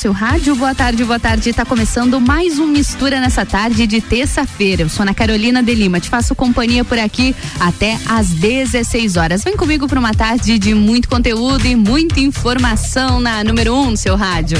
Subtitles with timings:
[0.00, 0.56] seu rádio.
[0.56, 1.52] Boa tarde, boa tarde.
[1.52, 4.80] Tá começando mais um Mistura nessa tarde de terça-feira.
[4.80, 6.00] Eu sou Ana Carolina de Lima.
[6.00, 9.44] Te faço companhia por aqui até às 16 horas.
[9.44, 13.90] Vem comigo para uma tarde de muito conteúdo e muita informação na número 1 um
[13.90, 14.56] no seu rádio.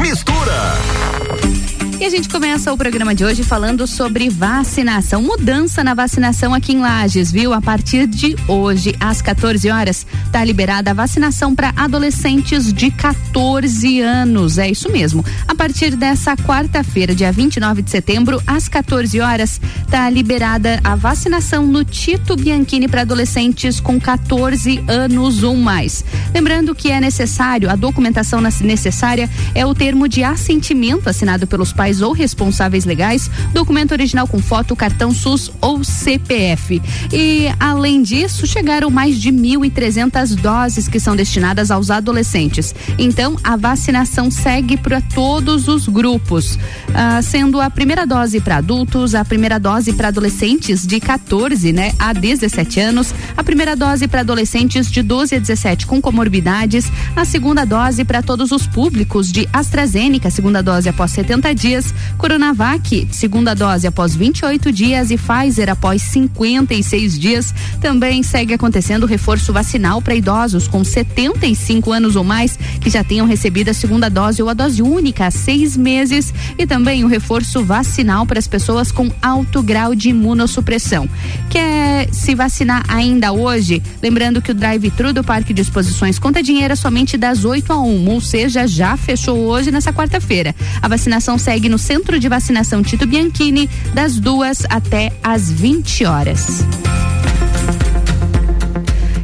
[0.00, 1.65] Mistura.
[1.98, 5.22] E a gente começa o programa de hoje falando sobre vacinação.
[5.22, 7.54] Mudança na vacinação aqui em Lages, viu?
[7.54, 14.02] A partir de hoje, às 14 horas, está liberada a vacinação para adolescentes de 14
[14.02, 14.58] anos.
[14.58, 15.24] É isso mesmo.
[15.48, 21.66] A partir dessa quarta-feira, dia 29 de setembro, às 14 horas, está liberada a vacinação
[21.66, 26.04] no Tito Bianchini para adolescentes com 14 anos ou mais.
[26.34, 31.85] Lembrando que é necessário, a documentação necessária é o termo de assentimento assinado pelos pais
[32.00, 36.82] ou responsáveis legais, documento original com foto, cartão SUS ou CPF.
[37.12, 42.74] E, além disso, chegaram mais de 1.300 doses que são destinadas aos adolescentes.
[42.98, 46.58] Então, a vacinação segue para todos os grupos,
[46.94, 51.92] ah, sendo a primeira dose para adultos, a primeira dose para adolescentes de 14 né,
[51.98, 57.24] a 17 anos, a primeira dose para adolescentes de 12 a 17 com comorbidades, a
[57.24, 63.08] segunda dose para todos os públicos de AstraZeneca, segunda dose após 70 dias dias, Coronavac,
[63.10, 67.54] segunda dose após 28 dias e Pfizer após 56 dias.
[67.80, 73.04] Também segue acontecendo o reforço vacinal para idosos com 75 anos ou mais que já
[73.04, 77.08] tenham recebido a segunda dose ou a dose única há seis meses e também o
[77.08, 81.08] reforço vacinal para as pessoas com alto grau de imunossupressão.
[81.50, 83.82] Quer se vacinar ainda hoje?
[84.02, 88.08] Lembrando que o drive-thru do Parque de Exposições conta dinheiro somente das 8 a 1,
[88.08, 90.54] ou seja, já fechou hoje nessa quarta-feira.
[90.80, 96.04] A vacinação segue segue no Centro de Vacinação Tito Bianchini, das duas até às 20
[96.04, 96.64] horas.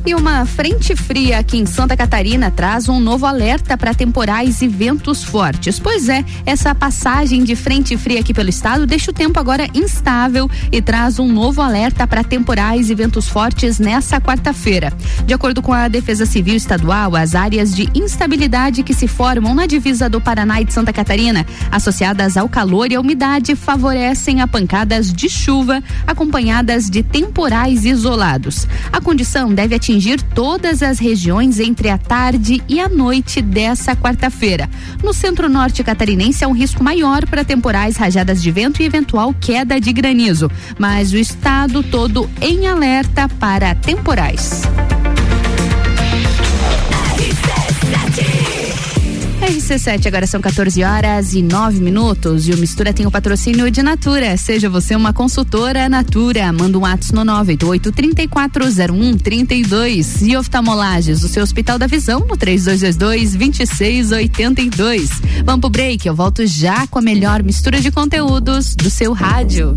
[0.05, 4.67] E uma frente fria aqui em Santa Catarina traz um novo alerta para temporais e
[4.67, 5.79] ventos fortes.
[5.79, 10.51] Pois é, essa passagem de frente fria aqui pelo estado deixa o tempo agora instável
[10.73, 14.93] e traz um novo alerta para temporais e ventos fortes nessa quarta-feira.
[15.25, 19.67] De acordo com a Defesa Civil Estadual, as áreas de instabilidade que se formam na
[19.67, 24.49] divisa do Paraná e de Santa Catarina, associadas ao calor e à umidade, favorecem a
[24.49, 28.67] pancadas de chuva acompanhadas de temporais isolados.
[28.93, 33.95] A condição deve atingir atingir todas as regiões entre a tarde e a noite dessa
[33.95, 34.69] quarta-feira.
[35.03, 39.79] No centro-norte catarinense há um risco maior para temporais, rajadas de vento e eventual queda
[39.79, 44.63] de granizo, mas o estado todo em alerta para temporais.
[49.43, 52.47] RC7, agora são 14 horas e 9 minutos.
[52.47, 54.37] E o Mistura tem o patrocínio de Natura.
[54.37, 56.53] Seja você uma consultora Natura.
[56.53, 60.23] Manda um ato no 988-340132.
[60.23, 65.11] E oftalmolages, o seu Hospital da Visão, no 3222-2682.
[65.45, 66.07] Vamos pro break.
[66.07, 69.77] Eu volto já com a melhor mistura de conteúdos do seu rádio.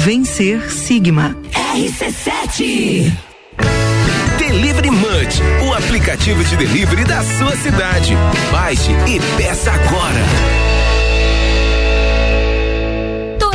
[0.00, 1.36] Vencer Sigma.
[1.74, 3.12] RC7
[4.38, 8.16] Delivery Munch, o aplicativo de delivery da sua cidade.
[8.50, 10.69] Baixe e peça agora.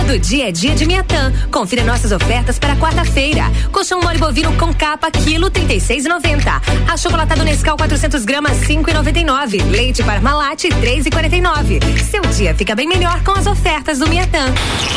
[0.06, 1.34] Todo dia é dia de Miatã.
[1.52, 3.52] Confira nossas ofertas para quarta-feira.
[3.72, 6.62] Colchão mole bovino com capa, quilo 36,90.
[6.88, 9.68] Achocolatado Nescau 400 gramas, 5,99.
[9.72, 11.82] Leite Parmalat, 3,49.
[12.04, 14.46] Seu dia fica bem melhor com as ofertas do Miatã.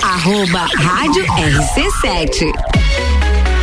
[0.02, 2.87] Arroba Rádio RC7.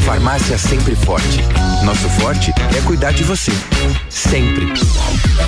[0.00, 1.40] Farmácia Sempre Forte.
[1.84, 3.52] Nosso forte é cuidar de você.
[4.08, 4.66] Sempre.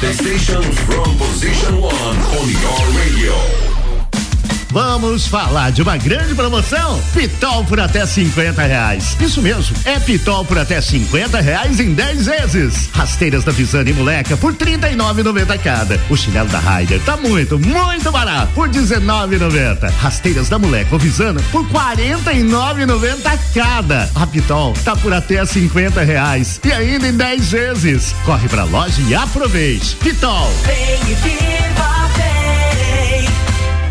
[0.00, 3.71] The station from position one on your radio.
[4.72, 6.98] Vamos falar de uma grande promoção?
[7.12, 9.14] Pitol por até 50 reais.
[9.20, 12.88] Isso mesmo, é Pitol por até 50 reais em 10 vezes.
[12.90, 16.00] Rasteiras da Visane e Moleca por 39,90 cada.
[16.08, 19.90] O chinelo da Ryder tá muito, muito barato por 19,90.
[19.90, 24.08] Rasteiras da Moleca ou Visana por 49,90 cada.
[24.14, 28.14] A Pitol tá por até 50 reais e ainda em 10 vezes.
[28.24, 29.96] Corre pra loja e aproveite.
[29.96, 30.50] Pitol.
[30.64, 31.71] Vem e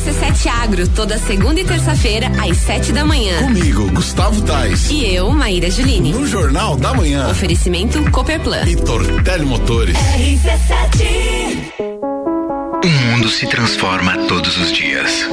[0.00, 3.36] RC7 Agro, toda segunda e terça-feira, às sete da manhã.
[3.42, 4.88] Comigo, Gustavo Tais.
[4.90, 6.10] E eu, Maíra Juline.
[6.12, 7.28] No Jornal da Manhã.
[7.28, 8.62] Oferecimento Cooperplan.
[8.66, 9.94] E Tortelli Motores.
[9.98, 11.72] RC7.
[12.82, 15.28] O mundo se transforma todos os dias.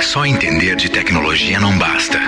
[0.00, 2.20] Só entender de tecnologia não basta.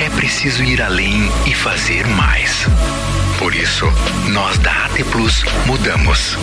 [0.00, 2.66] É preciso ir além e fazer mais.
[3.38, 3.86] Por isso,
[4.30, 6.36] nós da AT Plus mudamos.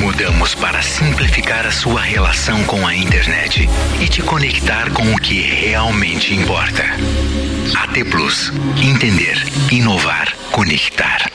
[0.00, 3.68] Mudamos para simplificar a sua relação com a internet
[4.00, 6.84] e te conectar com o que realmente importa.
[7.76, 8.50] AT Plus.
[8.82, 9.36] Entender,
[9.70, 11.30] inovar, conectar.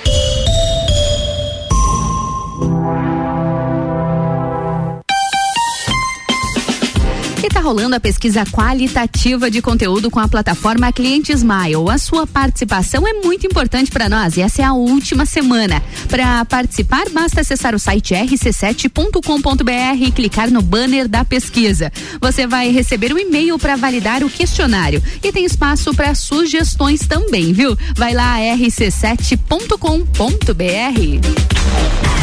[7.65, 11.89] Rolando a pesquisa qualitativa de conteúdo com a plataforma Cliente Smile.
[11.89, 15.81] A sua participação é muito importante para nós e essa é a última semana.
[16.07, 21.91] Para participar, basta acessar o site rc7.com.br e clicar no banner da pesquisa.
[22.21, 27.51] Você vai receber um e-mail para validar o questionário e tem espaço para sugestões também,
[27.51, 27.75] viu?
[27.95, 29.75] Vai lá rc7.com.br.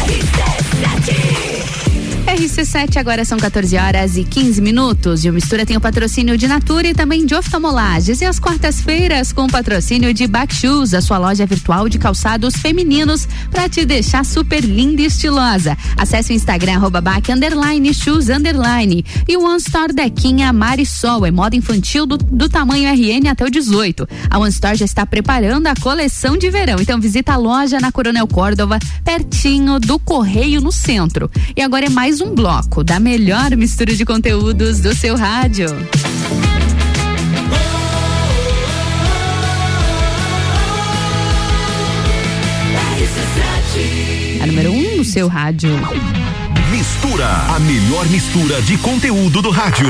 [0.07, 1.82] RC7,
[3.03, 5.25] agora são 14 horas e 15 minutos.
[5.25, 8.21] E o Mistura tem o patrocínio de Natura e também de oftalmolages.
[8.21, 13.27] E as quartas-feiras com o patrocínio de Backshoes, a sua loja virtual de calçados femininos
[13.51, 15.77] para te deixar super linda e estilosa.
[15.97, 19.05] Acesse o Instagram, arroba back, underline, shoes, underline.
[19.27, 23.49] E o One Store Dequinha Marisol, é moda infantil do, do tamanho RN até o
[23.49, 24.07] 18.
[24.29, 26.77] A One Store já está preparando a coleção de verão.
[26.79, 31.29] Então visita a loja na Coronel Córdova, pertinho do Correio no centro.
[31.55, 35.67] E agora é mais um bloco da melhor mistura de conteúdos do seu rádio.
[44.41, 45.71] A número 1 um no seu rádio.
[46.71, 49.89] Mistura, a melhor mistura de conteúdo do rádio.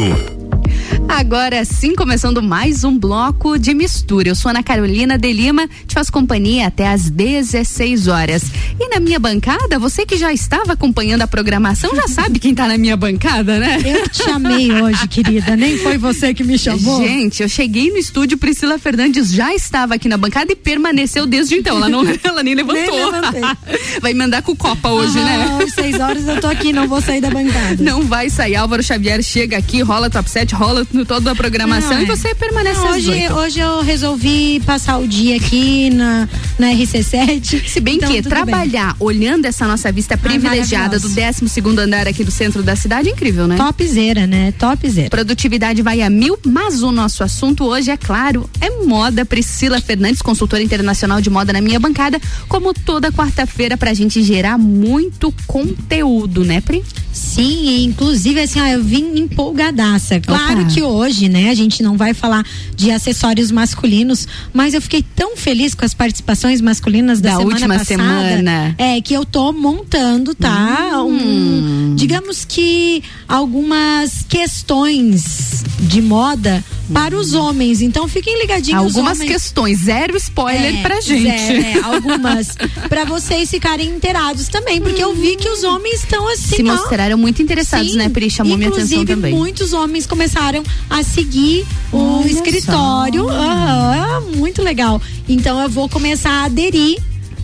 [1.08, 4.30] Agora sim, começando mais um bloco de mistura.
[4.30, 8.44] Eu sou Ana Carolina de Lima, te faço companhia até às 16 horas.
[8.80, 12.68] E na minha bancada, você que já estava acompanhando a programação já sabe quem está
[12.68, 13.82] na minha bancada, né?
[13.86, 15.56] Eu te chamei hoje, querida.
[15.56, 17.02] Nem foi você que me chamou.
[17.02, 21.56] Gente, eu cheguei no estúdio, Priscila Fernandes já estava aqui na bancada e permaneceu desde
[21.56, 21.78] então.
[21.78, 23.12] Ela, não, ela nem levantou.
[23.12, 23.42] Nem
[24.02, 25.64] vai mandar com Copa hoje, ah, né?
[25.64, 27.84] Às seis horas eu tô aqui, não vou sair da bancada.
[27.84, 28.56] Não vai sair.
[28.56, 32.06] Álvaro Xavier chega aqui, rola top 7, rola no toda a programação Não, e é.
[32.06, 37.68] você permanece Não, hoje, hoje eu resolvi passar o dia aqui na, na RC7.
[37.68, 41.40] Se bem Então, que trabalhar olhando essa nossa vista privilegiada do maravilhoso.
[41.40, 43.58] 12 segundo andar aqui do centro da cidade é incrível, né?
[43.58, 44.52] Topzera, né?
[44.52, 45.10] Topzera.
[45.10, 49.26] Produtividade vai a mil, mas o nosso assunto hoje, é claro, é moda.
[49.26, 54.58] Priscila Fernandes, consultora internacional de moda na minha bancada, como toda quarta-feira pra gente gerar
[54.58, 56.84] muito conteúdo, né, Pri?
[57.12, 60.20] Sim, inclusive assim, ó, eu vim empolgadaça.
[60.20, 60.70] Claro Opa.
[60.70, 65.36] que hoje, né, a gente não vai falar de acessórios masculinos, mas eu fiquei tão
[65.36, 68.76] feliz com as participações masculinas da, Da semana última passada, semana.
[68.78, 71.02] É, que eu tô montando, tá?
[71.04, 76.64] Um, digamos que algumas questões de moda
[76.94, 77.82] para os homens.
[77.82, 78.82] Então fiquem ligadinhos.
[78.82, 81.28] Algumas questões, zero spoiler É, pra gente.
[81.28, 82.56] É, é, algumas.
[82.88, 86.56] pra vocês ficarem inteirados também, porque eu vi que os homens estão assim.
[86.58, 86.66] Se ó.
[86.66, 88.30] mostraram muito interessados, Sim, né, Pri?
[88.30, 89.34] Chamou minha atenção inclusive, também.
[89.34, 93.24] muitos homens começaram a seguir o Olha escritório.
[93.26, 93.30] só.
[93.32, 95.02] Aham, muito legal.
[95.28, 97.00] Então eu vou começar a aderir,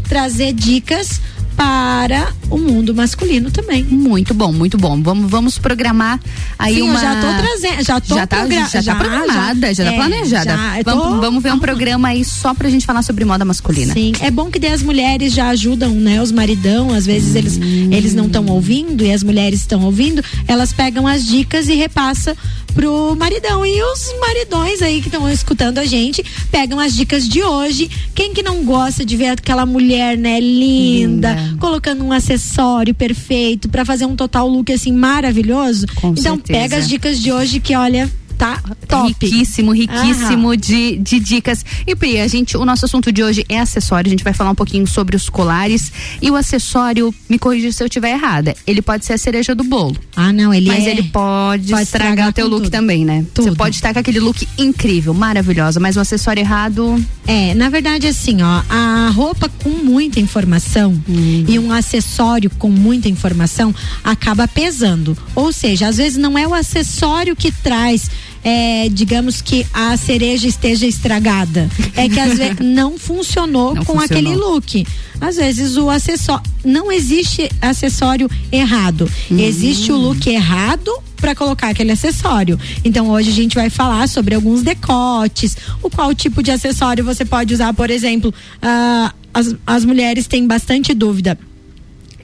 [0.07, 1.19] trazer dicas
[1.59, 3.83] para o mundo masculino também.
[3.83, 5.03] Muito bom, muito bom.
[5.03, 6.17] Vamos, vamos programar
[6.57, 6.97] aí Sim, uma.
[6.97, 10.51] já tô trazendo, já tô já tá, progra- já, tá programada, já, tá é, planejada.
[10.55, 13.43] já, eu vamos, tô vamos ver um programa aí só pra gente falar sobre moda
[13.43, 13.93] masculina.
[13.93, 16.21] Sim, é bom que daí as mulheres já ajudam, né?
[16.21, 17.89] Os maridão, às vezes eles, Hum.
[17.91, 22.33] eles não estão ouvindo e as mulheres estão ouvindo, elas pegam as dicas e repassam
[22.71, 23.65] pro maridão.
[23.65, 27.89] E os maridões aí que estão escutando a gente pegam as dicas de hoje.
[28.13, 33.85] Quem que não gosta de ver aquela mulher, né, linda, colocando um acessório perfeito pra
[33.85, 35.87] fazer um total look assim maravilhoso?
[35.95, 36.59] Com então certeza.
[36.59, 39.07] pega as dicas de hoje que olha, tá top.
[39.09, 40.57] Riquíssimo, riquíssimo Aham.
[40.57, 41.63] de, de dicas.
[41.85, 44.07] E Pri, a gente, o nosso assunto de hoje é acessório.
[44.07, 45.91] A gente vai falar um pouquinho sobre os colares.
[46.21, 49.63] E o acessório, me corrija se eu estiver errada, ele pode ser a cereja do
[49.63, 49.95] bolo.
[50.15, 52.71] Ah, não, ele mas é- ele pode, pode estragar teu look tudo.
[52.71, 53.25] também, né?
[53.35, 57.03] Você pode estar com aquele look incrível, maravilhosa, mas o acessório errado.
[57.27, 60.99] É, na verdade, assim, ó, a roupa com muita informação
[61.47, 65.17] e um acessório com muita informação acaba pesando.
[65.35, 68.09] Ou seja, às vezes não é o acessório que traz.
[68.43, 71.69] É, digamos que a cereja esteja estragada.
[71.95, 74.03] É que às vezes não funcionou Não com funcionou.
[74.05, 74.85] aquele look.
[75.19, 76.43] Às vezes o acessório.
[76.63, 79.09] Não existe acessório errado.
[79.31, 82.57] Existe o look errado para colocar aquele acessório.
[82.83, 87.25] Então hoje a gente vai falar sobre alguns decotes, o qual tipo de acessório você
[87.25, 91.37] pode usar, por exemplo, ah, as, as mulheres têm bastante dúvida.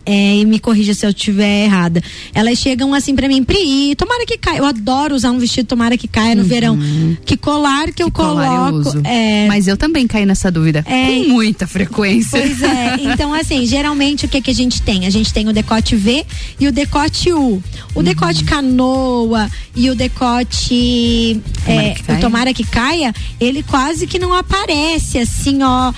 [0.06, 2.02] É, e me corrija se eu estiver errada.
[2.34, 4.60] Elas chegam assim pra mim, Pri, tomara que caia.
[4.60, 6.78] Eu adoro usar um vestido tomara que caia no verão.
[7.26, 8.90] Que colar que, eu Colar eu coloco.
[8.90, 9.02] uso.
[9.04, 10.84] é, Mas eu também caí nessa dúvida.
[10.88, 11.06] É.
[11.08, 12.40] Com muita frequência.
[12.40, 15.06] Pois é, então assim, geralmente o que que a gente tem?
[15.06, 16.26] A gente tem o decote V
[16.60, 17.62] e o decote U.
[17.96, 24.06] O decote canoa e o decote Tomara é, que o tomara que caia, ele quase
[24.06, 25.92] que não aparece assim, ó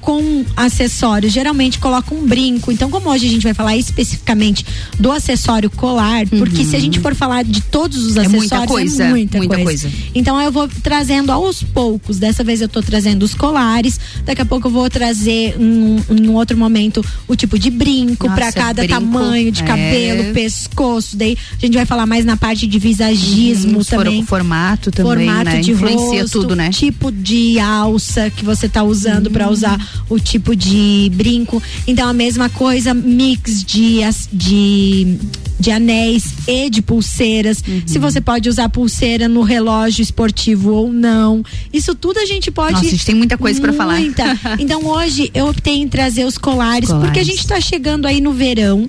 [0.00, 2.72] com acessório, geralmente coloca um brinco.
[2.72, 4.64] Então, como hoje a gente vai falar especificamente
[4.98, 8.66] do acessório colar, porque se a gente for falar de todos os É acessórios, muita
[8.66, 9.88] coisa, é muita, muita coisa.
[9.88, 9.96] coisa.
[10.14, 12.18] Então eu vou trazendo aos poucos.
[12.18, 13.98] Dessa vez eu tô trazendo os colares.
[14.24, 18.52] Daqui a pouco eu vou trazer em um outro momento o tipo de brinco para
[18.52, 19.66] cada brinco, tamanho de é.
[19.66, 21.16] cabelo, pescoço.
[21.16, 24.24] Daí a gente vai falar mais na parte de visagismo Uhum, também.
[24.24, 25.60] formato também, formato né?
[25.60, 26.70] de Influencia rosto, tudo, né?
[26.70, 29.32] tipo de alça que você tá usando Hum.
[29.32, 29.78] pra usar
[30.08, 31.62] o tipo de brinco.
[31.86, 34.00] Então a mesma coisa, mix de
[34.32, 35.18] de
[35.58, 37.62] de anéis e de pulseiras.
[37.66, 37.82] Uhum.
[37.84, 41.44] Se você pode usar pulseira no relógio esportivo ou não.
[41.72, 44.00] Isso tudo a gente pode Nossa, a gente tem muita coisa pra falar.
[44.58, 47.06] Então hoje eu optei em trazer os colares, Colares.
[47.08, 48.88] porque a gente tá chegando aí no verão.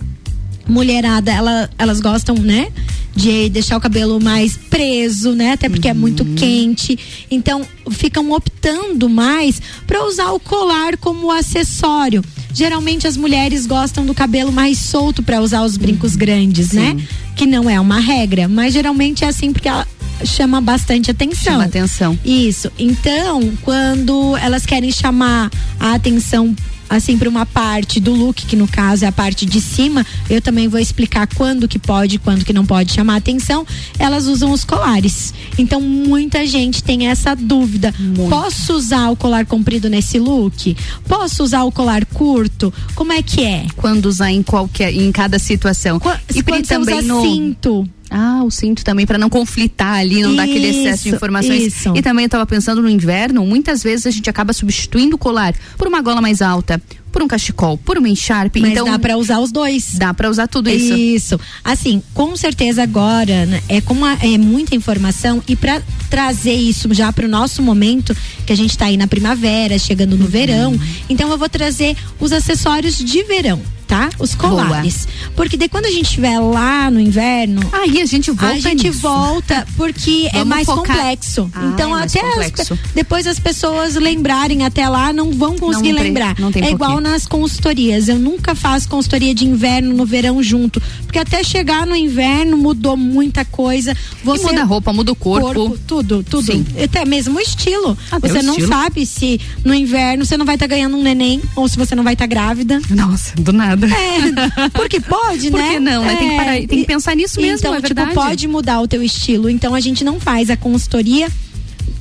[0.68, 2.68] Mulherada, ela, elas gostam, né?
[3.16, 5.52] De deixar o cabelo mais preso, né?
[5.54, 6.36] Até porque é muito Uhum.
[6.36, 6.98] quente.
[7.30, 12.24] Então, ficam optando mais para usar o colar como acessório.
[12.54, 15.80] Geralmente as mulheres gostam do cabelo mais solto para usar os Uhum.
[15.82, 16.96] brincos grandes, né?
[17.36, 19.86] Que não é uma regra, mas geralmente é assim porque ela
[20.24, 21.54] chama bastante atenção.
[21.54, 22.18] Chama atenção.
[22.24, 22.72] Isso.
[22.78, 25.50] Então, quando elas querem chamar
[25.80, 26.56] a atenção
[26.92, 30.42] assim para uma parte do look, que no caso é a parte de cima, eu
[30.42, 33.66] também vou explicar quando que pode, quando que não pode chamar atenção.
[33.98, 35.34] Elas usam os colares.
[35.58, 37.94] Então, muita gente tem essa dúvida.
[38.30, 40.76] Posso usar o colar comprido nesse look?
[41.08, 42.74] Posso usar o colar curto?
[42.94, 43.66] Como é que é?
[43.78, 46.00] Quando usar em qualquer, em cada situação.
[46.36, 47.90] e Pri, Quando também no cinto.
[48.14, 51.64] Ah, o cinto também, para não conflitar ali, não dar aquele excesso de Isso, informações.
[51.68, 51.94] isso.
[51.96, 55.54] E também eu tava pensando no inverno, muitas vezes a gente acaba substituindo o colar
[55.78, 58.60] por uma gola mais alta, por um cachecol, por uma encharpe.
[58.60, 59.94] Mas então dá pra usar os dois.
[59.98, 60.94] Dá pra usar tudo isso.
[60.94, 61.40] Isso.
[61.64, 66.94] Assim, com certeza agora, né, é como a- é muita informação e para trazer isso
[66.94, 68.14] já para o nosso momento,
[68.46, 70.20] que a gente tá aí na primavera, chegando Uhum.
[70.20, 70.78] no verão,
[71.10, 73.62] então eu vou trazer os acessórios de verão.
[73.92, 74.10] Tá?
[74.20, 75.06] Os colares.
[75.36, 77.60] Porque daí quando a gente estiver lá no inverno.
[77.74, 79.00] Aí a gente volta A gente nisso.
[79.02, 81.52] volta porque é mais focar- complexo.
[81.54, 82.78] Ah, então, é até as complexo.
[82.78, 86.40] pe- depois as pessoas lembrarem até lá, não vão conseguir tem- lembrar.
[86.40, 86.76] não tem é porquê.
[86.86, 88.08] igual nas consultorias.
[88.08, 90.82] Eu nunca faço consultoria de inverno no verão junto.
[91.04, 93.94] Porque até chegar no inverno mudou muita coisa.
[94.24, 95.78] Você muda a roupa, muda o corpo.
[95.86, 96.46] tudo, tudo.
[96.50, 96.66] Sim.
[96.82, 97.98] Até mesmo o estilo.
[98.10, 98.70] Até você o não estilo.
[98.70, 102.06] sabe se no inverno você não vai estar ganhando um neném ou se você não
[102.06, 102.80] vai estar grávida.
[102.90, 103.81] Nossa, do nada.
[103.88, 105.74] É, porque pode, né?
[105.74, 106.16] que não, né?
[106.16, 108.14] Tem que parar- tem que pensar nisso mesmo, então, é tipo, verdade.
[108.14, 109.50] pode mudar o teu estilo.
[109.50, 111.28] Então a gente não faz a consultoria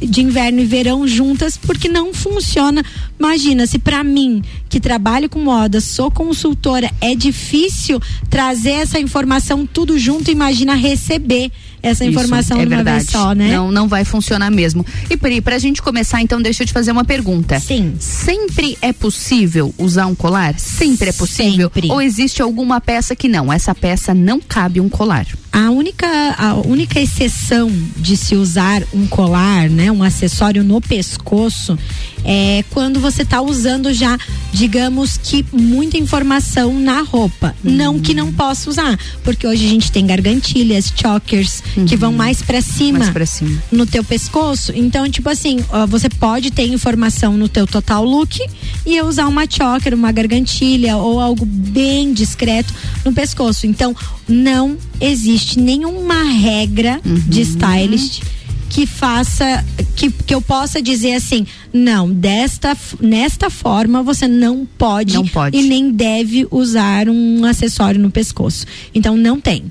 [0.02, 2.82] de inverno e verão juntas porque não funciona.
[3.18, 9.66] Imagina, se pra mim, que trabalho com moda, sou consultora, é difícil trazer essa informação
[9.66, 11.50] tudo junto, imagina receber
[11.82, 12.98] essa Isso, informação é de uma verdade.
[12.98, 13.52] vez só, né?
[13.52, 14.84] Não, não vai funcionar mesmo.
[15.08, 17.58] E Pri, pra gente começar, então, deixa eu te fazer uma pergunta.
[17.60, 17.94] Sim.
[17.98, 20.58] Sempre é possível usar um colar?
[20.58, 21.70] Sempre é possível?
[21.72, 21.90] Sempre.
[21.90, 23.52] Ou existe alguma peça que não?
[23.52, 25.26] Essa peça não cabe um colar.
[25.52, 26.06] A única,
[26.38, 31.76] a única exceção de se usar um colar, né, um acessório no pescoço,
[32.24, 34.18] é quando você está usando já,
[34.52, 37.54] digamos que muita informação na roupa.
[37.62, 42.42] Não que não possa usar, porque hoje a gente tem gargantilhas, chokers que vão mais
[42.42, 43.62] para cima, Mais pra cima.
[43.70, 44.72] no teu pescoço.
[44.74, 48.38] Então, tipo assim, ó, você pode ter informação no teu total look
[48.86, 52.72] e eu usar uma choker, uma gargantilha ou algo bem discreto
[53.04, 53.66] no pescoço.
[53.66, 53.94] Então,
[54.28, 58.22] não existe nenhuma regra de stylist
[58.68, 59.64] que faça
[60.00, 65.54] que, que eu possa dizer assim, não, desta nesta forma você não pode, Não pode.
[65.58, 68.64] e nem deve usar um acessório no pescoço.
[68.94, 69.64] Então não tem.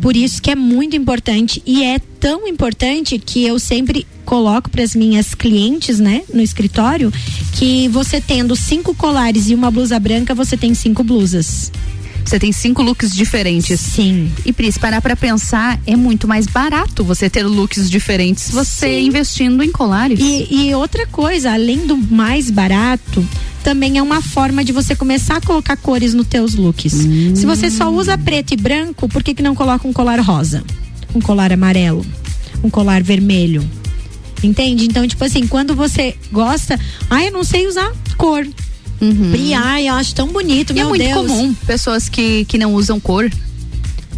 [0.00, 4.82] Por isso que é muito importante e é tão importante que eu sempre coloco para
[4.82, 7.12] as minhas clientes, né, no escritório,
[7.52, 11.70] que você tendo cinco colares e uma blusa branca, você tem cinco blusas.
[12.24, 13.78] Você tem cinco looks diferentes.
[13.80, 14.32] Sim.
[14.44, 18.86] E Pri, se parar pra pensar, é muito mais barato você ter looks diferentes, você
[18.86, 19.06] Sim.
[19.06, 20.18] investindo em colares.
[20.18, 23.26] E, e outra coisa, além do mais barato,
[23.62, 26.92] também é uma forma de você começar a colocar cores nos teus looks.
[27.34, 30.64] Se você só usa preto e branco, por que, que não coloca um colar rosa?
[31.14, 32.04] Um colar amarelo?
[32.62, 33.66] Um colar vermelho?
[34.42, 34.84] Entende?
[34.84, 38.46] Então, tipo assim, quando você gosta, ah, eu não sei usar cor.
[39.30, 40.76] Pri, ai, eu acho tão bonito, Uhum.
[40.76, 41.14] E é meu muito Deus.
[41.26, 43.30] comum pessoas que, que não usam cor,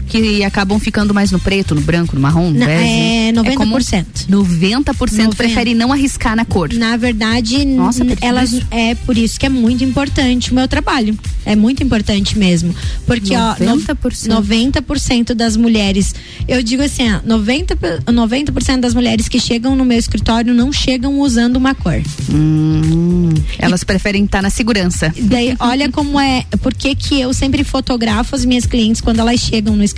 [0.08, 2.84] que acabam ficando mais no preto, no branco, no marrom, no Na- bege.
[2.84, 3.56] é, 90%.
[3.56, 4.44] comum.
[4.44, 6.72] 90% prefere não arriscar na cor.
[6.72, 8.66] Na verdade, Nossa, elas isso.
[8.70, 11.16] é por isso que é muito importante o meu trabalho.
[11.44, 12.74] É muito importante mesmo.
[13.06, 14.28] Porque, ó, no- 90%.
[14.28, 16.14] 90% das mulheres,
[16.48, 20.72] eu digo assim, ó, 90, pe- 90% das mulheres que chegam no meu escritório não
[20.72, 22.00] chegam usando uma cor.
[22.30, 25.12] Hum, elas preferem estar na segurança.
[25.20, 29.40] Daí, olha como é, por que que eu sempre fotografo as minhas clientes quando elas
[29.40, 29.95] chegam no escritório.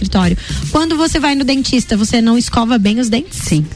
[0.70, 3.38] Quando você vai no dentista, você não escova bem os dentes?
[3.38, 3.66] Sim.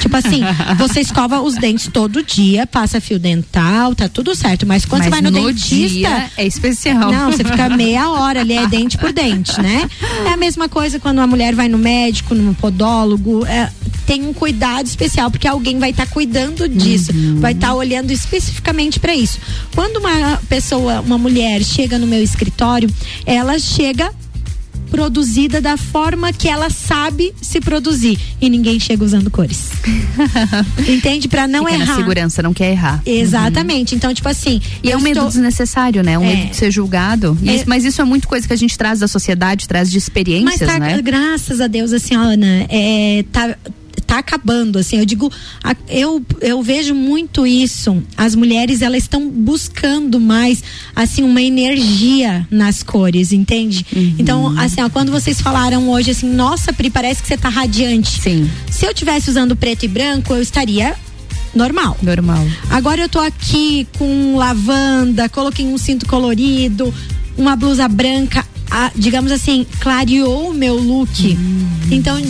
[0.00, 0.42] Tipo assim,
[0.76, 4.66] você escova os dentes todo dia, passa fio dental, tá tudo certo.
[4.66, 6.30] Mas quando você Mas vai no, no dentista.
[6.36, 7.12] é especial.
[7.12, 9.88] Não, você fica meia hora ali, é dente por dente, né?
[10.26, 13.46] É a mesma coisa quando a mulher vai no médico, no podólogo.
[13.46, 13.70] é,
[14.10, 19.14] tem um cuidado especial, porque alguém vai estar cuidando disso, vai estar olhando especificamente para
[19.14, 19.38] isso.
[19.72, 22.90] Quando uma pessoa, uma mulher chega no meu escritório,
[23.24, 24.12] ela chega
[24.90, 29.70] produzida da forma que ela sabe se produzir e ninguém chega usando cores.
[30.88, 31.28] Entende?
[31.28, 31.86] Para não Fica errar.
[31.86, 33.02] na segurança, não quer errar.
[33.06, 33.94] Exatamente.
[33.94, 36.18] Então, tipo assim, E é um medo estou- desnecessário, né?
[36.18, 36.34] Um É.
[36.36, 37.36] medo de ser julgado.
[37.46, 37.54] É.
[37.56, 40.02] isso- mas isso é muito coisa que a gente traz da sociedade, traz de Mas
[40.02, 41.00] experiências, tá, né?
[41.02, 43.56] graças a Deus, assim, Ana, é, tá,
[44.10, 45.30] tá acabando, assim, eu digo,
[45.88, 50.64] eu, eu vejo muito isso, as mulheres, elas estão buscando mais,
[50.96, 53.86] assim, uma energia nas cores, entende?
[53.94, 54.14] Uhum.
[54.18, 58.20] Então, assim, ó, quando vocês falaram hoje, assim, nossa, Pri, parece que você tá radiante.
[58.20, 58.50] Sim.
[58.68, 60.96] Se eu tivesse usando preto e branco, eu estaria
[61.54, 61.96] normal.
[62.02, 62.44] Normal.
[62.68, 66.92] Agora eu tô aqui com lavanda, coloquei um cinto colorido,
[67.38, 71.38] uma blusa branca, a- digamos assim, clareou o meu look.
[71.92, 72.20] Então,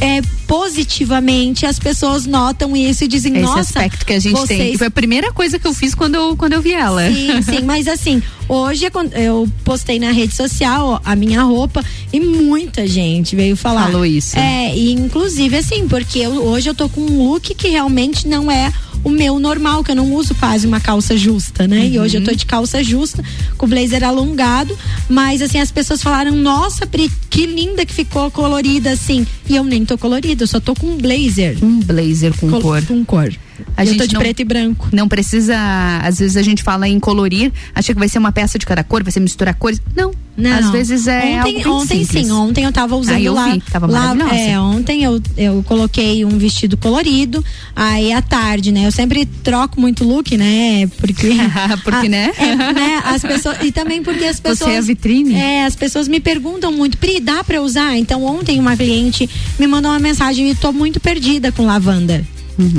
[0.00, 3.60] é, positivamente as pessoas notam isso e dizem, Esse nossa.
[3.60, 4.56] aspecto que a gente tem.
[4.56, 7.02] vocês Que foi a primeira coisa que eu fiz quando eu, quando eu vi ela.
[7.10, 12.86] Sim, sim, mas assim, hoje eu postei na rede social a minha roupa e muita
[12.86, 13.86] gente veio falar.
[13.86, 14.38] Falou isso.
[14.38, 18.50] É, e inclusive assim, porque eu, hoje eu tô com um look que realmente não
[18.50, 18.72] é
[19.04, 21.86] o meu normal, que eu não uso quase uma calça justa, né?
[21.88, 23.22] E hoje eu tô de calça justa,
[23.58, 24.78] com blazer alongado,
[25.08, 29.26] mas assim, as pessoas falaram, nossa, Pri, que linda que ficou colorida assim.
[29.48, 31.56] E eu nem tô colorida, eu só tô com um blazer.
[31.62, 32.82] Um blazer com Col- cor.
[32.86, 33.32] Com cor.
[33.76, 34.88] A eu gente tô de não- preto e branco.
[34.92, 35.56] Não precisa,
[36.02, 38.82] às vezes a gente fala em colorir, acha que vai ser uma peça de cada
[38.84, 39.80] cor, vai ser misturar cores.
[39.96, 40.12] Não.
[40.34, 40.50] Não.
[40.50, 42.26] Às vezes é ontem, ontem simples.
[42.26, 43.50] sim, ontem eu tava usando Ah, eu lá.
[43.52, 47.44] vi, tava lá é, ontem eu, eu coloquei um vestido colorido,
[47.76, 48.86] aí à tarde, né?
[48.86, 50.86] Eu sempre troco muito look, né?
[50.98, 51.28] Porque
[51.84, 52.32] Porque, a- né?
[52.38, 53.02] é, né?
[53.04, 55.34] As pessoas e também porque as Você pessoas é a vitrine.
[55.34, 57.98] É, as pessoas me perguntam muito, Pri, dá pra usar?
[57.98, 62.24] Então ontem uma cliente me mandou uma mensagem e tô muito perdida com lavanda.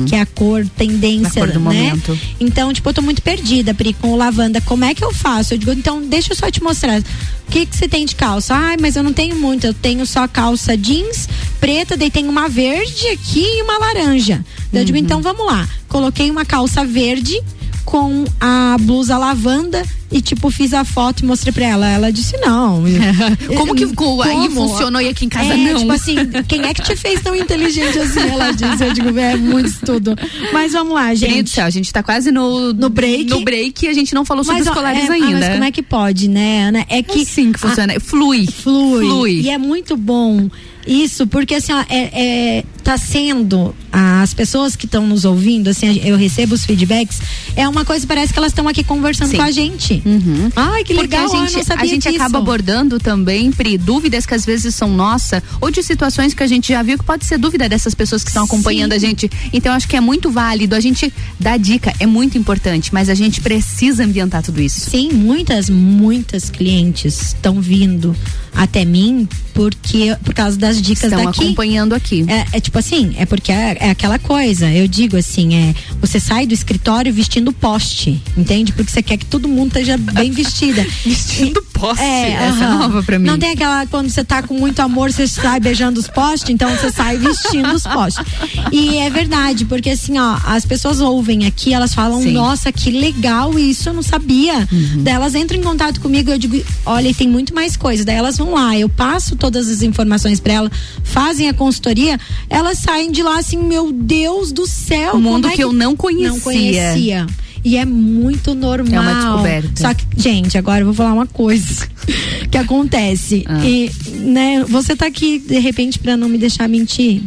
[0.06, 1.64] Que é a cor, tendência, A cor do né?
[1.64, 2.18] momento.
[2.40, 4.60] Então, tipo, eu tô muito perdida, Pri, com o lavanda.
[4.60, 5.54] Como é que eu faço?
[5.54, 7.00] Eu digo, então, deixa eu só te mostrar.
[7.00, 8.54] O que que você tem de calça?
[8.54, 9.66] Ai, mas eu não tenho muito.
[9.66, 11.28] Eu tenho só calça jeans
[11.60, 14.44] preta, daí tem uma verde aqui e uma laranja.
[14.72, 15.68] Daí Eu digo, então vamos lá.
[15.88, 17.40] Coloquei uma calça verde
[17.84, 21.88] com a blusa lavanda e tipo fiz a foto e mostrei pra ela.
[21.88, 22.82] Ela disse não.
[23.56, 24.22] Como que ficou?
[24.22, 25.80] Aí funcionou e aqui em casa é, não.
[25.80, 26.14] Tipo assim,
[26.46, 28.20] quem é que te fez tão inteligente assim?
[28.20, 28.84] Ela disse.
[28.84, 30.16] Eu digo, é muito estudo.
[30.52, 31.60] Mas vamos lá, Gente, gente.
[31.60, 33.30] a gente tá quase no, No break.
[33.30, 35.40] No break e a gente não falou sobre Mas, os ó, colares é, ah, ainda.
[35.40, 36.86] mas como é que pode, né, Ana?
[36.88, 37.22] É que.
[37.22, 37.98] Assim que funciona.
[37.98, 38.46] Flui.
[38.46, 39.06] Flui.
[39.06, 39.40] Flui.
[39.40, 40.48] E é muito bom
[40.86, 46.00] isso, porque assim, ó, é, é, tá sendo as pessoas que estão nos ouvindo, assim,
[46.04, 47.20] eu recebo os feedbacks,
[47.54, 49.36] é uma coisa, parece que elas estão aqui conversando Sim.
[49.36, 50.02] com a gente.
[50.04, 50.50] Uhum.
[50.56, 52.16] Ai, que Porque legal, a gente, a gente disso.
[52.16, 56.46] acaba abordando também, Pri, dúvidas que às vezes são nossa, ou de situações que a
[56.48, 58.96] gente já viu que pode ser dúvida dessas pessoas que estão acompanhando Sim.
[58.96, 59.30] a gente.
[59.52, 60.74] Então acho que é muito válido.
[60.74, 64.90] A gente dá dica, é muito importante, mas a gente precisa ambientar tudo isso.
[64.90, 68.16] Sim, muitas, muitas clientes estão vindo
[68.54, 71.42] até mim porque por causa das dicas Estão daqui.
[71.44, 72.24] acompanhando aqui.
[72.28, 76.18] É, é tipo assim, é porque é, é aquela coisa, eu digo assim, é você
[76.18, 78.72] sai do escritório vestindo poste, entende?
[78.72, 80.86] Porque você quer que todo mundo esteja bem vestida.
[81.04, 83.26] Vestindo poste, É, essa é nova pra mim.
[83.26, 86.70] Não tem aquela quando você tá com muito amor, você sai beijando os postes, então
[86.70, 88.24] você sai vestindo os postes.
[88.72, 92.32] E é verdade, porque assim, ó, as pessoas ouvem aqui, elas falam, Sim.
[92.32, 94.66] nossa, que legal isso, eu não sabia.
[94.72, 95.02] Uhum.
[95.02, 98.02] Daí elas entram em contato comigo, eu digo, olha, e tem muito mais coisa.
[98.02, 102.18] Daí elas vão lá, eu passo todas as informações pra elas, fazem a consultoria,
[102.48, 105.16] elas saem de lá assim, meu Deus do céu.
[105.16, 106.28] Um mundo é que eu não conhecia.
[106.28, 107.26] Não conhecia.
[107.64, 108.94] E é muito normal.
[108.94, 109.82] É uma descoberta.
[109.82, 111.88] Só que, gente, agora eu vou falar uma coisa
[112.50, 113.42] que acontece.
[113.46, 113.64] Ah.
[113.64, 117.22] E, né, você tá aqui, de repente, pra não me deixar mentir.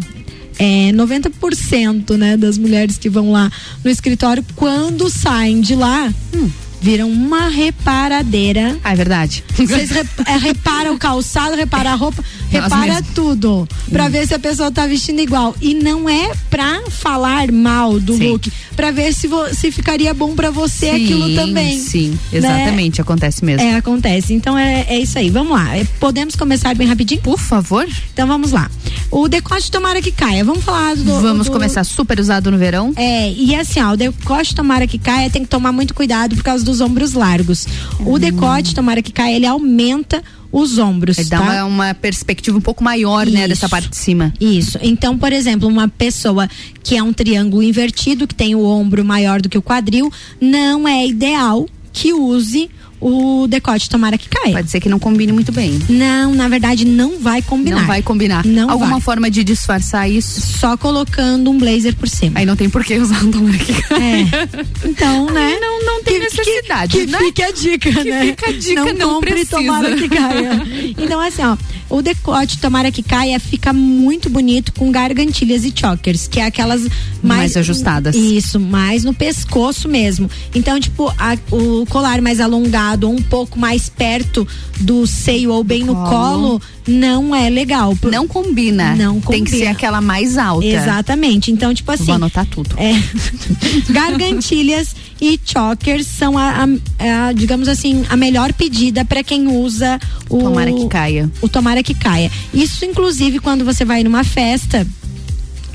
[0.59, 3.51] É, 90% né, das mulheres que vão lá
[3.83, 6.49] no escritório, quando saem de lá, Hum.
[6.81, 8.77] Viram uma reparadeira.
[8.83, 9.43] Ah, é verdade.
[9.55, 13.67] Vocês re- é, reparam o calçado, repara a roupa, repara tudo.
[13.91, 15.55] Pra ver se a pessoa tá vestindo igual.
[15.61, 18.29] E não é pra falar mal do Sim.
[18.31, 21.79] look, pra ver se, se ficaria bom pra você aquilo também.
[21.79, 22.37] Sim, né?
[22.37, 23.65] exatamente, acontece mesmo.
[23.67, 24.33] É, acontece.
[24.33, 25.29] Então é, é isso aí.
[25.29, 25.75] Vamos lá.
[25.77, 27.21] É, Podemos começar bem rapidinho?
[27.21, 27.87] Por favor.
[28.13, 28.69] Então vamos lá.
[29.09, 30.43] O decote tomara que caia.
[30.43, 31.19] Vamos falar do.
[31.21, 32.93] Vamos do- começar super usado no verão.
[32.95, 36.43] É, e assim, ó, o decote tomara que caia tem que tomar muito cuidado por
[36.43, 37.65] causa dos ombros largos.
[37.99, 38.13] Hum.
[38.13, 41.17] O decote tomara que caia, ele aumenta os ombros.
[41.17, 41.43] Ele dá tá?
[41.43, 43.49] uma, uma perspectiva um pouco maior, né, Isso.
[43.49, 44.33] dessa parte de cima.
[44.39, 44.77] Isso.
[44.81, 46.49] Então, por exemplo, uma pessoa
[46.83, 50.87] que é um triângulo invertido, que tem o ombro maior do que o quadril, não
[50.87, 52.69] é ideal que use
[52.99, 54.53] o decote tomara que caia.
[54.55, 55.79] Pode ser que não combine muito bem.
[55.89, 57.79] Não, na verdade, não vai combinar.
[57.79, 58.45] Não vai combinar.
[58.45, 59.01] Não Alguma vai.
[59.01, 60.41] forma de disfarçar isso?
[60.59, 62.39] Só colocando um blazer por cima.
[62.39, 64.03] Aí não tem por que usar um tomara que caia.
[64.03, 64.67] É.
[64.87, 65.57] Então, né?
[65.59, 67.17] Não, não tem necessidade, Que, né?
[67.19, 68.25] fique a dica, Que né?
[68.27, 69.57] fica a dica, não compre precisa.
[69.57, 70.61] tomara que caia.
[70.97, 71.55] Então, assim, ó,
[71.89, 76.81] o decote tomara que caia fica muito bonito com gargantilhas e chokers, que é aquelas
[76.81, 78.15] mais, Mais ajustadas.
[78.15, 80.29] Isso, mais no pescoço mesmo.
[80.53, 84.47] Então, tipo, a- o colar mais alongado, um pouco mais perto
[84.79, 86.07] do seio ou bem no colo.
[86.07, 87.95] colo, não é legal.
[87.95, 88.95] Por- Não combina.
[88.95, 89.71] Não Tem que ser combina.
[89.71, 90.65] aquela mais alta.
[90.65, 91.51] Exatamente.
[91.51, 92.05] Então, tipo assim.
[92.05, 92.69] Vou anotar tudo.
[92.77, 92.93] É,
[93.91, 99.99] gargantilhas e chokers são a, a- a, digamos assim, a melhor pedida para quem usa
[100.29, 101.31] o Tomara que caia.
[101.41, 102.31] O tomara que caia.
[102.53, 104.85] Isso inclusive quando você vai numa festa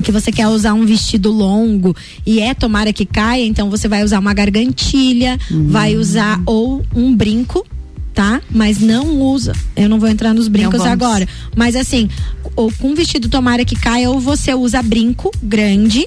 [0.02, 1.94] que você quer usar um vestido longo
[2.26, 5.68] e é tomara que caia, então você vai usar uma gargantilha, Uhum.
[5.68, 7.64] vai usar ou um brinco
[8.14, 8.40] tá?
[8.51, 9.53] Mas não usa.
[9.77, 11.27] Eu não vou entrar nos brincos agora.
[11.57, 12.09] Mas assim,
[12.55, 16.07] ou com vestido tomara que caia, ou você usa brinco grande.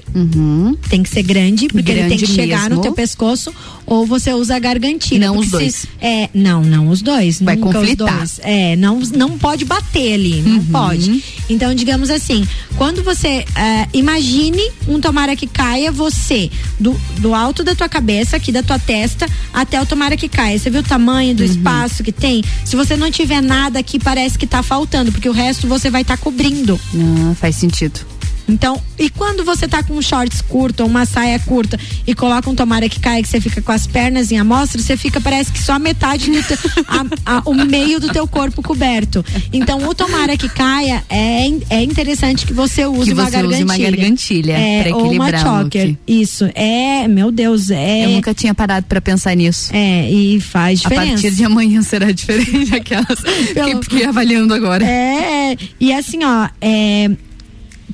[0.88, 2.76] Tem que ser grande, porque ele tem Grande que chegar mesmo.
[2.76, 3.52] no teu pescoço,
[3.86, 5.28] ou você usa a gargantilha.
[5.28, 5.74] Não os dois.
[5.76, 7.40] se- é, não, não os dois.
[7.40, 8.18] Vai conflitar.
[8.18, 8.40] Dois.
[8.42, 10.64] É, não, não pode bater ali, não Uhum.
[10.66, 11.24] pode.
[11.48, 12.46] Então, digamos assim,
[12.76, 18.36] quando você é, imagine um tomara que caia, você do, do alto da tua cabeça,
[18.36, 20.58] aqui da tua testa, até o tomara que caia.
[20.58, 21.36] Você viu o tamanho Uhum.
[21.36, 22.42] do espaço que tem?
[22.64, 26.02] Se você não tiver nada aqui, parece que tá faltando, porque o resto você vai
[26.02, 26.78] estar cobrindo.
[26.94, 28.00] Ah, faz sentido.
[28.48, 32.48] Então, e quando você tá com um shorts curto ou uma saia curta e coloca
[32.48, 35.50] um tomara que caia que você fica com as pernas em amostra, você fica parece
[35.52, 36.56] que só a metade do teu,
[36.86, 39.24] a- a- o meio do teu corpo coberto.
[39.52, 43.64] Então, o tomara que caia é, é interessante que você use Que uma você use
[43.64, 43.64] gargantilha.
[43.64, 45.96] uma gargantilha é, pra ou uma choker.
[46.06, 46.48] Isso.
[46.54, 49.70] É, meu Deus, é Eu nunca tinha parado pra pensar nisso.
[49.74, 51.12] É, e faz A diferença.
[51.12, 53.20] partir de amanhã será diferente aquelas
[53.52, 54.84] Pelo- que, que avaliando agora.
[54.86, 57.10] É, e assim, ó, é,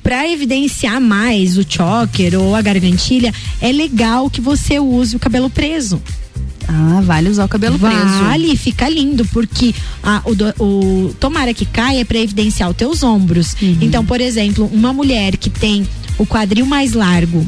[0.03, 5.49] pra evidenciar mais o choker ou a gargantilha, é legal que você use o cabelo
[5.49, 6.01] preso.
[6.67, 8.23] Ah, vale usar o cabelo preso.
[8.23, 10.21] Vale, fica lindo, porque a,
[10.59, 13.55] o, o tomara que caia é pra evidenciar os teus ombros.
[13.61, 13.77] Uhum.
[13.81, 15.87] Então, por exemplo, uma mulher que tem
[16.17, 17.45] o quadril mais largo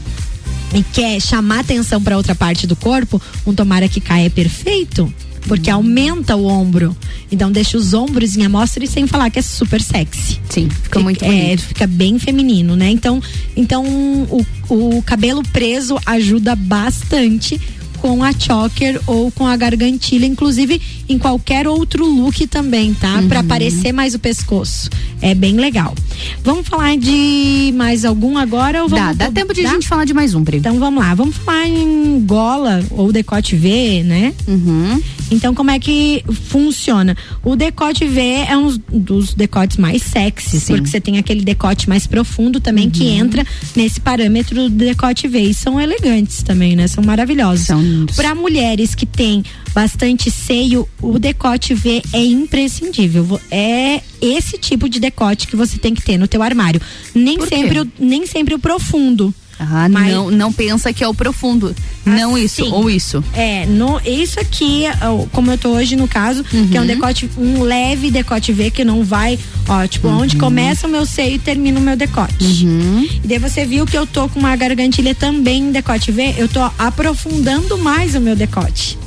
[0.74, 5.12] e quer chamar atenção pra outra parte do corpo, um tomara que caia é perfeito.
[5.48, 6.96] Porque aumenta o ombro.
[7.32, 10.40] Então deixa os ombros em amostra e sem falar que é super sexy.
[10.50, 11.62] Sim, fica muito é, bonito.
[11.64, 12.90] Fica bem feminino, né?
[12.90, 13.22] Então,
[13.56, 17.60] então o, o cabelo preso ajuda bastante
[18.06, 23.16] com a choker ou com a gargantilha, inclusive em qualquer outro look também, tá?
[23.16, 23.28] Uhum.
[23.28, 24.92] Pra aparecer mais o pescoço.
[25.24, 25.96] É bem legal.
[26.44, 29.70] Vamos falar de mais algum agora ou Dá, vamos dá tempo de dá?
[29.70, 30.58] a gente falar de mais um, Pri.
[30.58, 34.36] Então vamos lá, vamos falar em gola ou decote V, né?
[34.48, 35.02] Uhum.
[35.32, 37.18] Então como é que funciona?
[37.44, 40.74] O decote V é um dos decotes mais sexys, Sim.
[40.76, 43.18] porque você tem aquele decote mais profundo também que Uhum.
[43.18, 43.44] entra
[43.76, 45.40] nesse parâmetro do decote V.
[45.42, 46.88] E são elegantes também, né?
[46.88, 47.66] São maravilhosos.
[47.66, 47.82] São.
[48.16, 53.40] Para mulheres que têm bastante seio, o decote V é imprescindível.
[53.52, 56.82] É esse tipo de decote que você tem que ter no teu armário.
[57.14, 59.34] Nem sempre o, nem sempre o profundo.
[59.60, 61.74] Ah, Mas- não, não pensa que é o profundo.
[62.06, 63.24] não isso, Assim, ou isso.
[63.34, 67.30] É, no, isso aqui, ó, como eu tô hoje no caso, que é um decote,
[67.38, 71.40] um leve decote V que não vai, ó, tipo, onde começa o meu seio e
[71.40, 72.36] termina o meu decote.
[72.44, 76.48] E daí você viu que eu tô com uma gargantilha também em decote V, eu
[76.50, 78.98] tô aprofundando mais o meu decote.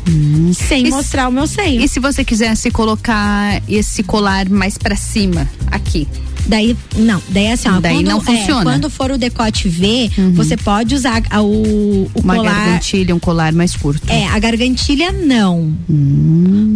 [0.54, 1.82] Sem E mostrar o meu seio.
[1.82, 6.08] E se você quisesse colocar esse colar mais pra cima, aqui?
[6.48, 8.62] Daí, não, daí assim, ó, Daí quando, não é, funciona.
[8.62, 12.54] quando for o decote V, você pode usar a- o, o Uma colar.
[12.54, 14.02] gargantilha, um colar mais curto.
[14.10, 15.74] É, a gargantilha não.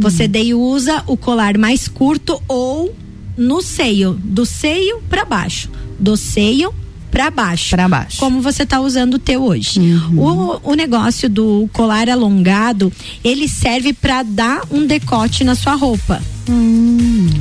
[0.00, 2.94] Você daí usa o colar mais curto ou
[3.36, 6.74] no seio, do seio pra baixo, do seio
[7.12, 7.70] pra baixo.
[7.76, 8.18] Pra baixo.
[8.18, 9.78] Como você tá usando o teu hoje.
[10.16, 16.20] O, o negócio do colar alongado, ele serve pra dar um decote na sua roupa.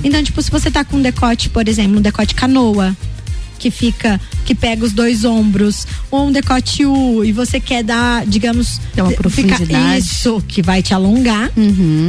[0.04, 2.96] Então, tipo, se você tá com um decote, por exemplo, um decote canoa,
[3.58, 8.26] que fica, que pega os dois ombros, ou um decote U, e você quer dar,
[8.26, 9.74] digamos, Tem uma fica- profundidade.
[9.74, 9.98] Uhum.
[9.98, 11.52] isso, que vai te alongar.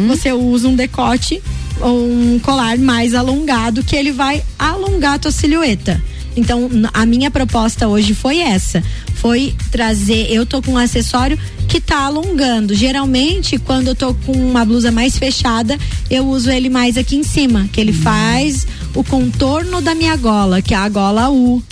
[0.09, 1.42] Você usa um decote
[1.81, 6.03] ou um colar mais alongado, que ele vai alongar a tua silhueta.
[6.37, 8.83] Então, a minha proposta hoje foi essa.
[9.14, 10.29] Foi trazer.
[10.31, 12.75] Eu tô com um acessório que tá alongando.
[12.75, 15.79] Geralmente, quando eu tô com uma blusa mais fechada,
[16.11, 17.68] eu uso ele mais aqui em cima.
[17.73, 21.62] Que ele faz o contorno da minha gola, que é a gola U,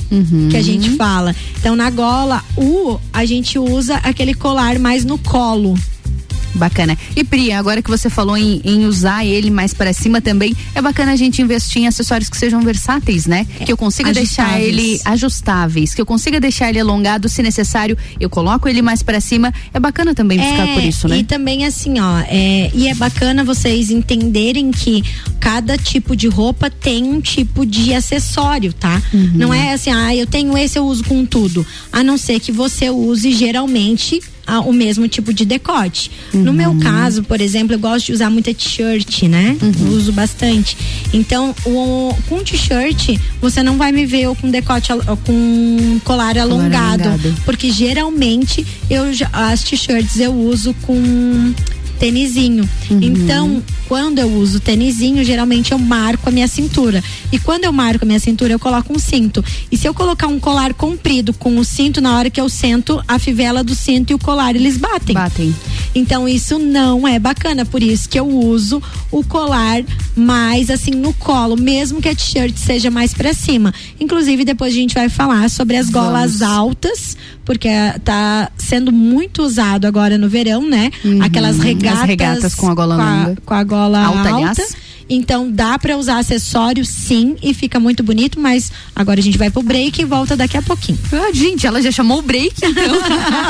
[0.50, 1.34] que a gente fala.
[1.58, 5.74] Então, na gola U, a gente usa aquele colar mais no colo.
[6.54, 6.96] Bacana.
[7.14, 10.82] E Pri, agora que você falou em, em usar ele mais para cima também, é
[10.82, 13.46] bacana a gente investir em acessórios que sejam versáteis, né?
[13.64, 14.68] que eu consiga deixar ajustáveis.
[14.68, 19.20] ele ajustáveis, que eu consiga deixar ele alongado, se necessário, eu coloco ele mais para
[19.20, 19.52] cima.
[19.72, 21.18] É bacana também buscar por isso, né?
[21.18, 25.04] E também assim, ó, é, e é bacana vocês entenderem que
[25.38, 29.00] cada tipo de roupa tem um tipo de acessório, tá?
[29.12, 29.32] Uhum.
[29.34, 31.66] Não é assim, ah, eu tenho esse, eu uso com tudo.
[31.92, 36.10] A não ser que você use geralmente ah, o mesmo tipo de decote.
[36.34, 36.80] No meu Uhum.
[36.80, 39.56] caso, por exemplo, eu gosto de usar muita t-shirt, né?
[39.62, 39.90] Uhum.
[39.96, 40.76] Uso bastante.
[41.12, 44.88] Então, o, com t-shirt, você não vai me ver com decote,
[45.24, 47.34] com colar alongado, alongado.
[47.44, 51.54] porque geralmente eu as t-shirts eu uso com
[52.00, 52.66] tênisinho.
[52.90, 57.04] Então, quando eu uso tênisinho, geralmente eu marco a minha cintura.
[57.30, 59.44] E quando eu marco a minha cintura, eu coloco um cinto.
[59.70, 63.04] E se eu colocar um colar comprido com o cinto, na hora que eu sento,
[63.06, 65.14] a fivela do cinto e o colar, eles batem.
[65.14, 65.54] Batem.
[65.94, 69.82] Então isso não é bacana, por isso que eu uso o colar
[70.16, 73.74] mais assim no colo, mesmo que a t-shirt seja mais para cima.
[73.98, 76.56] Inclusive depois a gente vai falar sobre as golas Vamos.
[76.56, 77.16] altas,
[77.50, 77.68] porque
[78.04, 80.88] tá sendo muito usado agora no verão, né?
[81.04, 81.20] Uhum.
[81.20, 83.36] Aquelas As regatas, regatas com a gola com a, longa.
[83.44, 84.68] com a gola Alta, alta.
[85.08, 89.50] Então dá pra usar acessório sim e fica muito bonito, mas agora a gente vai
[89.50, 91.00] pro break e volta daqui a pouquinho.
[91.12, 93.00] Ah, gente, ela já chamou o break, então.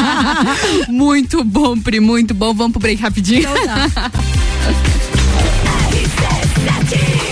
[0.88, 2.54] muito bom, Pri, muito bom.
[2.54, 3.50] Vamos pro break rapidinho.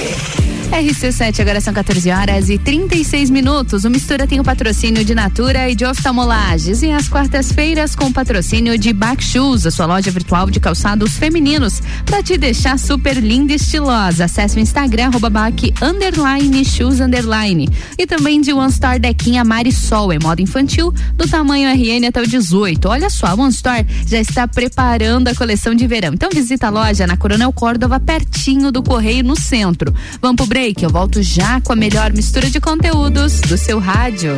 [0.70, 3.84] RC7, agora são 14 horas e 36 minutos.
[3.84, 6.82] O Mistura tem o patrocínio de Natura e de Oftalmolages.
[6.82, 11.16] E às quartas-feiras, com o patrocínio de Back Shoes, a sua loja virtual de calçados
[11.16, 14.26] femininos, pra te deixar super linda e estilosa.
[14.26, 17.68] Acesse o Instagram, arroba Back underline shoes underline.
[17.96, 22.26] E também de One Star Dequinha Marisol, em moda infantil, do tamanho RN até o
[22.26, 22.88] 18.
[22.88, 26.12] Olha só, a One Store já está preparando a coleção de verão.
[26.12, 29.94] Então visita a loja na Coronel Córdova, pertinho do Correio, no centro.
[30.20, 34.32] Vamos pro break, eu volto já com a melhor mistura de conteúdos do seu rádio.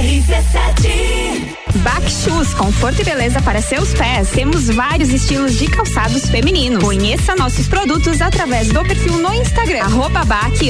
[0.00, 1.05] RC7
[1.86, 4.30] Back Shoes, conforto e beleza para seus pés.
[4.30, 6.82] Temos vários estilos de calçados femininos.
[6.82, 10.22] Conheça nossos produtos através do perfil no Instagram, arroba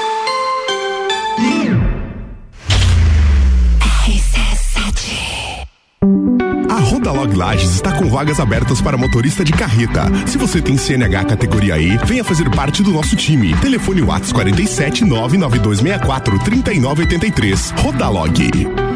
[7.11, 10.05] Rodalog Lages está com vagas abertas para motorista de carreta.
[10.25, 13.53] Se você tem CNH categoria E, venha fazer parte do nosso time.
[13.57, 17.71] Telefone Whats 47 99264 3983.
[17.71, 18.90] Rodalog.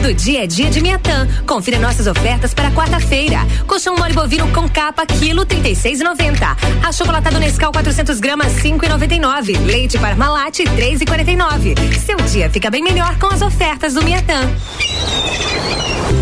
[0.00, 1.26] Todo dia é dia de Miatã.
[1.44, 3.38] Confira nossas ofertas para quarta-feira.
[3.66, 6.86] Colchão mole bovino com capa, quilo 36,90.
[6.86, 9.58] Achocolatado Nescau 400 gramas, 5,99.
[9.66, 11.98] Leite Parmalat, 3,49.
[11.98, 14.48] Seu dia fica bem melhor com as ofertas do Miatã.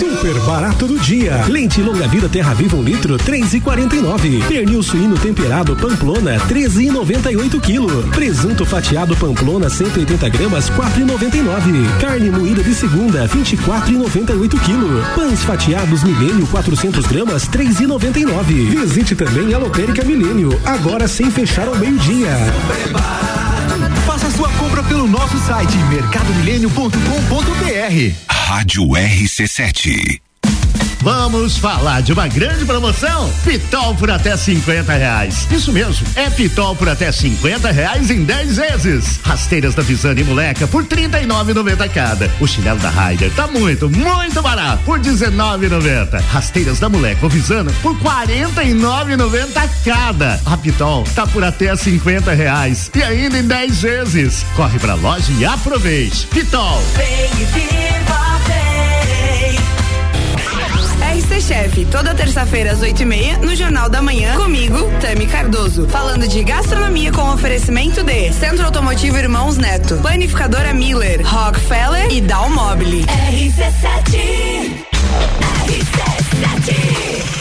[0.00, 1.44] Super barato do dia.
[1.46, 4.42] Lente longa vida Terra Viva um litro, três e quarenta e nove.
[4.48, 8.04] Pernil suíno temperado Pamplona, treze e noventa e oito quilo.
[8.04, 11.70] Presunto fatiado Pamplona, 180 gramas, quatro e noventa e nove.
[12.00, 15.04] Carne moída de segunda, vinte e quatro e noventa e oito quilo.
[15.14, 18.70] Pães fatiados Milênio, 400 gramas, três e noventa e nove.
[18.70, 22.30] Visite também a Lotérica Milênio, agora sem fechar ao meio-dia.
[24.06, 28.29] Faça sua compra pelo nosso site mercadomilênio.com.br.
[28.50, 30.29] Rádio RC7.
[31.02, 33.32] Vamos falar de uma grande promoção?
[33.42, 35.48] Pitol por até 50 reais.
[35.50, 39.20] Isso mesmo, é Pitol por até 50 reais em 10 vezes.
[39.24, 42.30] Rasteiras da Visane Moleca por 39,90 cada.
[42.38, 46.20] O chinelo da Ryder tá muito, muito barato por 19,90.
[46.20, 50.38] Rasteiras da Moleca ou Visana por 49,90 cada.
[50.44, 54.44] A Pitol tá por até 50 reais e ainda em 10 vezes.
[54.54, 56.26] Corre pra loja e aproveite.
[56.26, 56.82] Pitol.
[56.94, 57.90] Vem e viva,
[58.50, 58.69] RC
[61.50, 65.88] Chef, toda terça-feira às oito e meia, no Jornal da Manhã, comigo, Tami Cardoso.
[65.88, 73.04] Falando de gastronomia com oferecimento de Centro Automotivo Irmãos Neto, Planificadora Miller, Rockefeller e Dalmobile.
[73.04, 74.86] RC7.
[75.66, 77.39] RC7,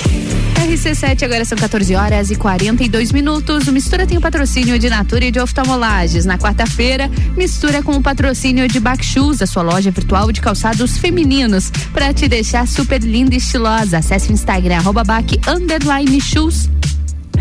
[1.26, 3.68] agora são 14 horas e 42 minutos.
[3.68, 6.26] O Mistura tem o patrocínio de Natura e de Oftalmolages.
[6.26, 11.72] Na quarta-feira, mistura com o patrocínio de Backshoes, a sua loja virtual de calçados femininos.
[11.92, 16.70] Para te deixar super linda e estilosa, acesse o Instagram, arroba bac, underline shoes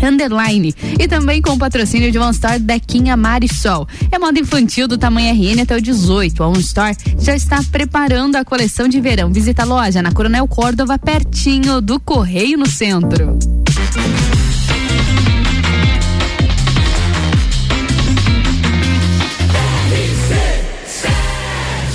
[0.01, 3.87] underline e também com o patrocínio de One Store Dequinha Marisol.
[4.11, 6.43] É moda infantil do tamanho RN até o 18.
[6.43, 9.31] A One Store já está preparando a coleção de verão.
[9.31, 13.37] Visita a loja na Coronel Córdova, pertinho do Correio no centro.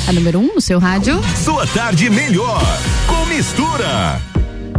[0.06, 1.20] A número 1 um no seu rádio.
[1.42, 2.62] Sua tarde melhor
[3.06, 4.20] com mistura.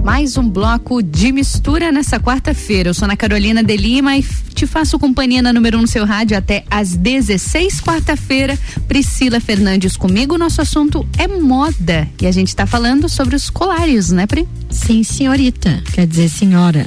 [0.05, 2.89] Mais um bloco de mistura nessa quarta-feira.
[2.89, 4.21] Eu sou Ana Carolina de Lima e
[4.55, 8.57] te faço companhia na número 1 um no seu rádio até às 16, quarta-feira.
[8.87, 10.37] Priscila Fernandes comigo.
[10.37, 14.47] Nosso assunto é moda e a gente está falando sobre os colares, né, Pri?
[14.69, 15.81] Sim, senhorita.
[15.93, 16.85] Quer dizer, senhora.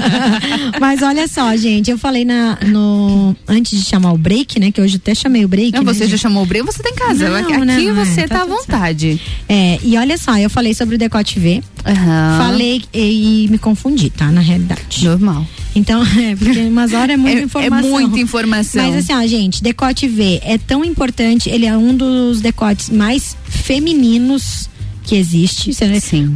[0.80, 3.34] Mas olha só, gente, eu falei na, no.
[3.46, 4.70] Antes de chamar o break, né?
[4.70, 5.72] Que hoje até chamei o break.
[5.72, 6.20] Não, né, você já gente?
[6.20, 7.28] chamou o break, você tá em casa.
[7.28, 9.20] Não, Aqui não, você é, tá, tá à vontade.
[9.48, 11.62] É, e olha só, eu falei sobre o decote V.
[11.84, 12.38] Aham.
[12.38, 14.30] Falei e, e me confundi, tá?
[14.30, 15.04] Na realidade.
[15.04, 15.46] Normal.
[15.78, 17.90] Então, é, porque umas horas é muita É- é informação.
[17.90, 18.82] muita informação.
[18.90, 23.36] Mas assim, ó, gente, decote V é tão importante, ele é um dos decotes mais
[23.46, 24.68] femininos
[25.04, 25.72] que existe.
[25.72, 25.86] Você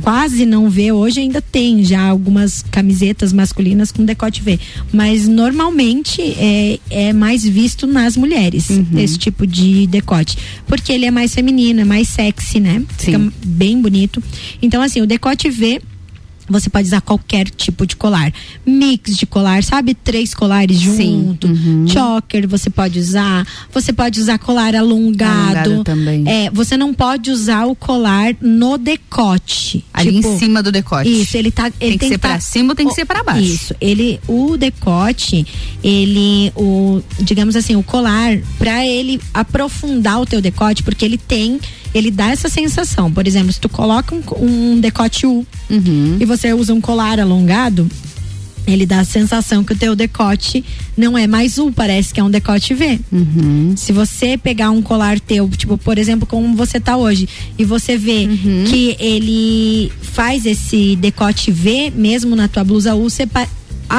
[0.01, 4.59] quase não vê, hoje ainda tem já algumas camisetas masculinas com decote V.
[4.91, 8.87] Mas normalmente é, é mais visto nas mulheres, Uhum.
[8.97, 10.39] esse tipo de decote.
[10.67, 12.83] Porque ele é mais feminino, é mais sexy, né?
[12.97, 14.23] Fica bem bonito.
[14.63, 15.83] Então, assim, o decote V
[16.53, 18.33] você pode usar qualquer tipo de colar.
[18.65, 19.95] Mix de colar, sabe?
[19.95, 21.49] Três colares junto.
[21.89, 23.47] Choker você pode usar.
[23.73, 25.33] Você pode usar colar alongado.
[25.71, 26.25] Alongado também.
[26.29, 29.85] É, você não pode usar o colar no decote.
[29.93, 31.09] Ali Tipo, em cima do decote.
[31.11, 31.67] Isso, ele tá.
[31.81, 33.43] Ele Tem que ser tá- pra cima ou tem que o- ser pra baixo?
[33.43, 35.47] Isso, ele, o decote,
[35.83, 41.59] ele, o, digamos assim, o colar, pra ele aprofundar o teu decote, porque ele tem,
[41.95, 43.11] ele dá essa sensação.
[43.13, 44.23] Por exemplo, se tu coloca um,
[44.75, 46.17] um decote U Uhum.
[46.21, 47.89] e você usa um colar alongado,
[48.67, 50.65] ele dá a sensação que o teu decote
[50.97, 53.01] não é mais U, parece que é um decote V.
[53.11, 53.75] Uhum.
[53.77, 57.29] Se você pegar um colar teu, tipo, por exemplo, como você tá hoje,
[57.59, 58.65] e você vê Uhum.
[58.69, 63.27] que ele faz esse decote V mesmo na tua blusa U, você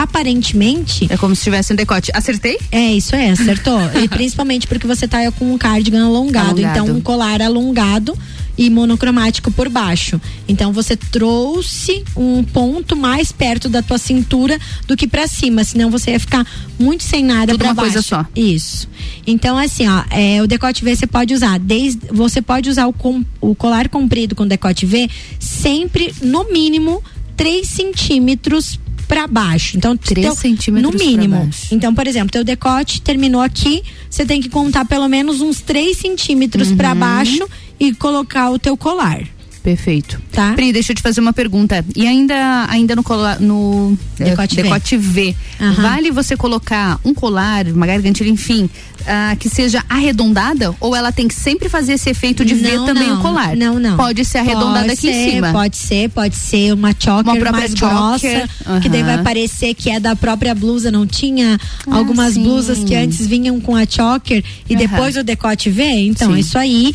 [0.01, 2.11] aparentemente É como se tivesse um decote.
[2.13, 2.57] Acertei?
[2.71, 3.79] é, isso é, acertou.
[4.03, 6.79] e principalmente porque você tá com um cardigan alongado, Alongado.
[6.79, 8.17] então um colar alongado
[8.57, 10.21] e monocromático por baixo.
[10.47, 15.89] Então você trouxe um ponto mais perto da tua cintura do que pra cima, senão
[15.89, 16.45] você ia ficar
[16.79, 17.75] muito sem nada uma baixo.
[17.91, 18.25] coisa só.
[18.35, 18.87] Isso.
[19.25, 22.93] Então assim, ó, é, o decote V você pode usar desde você pode usar o,
[22.93, 27.01] com- o colar comprido com decote V sempre no mínimo
[27.35, 29.77] 3 centímetros pra baixo.
[29.77, 31.49] Então, Três teu- centímetros no mínimo.
[31.71, 35.97] Então, por exemplo, teu decote terminou aqui, você tem que contar pelo menos uns 3
[35.97, 36.77] centímetros Uhum.
[36.77, 37.47] pra baixo
[37.79, 39.21] e colocar o teu colar.
[39.63, 40.21] Perfeito.
[40.31, 40.51] Tá.
[40.53, 41.85] Pri, deixa eu te fazer uma pergunta.
[41.95, 44.63] E ainda, ainda no, cola, no eh, Decote V.
[44.63, 45.81] decote V, Aham.
[45.81, 48.69] vale você colocar um colar, uma gargantilha, enfim,
[49.07, 50.75] ah, que seja arredondada?
[50.81, 53.55] Ou ela tem que sempre fazer esse efeito de ver Não, também não, o colar?
[53.55, 53.95] Não, não.
[53.95, 55.51] Pode ser arredondada Pode aqui ser, em cima.
[55.53, 59.89] Pode ser, pode ser uma choker Uma mais choker, grossa, que daí vai parecer que
[59.89, 61.57] é da própria blusa, não tinha
[61.89, 62.43] algumas sim.
[62.43, 64.87] blusas que antes vinham com a choker e Aham.
[64.87, 66.39] depois o decote V, então Sim.
[66.39, 66.93] isso aí,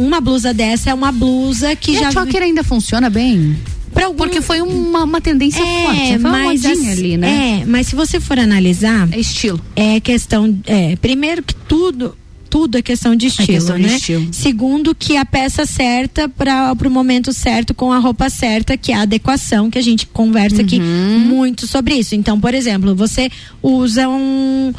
[0.00, 3.56] uma blusa dessa é uma blusa que E já a choker ainda funciona bem?
[4.02, 7.60] Algum- Porque foi uma, uma tendência é, forte, foi uma mas modinha assim, ali, né?
[7.62, 9.60] É, mas se você for analisar, É estilo.
[9.76, 12.16] é questão, é, primeiro que tudo
[12.48, 13.94] tudo é questão de estilo, questão de né?
[13.94, 14.26] estilo.
[14.32, 18.96] Segundo que a peça certa para o momento certo com a roupa certa, que é
[18.96, 21.18] a adequação, que a gente conversa aqui Uhum.
[21.20, 22.16] muito sobre isso.
[22.16, 23.30] Então, por exemplo, você
[23.62, 24.72] usa um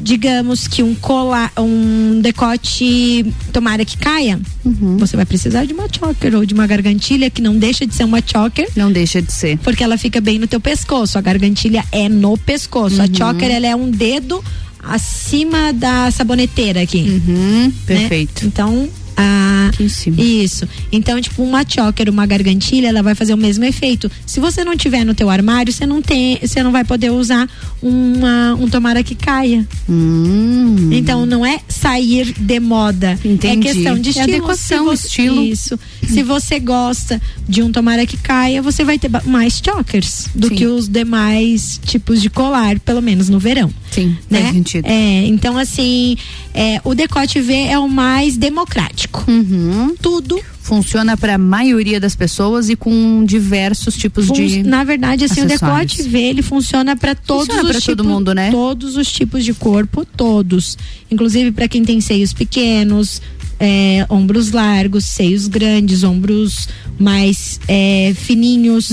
[0.00, 4.96] digamos que um colar, um decote, tomara que caia, Uhum.
[4.98, 8.04] você vai precisar de uma choker ou de uma gargantilha que não deixa de ser
[8.04, 8.68] uma choker.
[8.76, 9.58] Não deixa de ser.
[9.58, 11.18] Porque ela fica bem no teu pescoço.
[11.18, 13.00] A gargantilha é no pescoço.
[13.00, 13.14] A Uhum.
[13.14, 14.42] choker ela é um dedo
[14.82, 17.20] acima da saboneteira aqui.
[17.26, 17.72] Uhum, né?
[17.86, 18.46] perfeito.
[18.46, 18.88] Então,
[19.18, 20.20] a Aqui em cima.
[20.20, 20.66] isso.
[20.92, 24.10] Então, tipo, uma choker, uma gargantilha, ela vai fazer o mesmo efeito.
[24.24, 27.48] Se você não tiver no teu armário, você não tem, você não vai poder usar
[27.82, 29.66] uma, um tomara que caia.
[29.88, 30.90] Hum.
[30.92, 33.18] Então, não é sair de moda.
[33.24, 33.68] Entendi.
[33.68, 34.28] É questão de É estilo.
[34.36, 35.42] adequação, Se você- estilo.
[35.42, 35.78] Isso.
[36.06, 40.54] Se você gosta de um tomara que caia, você vai ter mais chokers do Sim.
[40.54, 43.70] que os demais tipos de colar, pelo menos no verão.
[43.90, 44.42] Sim, né?
[44.42, 44.84] faz sentido.
[44.86, 46.16] É, então assim,
[46.52, 49.24] é, o decote V é o mais democrático.
[49.26, 49.94] Uhum.
[50.00, 50.38] Tudo
[50.68, 54.62] Funciona para a maioria das pessoas e com diversos tipos fun- de.
[54.62, 58.04] na verdade assim, o decote V ele funciona para todos Funciona os pra tipos, todo
[58.06, 58.50] mundo, né?
[58.50, 60.76] Todos os tipos de corpo, todos.
[61.10, 63.22] Inclusive para quem tem seios pequenos,
[63.58, 68.90] é, ombros largos, seios grandes, ombros mais é, fininhos,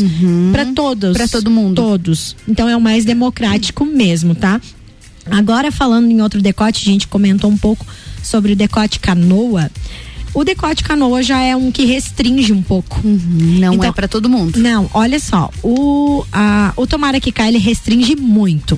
[0.54, 1.10] para todos.
[1.10, 1.14] Uhum.
[1.14, 1.76] Pra todo mundo.
[1.76, 2.38] Todos.
[2.48, 4.62] Então é o mais democrático mesmo, tá?
[5.30, 7.86] Agora falando em outro decote, a gente comentou um pouco
[8.24, 9.70] sobre o decote canoa.
[10.36, 13.00] O decote canoa já é um que restringe um pouco.
[13.04, 14.60] Não Então- é para todo mundo.
[14.60, 18.78] Não, olha só, o, a, o tomara que cai ele restringe muito.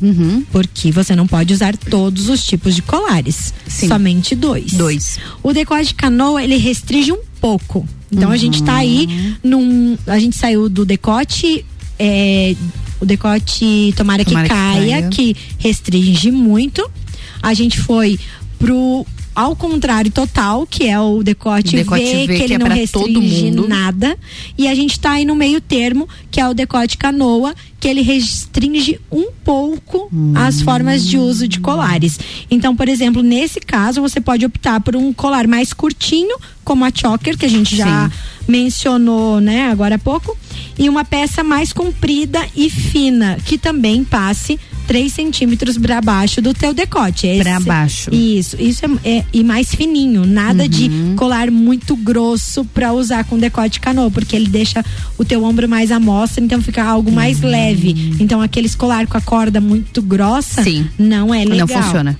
[0.00, 0.44] Uhum.
[0.52, 3.52] Porque você não pode usar todos os tipos de colares.
[3.66, 3.88] Sim.
[3.88, 4.72] Somente dois.
[4.72, 5.18] Dois.
[5.42, 7.86] O decote canoa, ele restringe um pouco.
[8.10, 9.98] Então a gente tá aí num.
[10.06, 11.64] A gente saiu do decote.
[11.98, 12.54] é,
[13.00, 15.08] o decote tomara, Tomara que, que caia, caia.
[15.08, 16.88] que restringe muito.
[17.42, 18.18] A gente foi
[18.58, 19.04] pro.
[19.38, 22.66] Ao contrário total, que é o decote, Decote V, V, que que ele é não
[22.66, 24.18] restringe nada.
[24.58, 28.02] E a gente tá aí no meio termo, que é o decote canoa, que ele
[28.02, 32.18] restringe um pouco as formas de uso de colares.
[32.50, 36.90] Então, por exemplo, nesse caso, você pode optar por um colar mais curtinho, como a
[36.92, 38.10] choker, que a gente já
[38.48, 40.36] mencionou, né, agora há pouco,
[40.76, 44.58] e uma peça mais comprida e fina, que também passe
[44.88, 47.26] 3 centímetros para baixo do teu decote.
[47.28, 48.12] Esse- Pra baixo.
[48.12, 53.38] Isso, isso é, é- e mais fininho, nada de colar muito grosso para usar com
[53.38, 54.82] decote canoa, porque ele deixa
[55.18, 58.14] o teu ombro mais à mostra, então fica algo mais leve.
[58.18, 60.86] Então aqueles colar com a corda muito grossa, Sim.
[60.98, 61.68] não é legal.
[61.68, 62.18] Não funciona.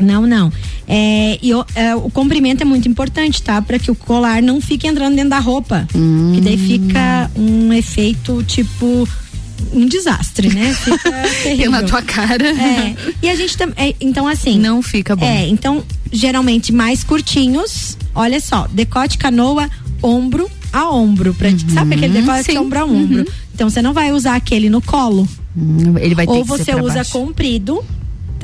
[0.00, 0.52] Não, não.
[0.88, 3.60] É, e o, é, o comprimento é muito importante, tá?
[3.62, 5.86] Para que o colar não fique entrando dentro da roupa.
[6.34, 9.08] Que daí fica um efeito tipo
[9.72, 10.74] um desastre, né?
[10.82, 11.10] Fica
[11.42, 11.70] terrível.
[11.72, 12.48] Pela tua cara.
[12.48, 12.94] É.
[13.22, 13.94] E a gente também.
[14.00, 14.58] então, assim.
[14.58, 15.24] Não fica bom.
[15.24, 15.82] É, então,
[16.12, 17.96] geralmente mais curtinhos.
[18.14, 19.68] Olha só, decote canoa,
[20.02, 21.34] ombro a ombro.
[21.34, 22.56] Pra, Sabe aquele decote sim.
[22.56, 23.18] é ombro a ombro?
[23.20, 23.24] Uhum.
[23.54, 25.28] Então você não vai usar aquele no colo.
[25.56, 27.12] Hum, Ele vai ter Ou você usa baixo.
[27.12, 27.84] comprido,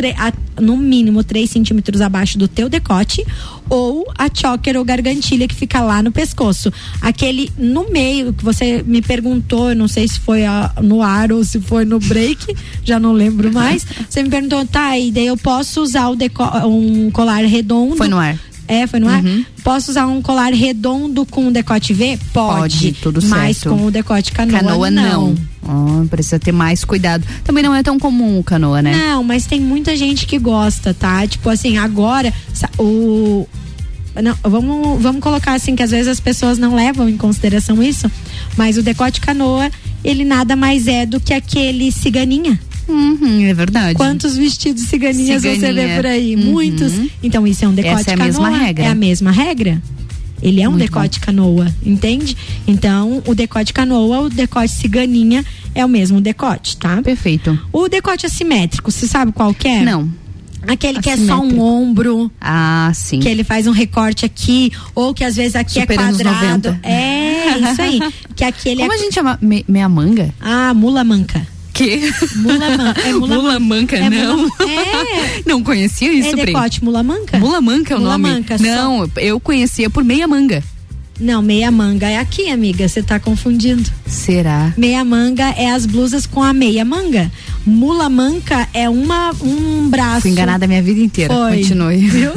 [0.07, 3.25] a- no mínimo 3 centímetros abaixo do teu decote,
[3.69, 6.73] ou a choker ou gargantilha que fica lá no pescoço.
[7.01, 11.31] Aquele no meio que você me perguntou, eu não sei se foi a- no ar
[11.33, 13.87] ou se foi no break, já não lembro mais.
[14.09, 16.17] Você me perguntou, tá, e daí eu posso usar o
[16.67, 17.97] um colar redondo?
[17.97, 18.39] Foi no ar.
[18.69, 19.25] É, foi no ar?
[19.25, 19.45] Uhum.
[19.65, 22.19] Posso usar um colar redondo com decote V?
[22.33, 22.59] Pode.
[22.59, 23.75] Pode, tudo mas certo.
[23.75, 25.35] com o decote canoa, Canoa não.
[25.63, 27.27] Ó, precisa ter mais cuidado.
[27.45, 28.93] Também não é tão comum o canoa, né?
[28.93, 31.27] Não, mas tem muita gente que gosta, tá?
[31.27, 32.33] Tipo assim, agora
[32.79, 33.49] o
[34.23, 38.11] não, vamos, vamos colocar assim que às vezes as pessoas não levam em consideração isso,
[38.57, 39.71] mas o decote canoa,
[40.05, 42.59] ele nada mais é do que aquele ciganinha.
[42.89, 43.95] Uhum, é verdade.
[43.95, 45.97] Quantos vestidos ciganinhas você vê Ciganinha.
[45.97, 46.35] por aí?
[46.37, 46.43] Uhum.
[46.53, 46.93] Muitos.
[47.23, 48.27] Então isso é um decote Essa é a canoa.
[48.27, 48.85] mesma regra.
[48.85, 49.83] É a mesma regra.
[50.41, 52.37] Ele é um Muito decote canoa, entende?
[52.67, 57.03] Então, o decote canoa, o decote ciganinha é o mesmo decote, tá?
[57.03, 57.59] Perfeito.
[57.73, 59.83] O decote assimétrico, você sabe qual que é?
[59.83, 60.09] Não.
[60.67, 62.31] Aquele que é só um ombro.
[62.41, 63.19] Ah, sim.
[63.19, 66.71] Que ele faz um recorte aqui, ou que às vezes aqui Super é quadrado.
[66.71, 66.81] 90.
[66.85, 68.01] É, isso aí.
[68.37, 68.95] Que aqui ele Como é.
[68.95, 69.37] a gente chama?
[69.43, 70.33] Me- meia manga?
[70.41, 71.45] Ah, mula manca.
[71.79, 72.13] Que?
[72.37, 73.01] Mula manca.
[73.03, 74.37] É mula, Mula manca, é não.
[74.39, 75.43] Mula, é.
[75.47, 77.39] Não conhecia isso, é decote mula manca?
[77.39, 78.31] Mula manca é o Mula nome?
[78.35, 80.63] manca, só- não, eu conhecia por meia manga.
[81.21, 82.89] Não, meia manga é aqui, amiga.
[82.89, 83.91] Você tá confundindo.
[84.07, 84.73] Será?
[84.77, 87.31] Meia manga é as blusas com a meia manga.
[87.67, 90.23] Mula manca é uma, um braço.
[90.23, 91.35] Fui enganada a minha vida inteira.
[91.35, 91.59] Foi.
[91.59, 91.99] Continue.
[92.09, 92.31] Viu?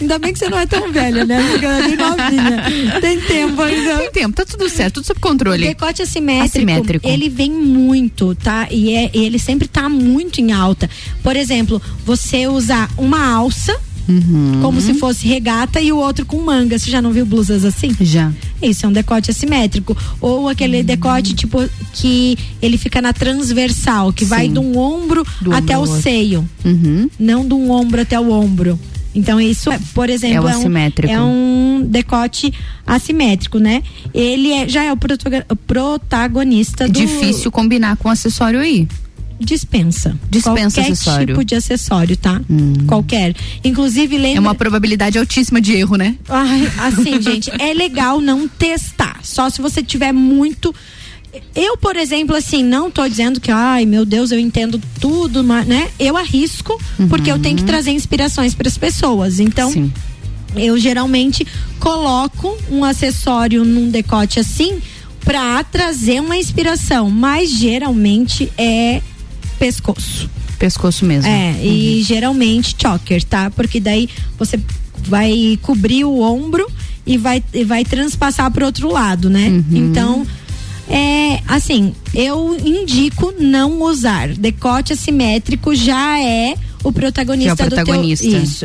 [0.00, 1.68] Ainda bem que você não é tão velha, né, amiga?
[1.68, 3.00] Ela é novinha.
[3.00, 3.98] Tem tempo ainda.
[3.98, 5.66] Tem tempo, tá tudo certo, tudo sob O controle.
[5.66, 7.06] decote assimétrico, Assimétrico.
[7.08, 8.66] ele vem muito, tá?
[8.70, 10.88] E é, ele sempre tá muito em alta.
[11.22, 13.76] Por exemplo, você usar uma alça,
[14.08, 14.58] Uhum.
[14.60, 16.78] como se fosse regata, e o outro com manga.
[16.78, 17.94] Você já não viu blusas assim?
[18.00, 18.32] Já.
[18.60, 19.96] Isso é um decote assimétrico.
[20.20, 20.84] Ou aquele Uhum.
[20.84, 21.58] decote, tipo,
[21.92, 24.52] que ele fica na transversal, que vai Sim.
[24.54, 26.02] de um ombro Do até ombro o outro.
[26.02, 26.48] seio.
[26.64, 27.08] Uhum.
[27.18, 28.78] Não de um ombro até o ombro.
[29.14, 30.78] Então, isso, é, por exemplo, É o é, um,
[31.10, 32.52] é um decote
[32.86, 33.82] assimétrico, né?
[34.14, 36.92] Ele é- já é o protago- protagonista do.
[36.92, 38.88] Difícil combinar com acessório aí.
[39.38, 40.16] Dispensa.
[40.30, 41.26] Dispensa Qualquer acessório.
[41.26, 42.40] tipo de acessório, tá?
[42.86, 43.34] Qualquer.
[43.64, 44.38] Inclusive, lembra.
[44.38, 46.16] É uma probabilidade altíssima de erro, né?
[46.28, 49.20] Ai, assim, gente, é legal não testar.
[49.22, 50.74] Só se você tiver muito.
[51.56, 55.66] Eu, por exemplo, assim, não tô dizendo que, ai, meu Deus, eu entendo tudo, mas,
[55.66, 55.88] né?
[55.98, 56.78] Eu arrisco,
[57.08, 59.40] porque eu tenho que trazer inspirações para as pessoas.
[59.40, 59.90] Então, Sim.
[60.54, 61.46] eu geralmente
[61.80, 64.78] coloco um acessório num decote assim
[65.24, 69.00] para trazer uma inspiração, mas geralmente é
[69.62, 70.28] pescoço.
[70.58, 71.30] Pescoço mesmo.
[71.30, 73.48] É, e geralmente choker, tá?
[73.50, 74.58] Porque daí você
[75.06, 76.68] vai cobrir o ombro
[77.06, 79.48] e vai, e vai transpassar pro outro lado, né?
[79.48, 79.64] Uhum.
[79.72, 80.26] Então,
[80.88, 84.28] é assim, eu indico não usar.
[84.28, 86.54] Decote assimétrico já é
[86.84, 88.26] o protagonista, Que é o protagonista.
[88.26, 88.42] do teu.
[88.42, 88.64] Isso.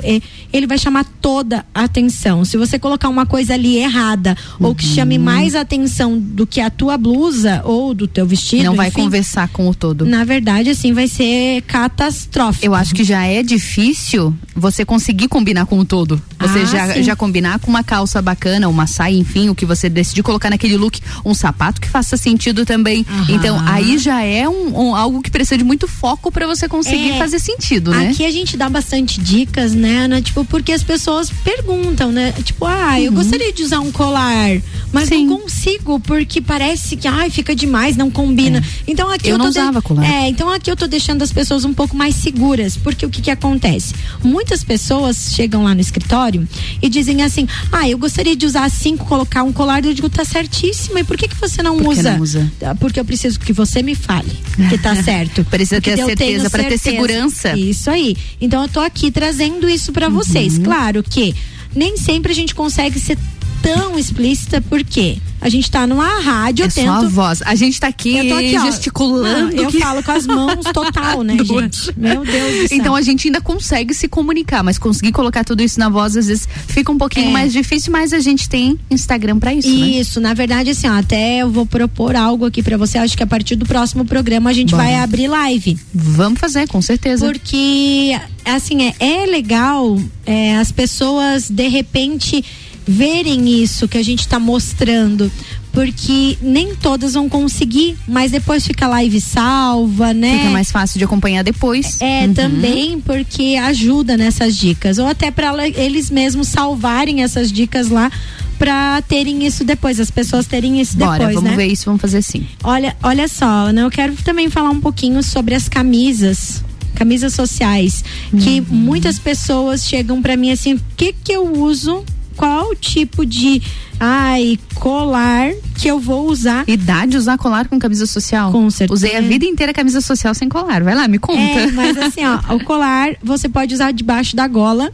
[0.52, 2.44] ele vai chamar toda a atenção.
[2.44, 4.96] Se você colocar uma coisa ali errada ou que Uhum.
[4.96, 9.02] chame mais atenção do que a tua blusa ou do teu vestido, Não vai enfim,
[9.04, 10.04] conversar com o todo.
[10.04, 12.66] na verdade, assim, vai ser catastrófico.
[12.66, 16.20] Eu acho que já é difícil você conseguir combinar com o todo.
[16.40, 17.04] Você Ah, já, sim.
[17.04, 20.76] já combinar com uma calça bacana, uma saia, enfim, o que você decidir colocar naquele
[20.78, 23.06] look, um sapato que faça sentido também.
[23.38, 27.12] Então, aí já é um, um- algo que precisa de muito foco para você conseguir
[27.12, 27.18] É.
[27.18, 28.10] fazer sentido, né?
[28.10, 30.22] Aqui a gente dá bastante dicas, né, Ana?
[30.22, 32.32] Tipo, porque as pessoas perguntam, né?
[32.44, 32.98] Tipo, ah, Uhum.
[32.98, 34.50] eu gostaria de usar um colar,
[34.92, 38.64] mas não consigo, porque parece que, ai, fica demais, não combina.
[38.88, 39.32] Então aqui É.
[39.32, 40.04] Eu eu, não tô de- usava colar.
[40.10, 43.22] É, então aqui eu tô deixando as pessoas um pouco mais seguras, porque o que
[43.22, 43.94] que acontece?
[44.24, 46.48] Muitas pessoas chegam lá no escritório
[46.82, 50.24] e dizem assim, ah, eu gostaria de usar cinco, colocar um colar, eu digo, tá
[50.26, 52.12] certíssimo, e por que que você não Por que usa?
[52.14, 52.52] não usa?
[52.66, 54.32] Ah, Porque eu preciso que você me fale
[54.70, 55.44] que tá certo.
[55.46, 57.58] Precisa ter tenho certeza, pra ter segurança.
[57.58, 58.16] Isso aí.
[58.40, 60.14] Então eu tô aqui trazendo isso pra Uhum.
[60.14, 60.58] vocês.
[60.58, 61.36] Claro que
[61.76, 63.18] nem sempre a gente consegue ser
[63.62, 67.06] tão explícita, porque a gente tá numa rádio, É eu só tento.
[67.06, 67.42] a voz.
[67.46, 68.62] A gente tá aqui, Eu tô aqui, ó.
[68.66, 69.56] gesticulando.
[69.56, 71.94] Não, eu que- falo com as mãos total, né, gente?
[71.96, 72.78] Meu Deus do céu.
[72.78, 76.28] Então a gente ainda consegue se comunicar, mas conseguir colocar tudo isso na voz às
[76.28, 77.32] vezes fica um pouquinho É.
[77.32, 79.88] mais difícil, mas a gente tem Instagram pra isso, né?
[79.88, 82.98] Isso, na verdade, assim, ó, até eu vou propor algo aqui pra você.
[82.98, 84.84] Acho que a partir do próximo programa a gente Bora.
[84.84, 85.78] vai abrir live.
[85.94, 87.26] Vamos fazer, com certeza.
[87.26, 92.44] Porque, assim, é, é legal é, as pessoas, de repente,
[92.88, 95.32] verem isso que a gente tá mostrando.
[95.72, 100.38] Porque nem todas vão conseguir, mas depois fica a live salva, né?
[100.40, 102.02] Fica mais fácil de acompanhar depois.
[102.02, 102.34] É, Uhum.
[102.34, 104.98] também porque ajuda nessas dicas.
[104.98, 108.12] Ou até para eles mesmos salvarem essas dicas lá
[108.58, 111.56] para terem isso depois, as pessoas terem isso Bora, depois, vamos né?
[111.56, 112.48] ver isso, vamos fazer assim.
[112.64, 113.84] Olha, olha só, né?
[113.84, 116.64] Eu quero também falar um pouquinho sobre as camisas,
[116.96, 118.04] camisas sociais,
[118.42, 118.66] que Uhum.
[118.76, 122.04] muitas pessoas chegam pra mim assim, o que que eu uso?
[122.38, 123.62] Qual o tipo de
[124.00, 126.64] ai, colar que eu vou usar?
[126.70, 128.52] Idade usar colar com camisa social?
[128.52, 128.94] Com certeza.
[128.94, 130.84] Usei a vida inteira camisa social sem colar.
[130.84, 131.40] Vai lá, me conta.
[131.42, 134.92] É, mas assim, ó, o colar você pode usar debaixo da gola.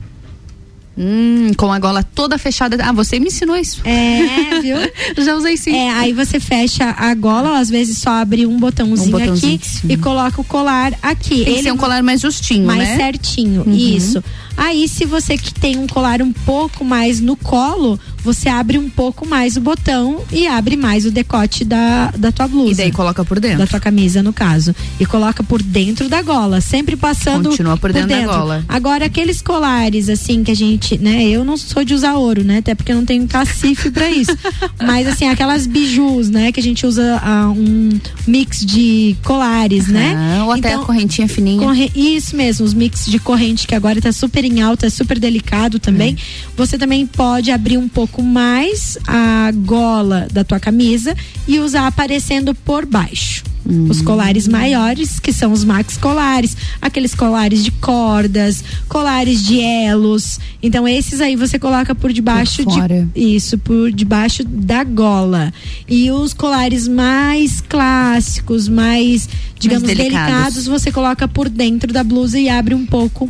[0.95, 2.77] Hum, com a gola toda fechada.
[2.85, 3.81] Ah, você me ensinou isso.
[3.83, 4.77] É, viu?
[5.25, 5.75] Já usei sim.
[5.75, 9.67] É, aí você fecha a gola, às vezes só abre um botãozinho, Um botãozinho aqui
[9.67, 9.87] sim.
[9.89, 11.43] e coloca o colar aqui.
[11.45, 12.95] Tem que ser um colar mais justinho, mais né?
[12.97, 13.73] certinho, Uhum.
[13.73, 14.23] isso.
[14.55, 18.89] Aí se você que tem um colar um pouco mais no colo, você abre um
[18.89, 22.71] pouco mais o botão e abre mais o decote da, da tua blusa.
[22.71, 23.57] E daí coloca por dentro.
[23.59, 24.73] Da tua camisa, no caso.
[24.99, 28.65] E coloca por dentro da gola, sempre passando Continua por dentro da gola.
[28.69, 31.23] Agora, aqueles colares, assim, que a gente né?
[31.25, 32.59] Eu não sou de usar ouro, né?
[32.59, 34.31] Até porque eu não tenho cacife pra isso.
[34.85, 36.51] Mas assim, aquelas bijus, né?
[36.51, 37.89] Que a gente usa ah, um
[38.27, 40.41] mix de colares, né?
[40.45, 41.59] Ou até a correntinha fininha.
[41.61, 45.19] corre- Isso mesmo, os mix de corrente que agora tá super em alta, é super
[45.19, 46.17] delicado também.
[46.55, 51.15] Você também pode abrir um pouco mais a gola da tua camisa
[51.47, 53.43] e usar aparecendo por baixo.
[53.89, 60.37] Os colares maiores, que são os max colares, aqueles colares de cordas, colares de elos.
[60.61, 63.07] Então, esses aí você coloca por debaixo Por de.
[63.15, 65.53] Isso, por debaixo da gola.
[65.87, 70.33] E os colares mais clássicos, mais, digamos, delicados.
[70.33, 73.29] delicados, você coloca por dentro da blusa e abre um pouco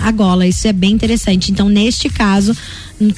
[0.00, 0.46] a gola.
[0.46, 1.50] Isso é bem interessante.
[1.52, 2.56] Então, neste caso,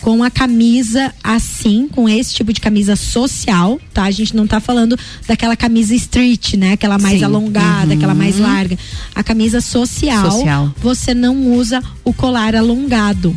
[0.00, 4.04] com a camisa assim, com esse tipo de camisa social, tá?
[4.04, 6.72] A gente não tá falando daquela camisa street, né?
[6.72, 7.24] Aquela mais Sim.
[7.24, 8.42] alongada, aquela mais Uhum.
[8.42, 8.78] larga.
[9.14, 10.74] A camisa social, Social.
[10.80, 13.36] você não usa o colar alongado.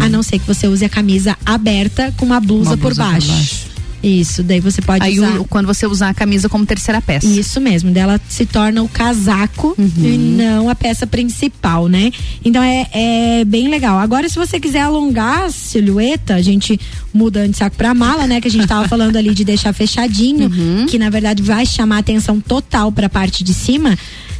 [0.00, 3.02] A não ser que você use a camisa aberta com uma blusa, Uma por, blusa
[3.04, 3.28] por baixo.
[3.28, 3.66] baixo.
[4.02, 5.40] Isso, daí você pode Aí usar.
[5.40, 7.26] o- quando você usar a camisa como terceira peça.
[7.26, 12.12] Isso mesmo, dela se torna o casaco e não a peça principal, né?
[12.44, 13.98] Então é, é bem legal.
[13.98, 16.78] Agora, se você quiser alongar a silhueta, a gente
[17.12, 18.40] muda de saco pra mala, né?
[18.40, 20.50] Que a gente tava falando ali de deixar fechadinho,
[20.88, 23.96] que na verdade vai chamar atenção total pra parte de cima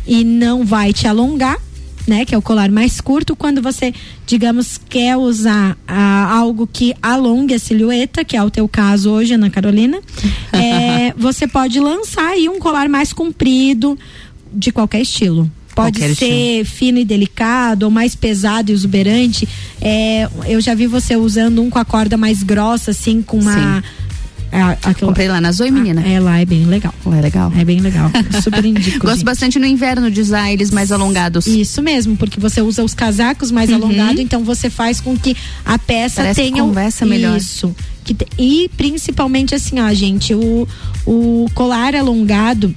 [0.06, 1.56] e não vai te alongar.
[2.06, 3.92] Né, que é o colar mais curto, quando você,
[4.24, 9.34] digamos, quer usar ah, algo que alongue a silhueta, que é o teu caso hoje,
[9.34, 9.98] Ana Carolina,
[10.52, 13.98] é, você pode lançar aí um colar mais comprido,
[14.52, 15.50] de qualquer estilo.
[15.74, 19.46] Pode Qualquer ser fino e delicado, ou mais pesado e exuberante.
[19.78, 23.84] É, eu já vi você usando um com a corda mais grossa, assim, com uma.
[24.52, 26.02] É, aquilo- Comprei lá na Zoe, menina.
[26.04, 26.94] Ah, é, lá é bem legal.
[27.04, 27.52] Lá é legal.
[27.56, 28.10] É bem legal.
[28.42, 29.00] Super indico.
[29.00, 29.24] Gosto gente.
[29.24, 31.46] bastante no inverno de usar eles mais alongados.
[31.46, 33.76] Isso mesmo, porque você usa os casacos mais Uhum.
[33.76, 37.36] alongados, então você faz com que a peça Parece tenha conversa melhor.
[37.36, 37.74] Isso.
[38.04, 40.66] Que e principalmente assim, ó, gente, o,
[41.04, 42.72] o colar alongado,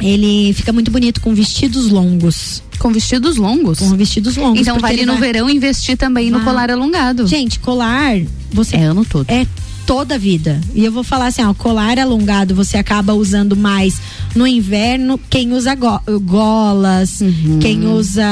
[0.00, 2.62] ele fica muito bonito com vestidos longos.
[2.78, 3.78] Com vestidos longos?
[3.80, 4.60] Com vestidos longos.
[4.60, 6.46] Então vale no vai- verão investir também no Vai.
[6.46, 7.26] colar alongado.
[7.26, 8.16] Gente, colar,
[8.52, 9.26] você é ano todo.
[9.28, 9.44] É
[9.88, 10.60] toda a vida.
[10.74, 13.98] E eu vou falar assim, ó, colar alongado você acaba usando mais
[14.36, 17.58] no inverno, quem usa go- golas, Uhum.
[17.58, 18.22] quem usa,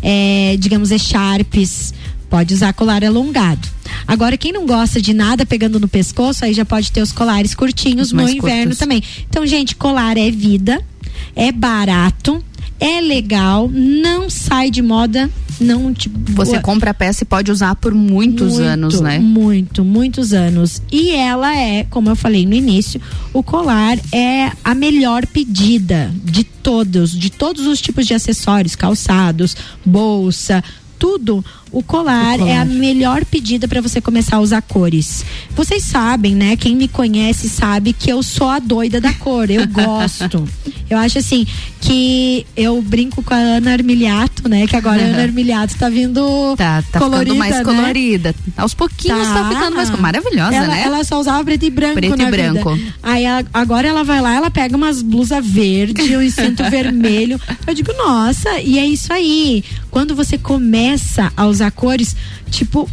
[0.00, 1.92] é, digamos, echarpes,
[2.30, 3.66] pode usar colar alongado.
[4.06, 7.56] Agora, quem não gosta de nada pegando no pescoço, aí já pode ter os colares
[7.56, 8.78] curtinhos Os no inverno curtos.
[8.78, 9.02] também.
[9.28, 10.80] Então, gente, colar é vida,
[11.34, 12.40] é barato,
[12.80, 15.28] é legal, não sai de moda,
[15.60, 15.92] não
[16.28, 19.18] Você compra a peça e pode usar por muitos muito, anos, né?
[19.18, 20.80] Muito, muitos anos.
[20.90, 23.00] E ela é, como eu falei no início,
[23.32, 29.56] o colar é a melhor pedida de todos, de todos os tipos de acessórios, calçados,
[29.84, 30.62] bolsa,
[30.98, 31.44] tudo.
[31.70, 32.50] O colar, O colar.
[32.50, 35.24] é a melhor pedida para você começar a usar cores.
[35.54, 36.56] Vocês sabem, né?
[36.56, 39.50] Quem me conhece sabe que eu sou a doida da cor.
[39.50, 40.44] Eu gosto.
[40.88, 41.46] eu acho assim
[41.80, 44.66] que eu brinco com a Ana Armiliato, né?
[44.66, 47.64] Que agora a Ana Armiliato tá vindo Tá, tá colorida, ficando mais né?
[47.64, 48.34] colorida.
[48.56, 50.82] Aos pouquinhos tá, ficando mais maravilhosa, ela, né?
[50.84, 52.74] Ela só usava preto e branco Preto na e branco.
[52.74, 52.94] vida.
[53.02, 57.40] Aí a- agora ela vai lá, ela pega umas blusas verde, um cinto vermelho.
[57.66, 59.62] Eu digo, nossa, e é isso aí.
[59.90, 62.14] Quando você começa a usar cores,
[62.50, 62.88] tipo,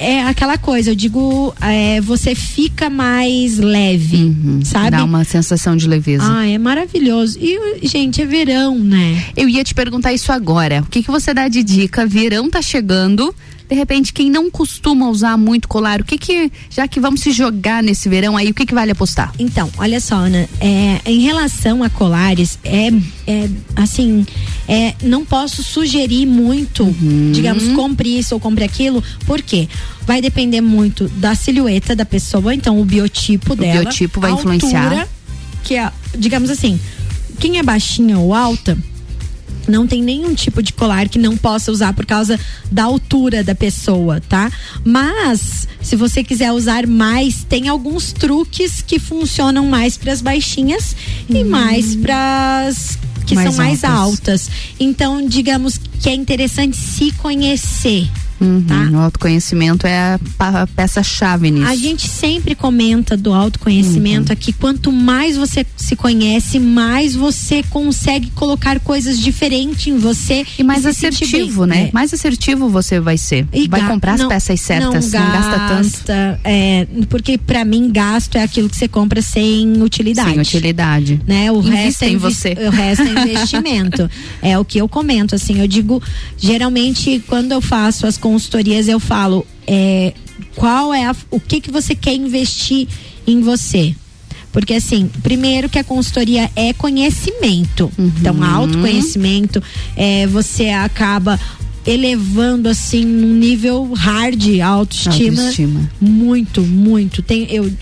[0.00, 4.92] é aquela coisa, eu digo, é, você fica mais leve, sabe?
[4.92, 6.24] Dá uma sensação de leveza.
[6.26, 7.38] Ah, é maravilhoso.
[7.38, 9.22] E, gente, é verão, né?
[9.36, 10.80] Eu ia te perguntar isso agora.
[10.80, 12.06] O que, que você dá de dica?
[12.06, 13.34] Verão tá chegando.
[13.70, 17.30] De repente, quem não costuma usar muito colar, o que que, já que vamos se
[17.30, 19.32] jogar nesse verão aí, o que que vale apostar?
[19.38, 22.88] Então, olha só, Ana, é, em relação a colares, é,
[23.28, 24.26] é assim,
[24.66, 27.30] é, não posso sugerir muito, Uhum.
[27.32, 29.68] digamos, compre isso ou compre aquilo, por quê?
[30.04, 33.82] Vai depender muito da silhueta da pessoa, então o biotipo dela.
[33.82, 34.82] biotipo vai influenciar.
[34.86, 35.08] altura,
[35.62, 36.80] que é, digamos assim,
[37.38, 38.76] quem é baixinha ou alta,
[39.68, 42.38] não tem nenhum tipo de colar que não possa usar por causa
[42.70, 44.50] da altura da pessoa, tá?
[44.84, 50.96] Mas se você quiser usar mais, tem alguns truques que funcionam mais para as baixinhas
[51.28, 54.00] e mais para as que Mais são mais altas.
[54.00, 54.50] altas.
[54.78, 58.08] Então, digamos que é interessante se conhecer.
[58.40, 61.66] Uhum, O autoconhecimento é a, peça-chave nisso.
[61.66, 64.52] A gente sempre comenta do autoconhecimento aqui.
[64.52, 70.82] Quanto mais você se conhece, mais você consegue colocar coisas diferentes em você E mais
[70.82, 71.88] sentir assertivo, né?
[71.88, 71.90] É.
[71.92, 73.46] Mais assertivo você vai ser.
[73.52, 76.40] E vai comprar as não- peças certas, não, gasta tanto.
[76.44, 80.30] é, porque pra mim gasto é aquilo que você compra sem utilidade.
[80.30, 81.20] Sem utilidade.
[81.26, 81.50] Né?
[81.52, 82.56] O resto é em você.
[82.66, 84.10] O resto é investimento.
[84.40, 86.02] é o que eu comento, assim, eu digo,
[86.38, 90.14] geralmente quando eu faço as consultorias eu falo é,
[90.54, 92.86] qual é a, o que que você quer investir
[93.26, 93.92] em você.
[94.52, 97.90] Porque assim, primeiro que a consultoria é conhecimento.
[97.98, 99.60] Então, autoconhecimento,
[99.96, 101.38] é, você acaba
[101.84, 105.90] elevando assim num nível hard a autoestima, Autoestima.
[106.00, 107.72] muito muito tem eu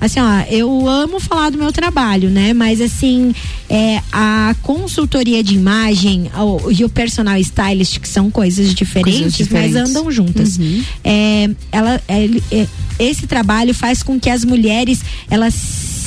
[0.00, 2.52] assim ó eu amo falar do meu trabalho né?
[2.52, 3.34] Mas assim
[3.68, 9.74] é, a consultoria de imagem o- e o personal stylist que são coisas diferentes, diferentes.
[9.74, 10.58] mas andam juntas.
[11.04, 12.66] É, ela ele- é,
[12.98, 15.54] esse trabalho faz com que as mulheres elas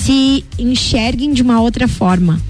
[0.01, 2.41] se enxerguem de uma outra forma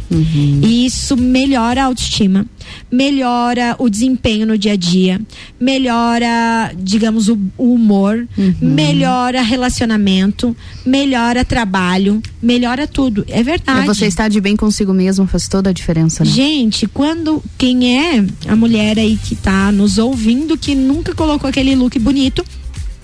[0.62, 2.46] e isso melhora a autoestima,
[2.92, 5.22] melhora o desempenho no dia a dia,
[5.60, 8.28] melhora, digamos, o, o humor,
[8.62, 13.26] melhora relacionamento, melhora trabalho, melhora tudo.
[13.28, 13.82] É verdade.
[13.82, 16.30] É você estar de bem consigo mesmo faz toda a diferença, né?
[16.30, 21.76] Gente, quando quem é a mulher aí que tá nos ouvindo que nunca colocou aquele
[21.76, 22.44] look bonito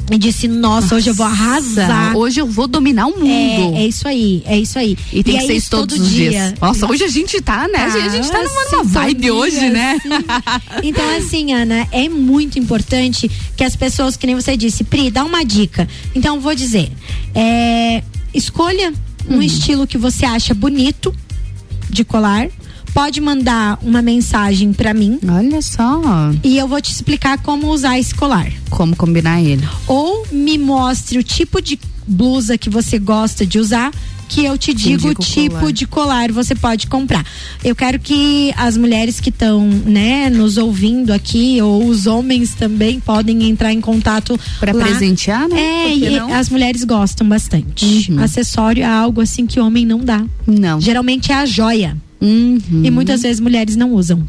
[0.10, 2.16] e disse, nossa, hoje eu vou arrasar.
[2.16, 3.76] Hoje eu vou dominar o mundo.
[3.76, 4.97] É, é isso aí, é isso aí.
[5.12, 6.30] E tem é que ser isso todos todo os dia.
[6.30, 6.53] dias.
[6.62, 7.84] Nossa, hoje a gente tá, né?
[7.84, 9.99] a gente tá numa, numa vibe sintonia, hoje, né?
[10.84, 15.26] Então, assim, Ana, é muito importante que as pessoas, que nem você disse, Pri, dá
[15.26, 15.88] uma dica.
[16.16, 16.89] Então, vou dizer,
[17.36, 18.01] é,
[18.34, 18.93] escolha
[19.30, 21.14] um estilo que você acha bonito
[21.89, 22.47] de colar.
[22.98, 25.20] Pode mandar uma mensagem pra mim.
[25.32, 26.02] Olha só.
[26.43, 28.52] E eu vou te explicar como usar esse colar.
[28.72, 29.64] Como combinar ele.
[29.86, 33.91] Ou me mostre o tipo de blusa que você gosta de usar.
[34.28, 35.72] Que eu te digo o tipo colar.
[35.72, 37.24] de colar você pode comprar.
[37.64, 43.00] Eu quero que as mulheres que estão, né, nos ouvindo aqui, ou os homens também
[43.00, 44.84] podem entrar em contato Pra lá.
[44.84, 45.60] presentear, né?
[45.62, 46.34] É, e não?
[46.34, 48.12] as mulheres gostam bastante.
[48.20, 50.26] Acessório é algo assim que homem não dá.
[50.48, 50.82] Não.
[50.82, 51.95] Geralmente é a joia.
[52.22, 52.82] Uhum.
[52.84, 54.28] E muitas vezes mulheres não usam.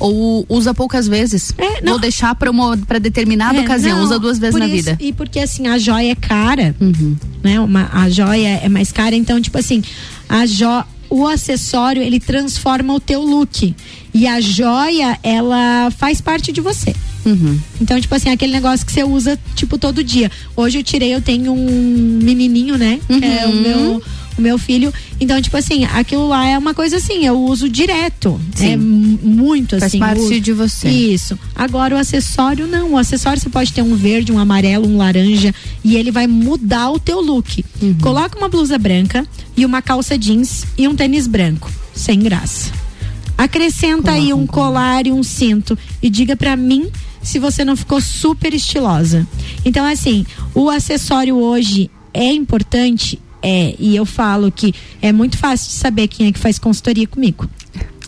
[0.00, 1.52] Ou usa poucas vezes.
[1.82, 1.92] não.
[1.92, 3.96] Vou deixar pra, uma, pra determinada É, ocasião.
[3.98, 4.96] não, usa duas vezes na isso- vida.
[5.00, 7.16] E porque assim, a joia é cara, Uhum.
[7.42, 7.58] né?
[7.60, 9.82] Uma, a joia é mais cara, então, tipo assim,
[10.28, 10.66] a jo,
[11.10, 13.74] o acessório, ele transforma o teu look.
[14.14, 16.94] E a joia, ela faz parte de você.
[17.24, 17.58] Uhum.
[17.80, 20.30] Então, tipo assim, aquele negócio que você usa, tipo, todo dia.
[20.56, 22.98] Hoje eu tirei, eu tenho um menininho, né?
[23.06, 23.60] Que É o Uhum.
[23.62, 24.02] meu,
[24.40, 24.92] o meu filho.
[25.20, 28.40] Então, tipo assim, aquilo lá é uma coisa assim, eu uso direto.
[28.54, 28.72] Sim.
[28.72, 29.98] É muito Faz assim.
[29.98, 30.40] parte uso.
[30.40, 30.88] de você.
[30.88, 31.38] Isso.
[31.54, 32.92] Agora o acessório não.
[32.92, 36.90] O acessório você pode ter um verde, um amarelo, um laranja e ele vai mudar
[36.90, 37.64] o teu look.
[37.80, 37.94] Uhum.
[38.00, 39.26] Coloca uma blusa branca
[39.56, 41.70] e uma calça jeans e um tênis branco.
[41.94, 42.70] Sem graça.
[43.36, 46.90] Acrescenta aí um colar e um cinto e diga pra mim
[47.22, 49.26] se você não ficou super estilosa.
[49.64, 50.24] Então, assim,
[50.54, 56.08] o acessório hoje é importante, é, e eu falo que é muito fácil de saber
[56.08, 57.48] quem é que faz consultoria comigo.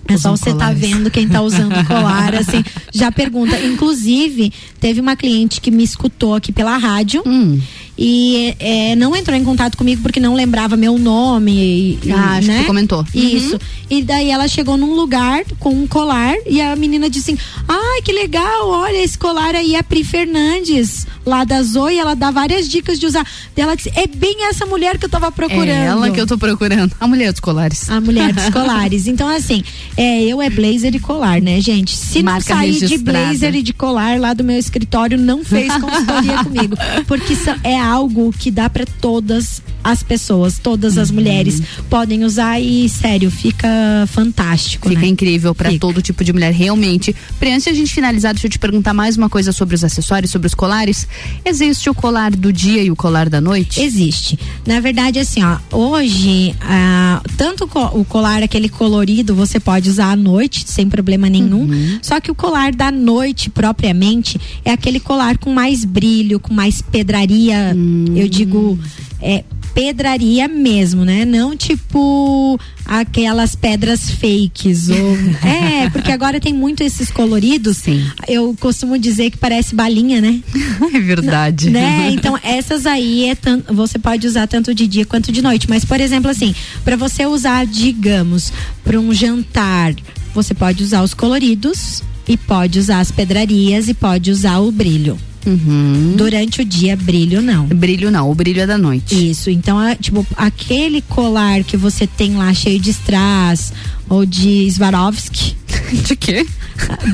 [0.08, 0.80] É só você tá colares.
[0.80, 3.56] vendo quem tá usando colar, assim, já pergunta.
[3.60, 7.60] Inclusive, teve uma cliente que me escutou aqui pela rádio Hum.
[8.03, 11.98] E é, não entrou em contato comigo porque não lembrava meu nome.
[12.03, 12.61] E, Ah, acho que né?
[12.62, 13.05] tu comentou.
[13.14, 13.53] Isso.
[13.55, 13.61] Uhum.
[13.90, 18.01] E daí ela chegou num lugar com um colar e a menina disse assim: Ai,
[18.03, 22.30] que legal, olha, esse colar aí é a Pri Fernandes, lá da Zoe, ela dá
[22.30, 23.26] várias dicas de usar.
[23.55, 25.68] Ela disse: É bem essa mulher que eu tava procurando.
[25.68, 26.92] É ela que eu tô procurando.
[26.98, 27.90] A mulher dos colares.
[27.90, 29.07] A mulher dos colares.
[29.09, 29.62] Então, assim,
[29.96, 31.94] é, eu é blazer e colar, né, gente?
[31.96, 33.18] Se Marca não sair de registrada.
[33.28, 36.76] blazer e de colar lá do meu escritório, não fez consultoria comigo.
[37.07, 41.02] Porque é algo que dá pra todas as pessoas, todas Uhum.
[41.02, 43.68] as mulheres podem usar e, sério, fica
[44.08, 44.88] fantástico.
[44.88, 45.08] Fica né?
[45.08, 47.14] incrível pra todo tipo de mulher, realmente.
[47.38, 49.82] Pri, antes de a gente finalizar, deixa eu te perguntar mais uma coisa sobre os
[49.84, 51.06] acessórios, sobre os colares.
[51.44, 53.80] Existe o colar do dia e o colar da noite?
[53.80, 54.38] Existe.
[54.66, 57.64] Na verdade, assim, ó, hoje, ah, tanto
[57.94, 61.62] o colar, aquele colorido, você pode usar à noite, sem problema nenhum.
[61.62, 61.98] Uhum.
[62.02, 66.82] Só que o colar da noite, propriamente, é aquele colar com mais brilho, com mais
[66.82, 67.74] pedraria.
[68.14, 68.78] Eu digo,
[69.20, 69.44] é
[69.80, 71.24] pedraria mesmo, né?
[71.24, 74.90] Não tipo aquelas pedras fakes.
[74.90, 75.16] Ou,
[75.48, 77.78] é, porque agora tem muito esses coloridos.
[77.78, 78.04] Sim.
[78.28, 80.40] Eu costumo dizer que parece balinha, né?
[80.92, 81.70] É verdade.
[81.70, 82.10] Né?
[82.12, 85.66] Então, essas aí é tan- você pode usar tanto de dia quanto de noite.
[85.68, 86.54] Mas, por exemplo, assim,
[86.84, 88.52] para você usar, digamos,
[88.84, 89.94] para um jantar,
[90.34, 95.18] você pode usar os coloridos e pode usar as pedrarias e pode usar o brilho.
[95.46, 96.14] Uhum.
[96.16, 97.64] Durante o dia, brilho não.
[97.66, 99.30] Brilho não, o brilho é da noite.
[99.30, 103.72] Isso, então, é, tipo, aquele colar que você tem lá cheio de strass
[104.08, 105.56] ou de Swarovski,
[106.06, 106.46] De quê?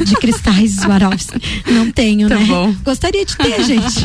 [0.05, 1.41] De cristais Swarovski.
[1.71, 2.45] Não tenho, Tá né?
[2.47, 2.75] bom.
[2.85, 4.01] Gostaria de ter, gente.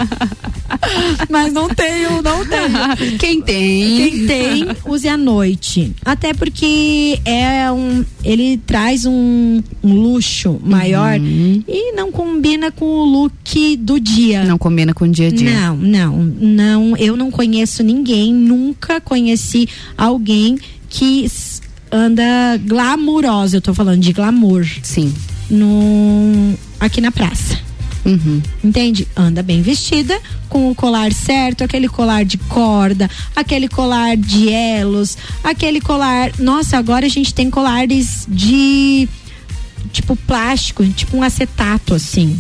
[1.30, 3.18] Mas não tenho, não tenho.
[3.18, 3.98] Quem tem?
[3.98, 5.94] Quem tem, use à noite.
[6.04, 8.04] Até porque é um.
[8.24, 10.91] Ele traz um, um luxo maior
[11.68, 14.44] e não combina com o look do dia.
[14.44, 15.52] Não combina com o dia a dia.
[15.52, 16.98] Não, não, não.
[16.98, 19.68] Eu não conheço ninguém, nunca conheci
[19.98, 20.58] alguém
[20.90, 21.30] que
[21.92, 23.58] anda glamurosa.
[23.58, 24.66] Eu tô falando de glamour.
[24.82, 25.14] Sim.
[25.50, 27.60] No, aqui na praça.
[28.06, 28.42] Uhum.
[28.64, 29.08] Entende?
[29.16, 30.20] Anda bem vestida,
[30.50, 36.32] com o colar certo, aquele colar de corda, aquele colar de elos, aquele colar.
[36.40, 39.08] Nossa, agora a gente tem colares de
[39.92, 42.40] tipo plástico, tipo um acetato assim.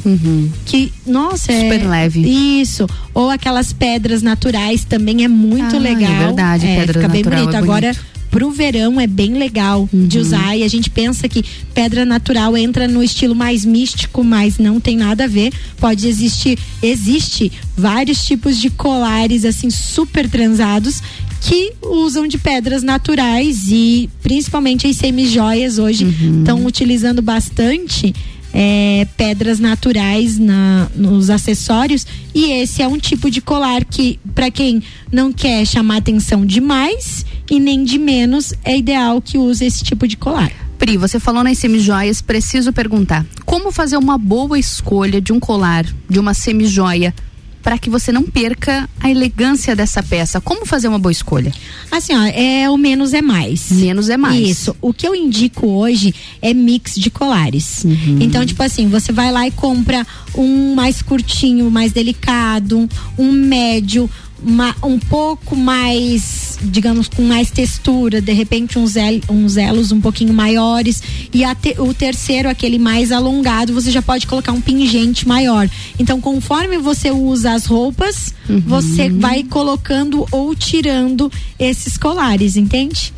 [0.66, 1.56] Que, nossa, é.
[1.56, 1.62] Uhum.
[1.64, 2.60] Super leve.
[2.62, 2.88] Isso.
[3.14, 6.12] Ou aquelas pedras naturais também é muito Ah, legal.
[6.12, 7.56] é verdade, pedra fica bem natural bonito.
[7.56, 7.98] é Agora, bonito.
[8.00, 8.12] Uhum.
[8.32, 11.44] pro verão é bem legal de usar e a gente pensa que
[11.74, 15.52] pedra natural entra no estilo mais místico, mas não tem nada a ver.
[15.78, 21.02] Pode existir, existe vários tipos de colares assim super transados
[21.42, 26.06] que usam de pedras naturais e principalmente as semijoias hoje
[26.38, 28.14] estão utilizando bastante
[28.54, 32.06] é, pedras naturais na, nos acessórios.
[32.34, 37.26] E esse é um tipo de colar que para quem não quer chamar atenção demais
[37.50, 40.52] e nem de menos é ideal que use esse tipo de colar.
[40.78, 45.86] Pri, você falou nas semijoias, preciso perguntar: como fazer uma boa escolha de um colar,
[46.10, 47.14] de uma semijoia,
[47.62, 50.42] para que você não perca a elegância dessa peça?
[50.42, 51.54] Como fazer uma boa escolha?
[51.92, 53.72] Assim, ó, é o menos é mais.
[53.72, 54.48] Menos é mais.
[54.48, 54.76] Isso.
[54.82, 57.84] O que eu indico hoje é mix de colares.
[57.84, 58.18] Uhum.
[58.22, 60.06] Então, tipo assim, você vai lá e compra
[60.36, 64.10] um mais curtinho, mais delicado, um médio,
[64.44, 70.02] uma- um pouco mais, digamos, com mais textura, de repente uns, el- uns elos um
[70.02, 71.02] pouquinho maiores.
[71.34, 75.70] E te- o terceiro, aquele mais alongado, você já pode colocar um pingente maior.
[76.00, 78.34] Então, conforme você usa as roupas,
[78.66, 83.14] você vai colocando ou tirando esses colares, entende?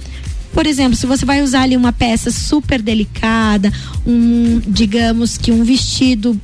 [0.53, 3.73] Por exemplo, se você vai usar ali uma peça super delicada,
[4.05, 6.39] um, digamos que um vestido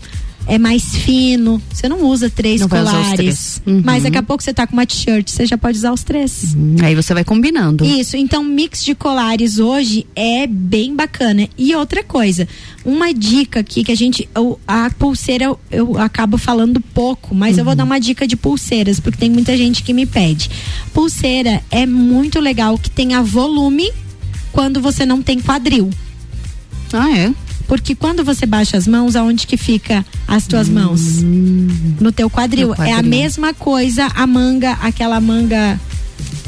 [0.50, 3.14] é mais fino, você não usa três Não colares.
[3.14, 3.62] três.
[3.66, 3.82] Uhum.
[3.86, 6.56] Mas daqui a pouco você tá com uma t-shirt, você já pode usar os três.
[6.84, 7.86] Aí você vai combinando.
[7.86, 11.48] Isso, então mix de colares hoje é bem bacana.
[11.58, 12.48] E outra coisa,
[12.84, 17.58] uma dica aqui que a gente, eu- a pulseira eu, eu acabo falando pouco, mas
[17.58, 20.50] eu vou dar uma dica de pulseiras, porque tem muita gente que me pede.
[20.94, 23.92] Pulseira é muito legal que tenha volume
[24.52, 25.92] quando você não tem quadril.
[26.92, 27.32] Ah, é?
[27.70, 31.22] Porque quando você baixa as mãos, aonde que fica as tuas mãos?
[32.02, 32.70] No teu quadril.
[32.70, 32.94] Quadril.
[32.96, 35.80] É a mesma coisa a manga, aquela manga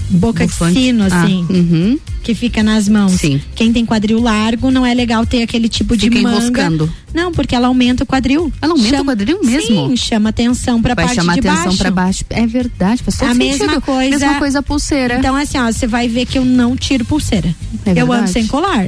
[0.10, 0.74] boca Bufante.
[0.74, 1.46] de sino, Ah, assim.
[1.50, 2.00] uhum.
[2.24, 3.20] Que fica nas mãos.
[3.56, 6.38] Quem tem quadril largo não é legal ter aquele tipo Fica de manga.
[6.38, 6.92] enroscando.
[7.14, 8.52] Não, porque ela aumenta o quadril.
[8.62, 9.90] Ela aumenta o quadril mesmo?
[9.90, 11.78] Sim, chama atenção pra Vai parte chamar de atenção baixo.
[11.78, 12.24] pra baixo.
[12.32, 13.60] É verdade, faz todo a sentido.
[13.66, 14.10] mesma coisa.
[14.20, 15.18] Mesma coisa a pulseira.
[15.20, 17.56] Então, assim, ó, você vai ver que eu não tiro pulseira.
[17.86, 18.86] É eu ando sem colar.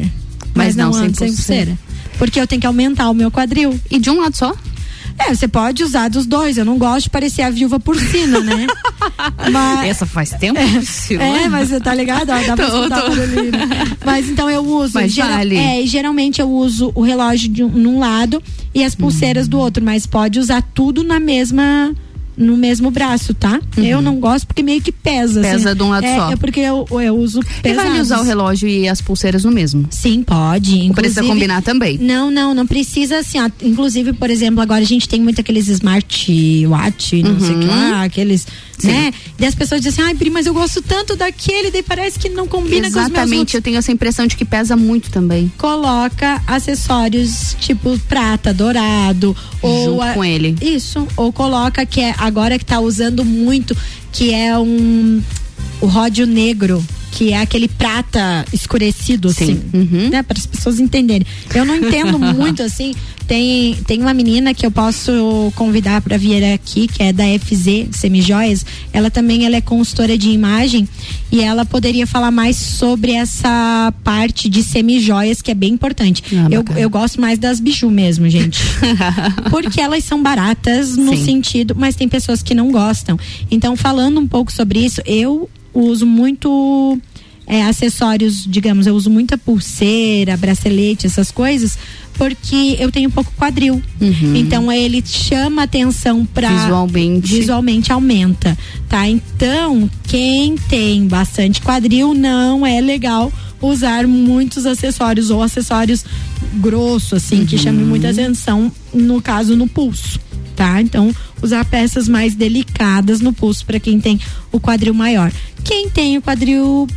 [0.56, 1.72] Mas, Mas não não, sem ando sem pulseira.
[1.72, 1.93] pulseira.
[2.18, 3.80] Porque eu tenho que aumentar o meu quadril.
[3.89, 4.55] E de um lado só?
[5.18, 6.57] É, você pode usar dos dois.
[6.57, 8.68] Eu não gosto de parecer a viúva porcina, né?
[9.51, 11.24] Mas, Essa faz tempo, Priscila.
[11.24, 12.30] é, mas você tá ligado?
[12.30, 12.95] Ó, dá pra Tô, tô.
[14.05, 14.93] Mas então eu uso.
[14.95, 15.55] Mas vale.
[15.57, 18.41] É, e geralmente eu uso o relógio de um, num lado
[18.74, 21.93] e as pulseiras do outro, mas pode usar tudo na mesma.
[22.36, 23.62] No mesmo braço, tá?
[23.78, 25.40] Eu não gosto porque meio que pesa.
[25.40, 25.46] Uhum.
[25.46, 25.78] Pesa assim.
[25.78, 26.32] de um lado é, só.
[26.32, 27.90] É porque eu, eu uso E pesados.
[27.90, 29.86] vale usar o relógio e as pulseiras no mesmo?
[29.92, 30.88] Sim, pode.
[30.88, 31.98] Ou precisa combinar também?
[32.00, 33.50] Não, não, não precisa assim, ó.
[33.62, 37.92] Inclusive, por exemplo, agora a gente tem muito aqueles smartwatch, não sei o que Uhum.
[37.92, 38.48] lá, aqueles,
[38.80, 38.88] Sim.
[38.88, 39.14] né?
[39.40, 42.30] E as pessoas dizem assim, ai, Pri, mas eu gosto tanto daquele, daí parece que
[42.30, 45.52] não combina com os meus Exatamente, eu tenho essa impressão de que pesa muito também.
[45.58, 50.56] Coloca acessórios tipo prata, dourado, ou Junto a- com ele.
[50.62, 53.76] Isso, ou coloca que é agora que tá usando muito,
[54.11, 55.21] que é um
[55.82, 56.84] o ródio negro,
[57.14, 59.61] que é aquele prata escurecido, Sim.
[59.72, 60.24] assim, né?
[60.24, 61.26] Para as pessoas entenderem.
[61.53, 62.95] Eu não entendo muito, assim.
[63.28, 67.95] Tem, tem uma menina que eu posso convidar para vir aqui, que é da FZ
[67.95, 68.66] Semijoias.
[68.91, 70.89] Ela também ela é consultora de imagem
[71.32, 76.24] e ela poderia falar mais sobre essa parte de semijoias, que é bem importante.
[76.49, 78.59] eu, eu gosto mais das biju mesmo, gente.
[79.51, 81.26] Porque elas são baratas no Sim.
[81.26, 83.20] sentido, mas tem pessoas que não gostam.
[83.51, 86.99] Então, falando um pouco sobre isso, eu uso muito
[87.46, 91.78] é, acessórios, digamos, eu uso muita pulseira, bracelete, essas coisas,
[92.14, 93.82] porque eu tenho pouco quadril.
[94.36, 97.28] Então ele chama atenção para Visualmente.
[97.28, 99.08] visualmente aumenta, tá?
[99.08, 103.32] Então, quem tem bastante quadril não é legal
[103.62, 106.06] usar muitos acessórios ou acessórios
[106.56, 110.20] grosso, assim, que chame muita atenção, no caso, no pulso.
[110.56, 110.80] Tá?
[110.80, 114.20] Então, usar peças mais delicadas no pulso para quem tem
[114.52, 115.32] o quadril maior.
[115.64, 116.88] Quem tem o quadril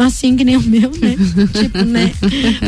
[0.00, 1.16] assim que nem o meu, né?
[1.60, 2.12] tipo, né?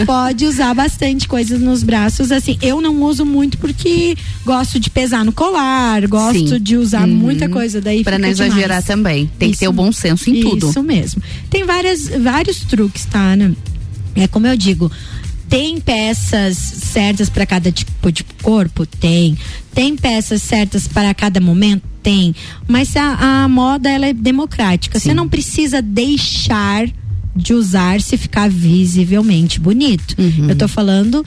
[0.05, 2.57] Pode usar bastante coisas nos braços, assim.
[2.63, 6.61] Eu não uso muito porque gosto de pesar no colar, gosto Sim.
[6.61, 7.15] de usar Uhum.
[7.15, 8.03] muita coisa daí.
[8.05, 8.85] Pra fica não exagerar demais.
[8.85, 9.31] também.
[9.39, 10.69] Tem que ter o bom senso em tudo.
[10.71, 11.23] Isso mesmo.
[11.51, 13.55] Tem várias, vários truques, tá, Ana?
[14.15, 14.91] É como eu digo.
[15.49, 18.85] Tem peças certas para cada tipo de corpo?
[18.85, 19.39] Tem.
[19.73, 21.83] Tem peças certas para cada momento?
[22.03, 22.35] Tem.
[22.67, 24.99] Mas a, a moda ela é democrática.
[24.99, 26.89] Você não precisa deixar
[27.37, 30.15] de usar se ficar visivelmente bonito.
[30.19, 30.49] Uhum.
[30.49, 31.25] Eu tô falando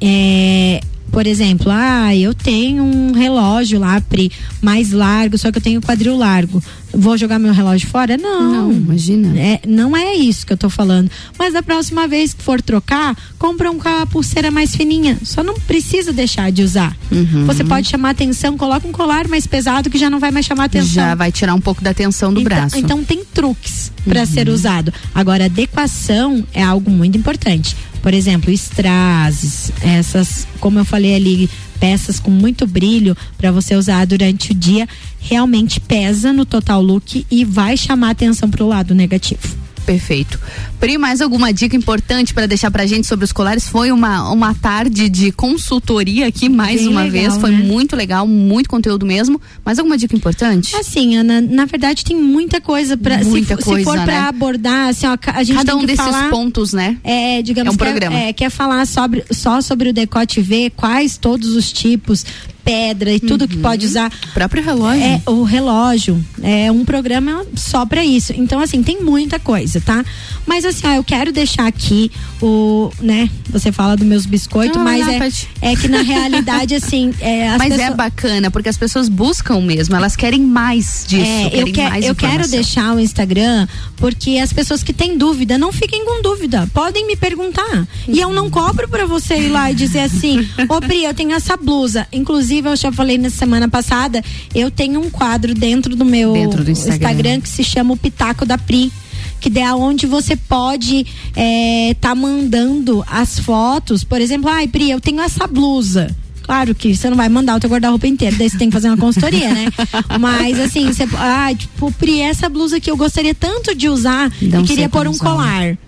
[0.00, 0.80] é,
[1.10, 4.30] por exemplo, ah, eu tenho um relógio lá, Pri,
[4.60, 6.62] mais largo, só que eu tenho quadril largo.
[6.98, 8.16] Vou jogar meu relógio fora?
[8.16, 8.52] Não.
[8.52, 9.38] Não, imagina.
[9.38, 11.10] É, não é isso que eu tô falando.
[11.38, 15.18] Mas da próxima vez que for trocar, compra um com a pulseira mais fininha.
[15.22, 16.96] Só não precisa deixar de usar.
[17.12, 17.44] Uhum.
[17.46, 20.64] Você pode chamar atenção, coloca um colar mais pesado que já não vai mais chamar
[20.64, 20.88] atenção.
[20.94, 22.78] Já vai tirar um pouco da tensão do Então- braço.
[22.78, 24.26] Então tem truques para Uhum.
[24.26, 24.92] ser usado.
[25.14, 27.76] Agora, adequação é algo muito importante.
[28.06, 31.50] Por exemplo, strass, essas, como eu falei ali,
[31.80, 34.88] peças com muito brilho para você usar durante o dia,
[35.18, 39.65] realmente pesa no total look e vai chamar atenção pro lado negativo.
[39.86, 40.38] Perfeito.
[40.80, 43.68] Pri, mais alguma dica importante para deixar pra gente sobre os colares?
[43.68, 47.36] Foi uma, uma tarde de consultoria aqui, mais Bem uma legal, vez.
[47.36, 47.58] Foi né?
[47.58, 49.40] muito legal, muito conteúdo mesmo.
[49.64, 50.74] Mais alguma dica importante?
[50.74, 54.04] Assim, Ana, na verdade tem muita coisa para se, se for né?
[54.04, 56.96] para abordar, assim, ó, a gente Cada tem um que desses falar, pontos, né?
[57.04, 58.18] É, digamos É um que programa.
[58.18, 62.26] É, quer falar sobre, só sobre o decote V, quais todos os tipos,
[62.66, 64.10] pedra e tudo que pode usar.
[64.30, 65.02] O próprio relógio.
[65.04, 66.22] É, o relógio.
[66.42, 68.32] É um programa só pra isso.
[68.36, 70.04] Então, assim, tem muita coisa, tá?
[70.44, 72.10] Mas assim, ó, eu quero deixar aqui
[72.42, 73.30] o, né?
[73.50, 77.58] Você fala dos meus biscoitos, Ah, mas é, é que na realidade, assim, é, as
[77.58, 81.24] Mas é pessoas- bacana, porque as pessoas buscam mesmo, elas querem mais disso.
[81.24, 85.72] é, eu, que- eu quero deixar o Instagram porque as pessoas que têm dúvida não
[85.72, 87.86] fiquem com dúvida, podem me perguntar.
[88.08, 91.32] E eu não cobro pra você ir lá e dizer assim: Ô Pri, eu tenho
[91.32, 92.06] essa blusa.
[92.12, 94.22] Inclusive, eu já falei na semana passada,
[94.54, 97.40] eu tenho um quadro dentro do meu Dentro do Instagram.
[97.40, 98.90] que se chama o Pitaco da Pri.
[99.38, 101.04] Que é onde você pode
[101.34, 106.14] é, tá mandando as fotos, por exemplo, ai Pri, eu tenho essa blusa.
[106.42, 108.88] Claro que você não vai mandar o teu guarda-roupa inteiro, daí você tem que fazer
[108.88, 109.66] uma consultoria, né?
[110.20, 114.62] Mas assim, você, ah, tipo, Pri, essa blusa que eu gostaria tanto de usar Não
[114.62, 115.24] e queria pôr um usar.
[115.24, 115.78] colar.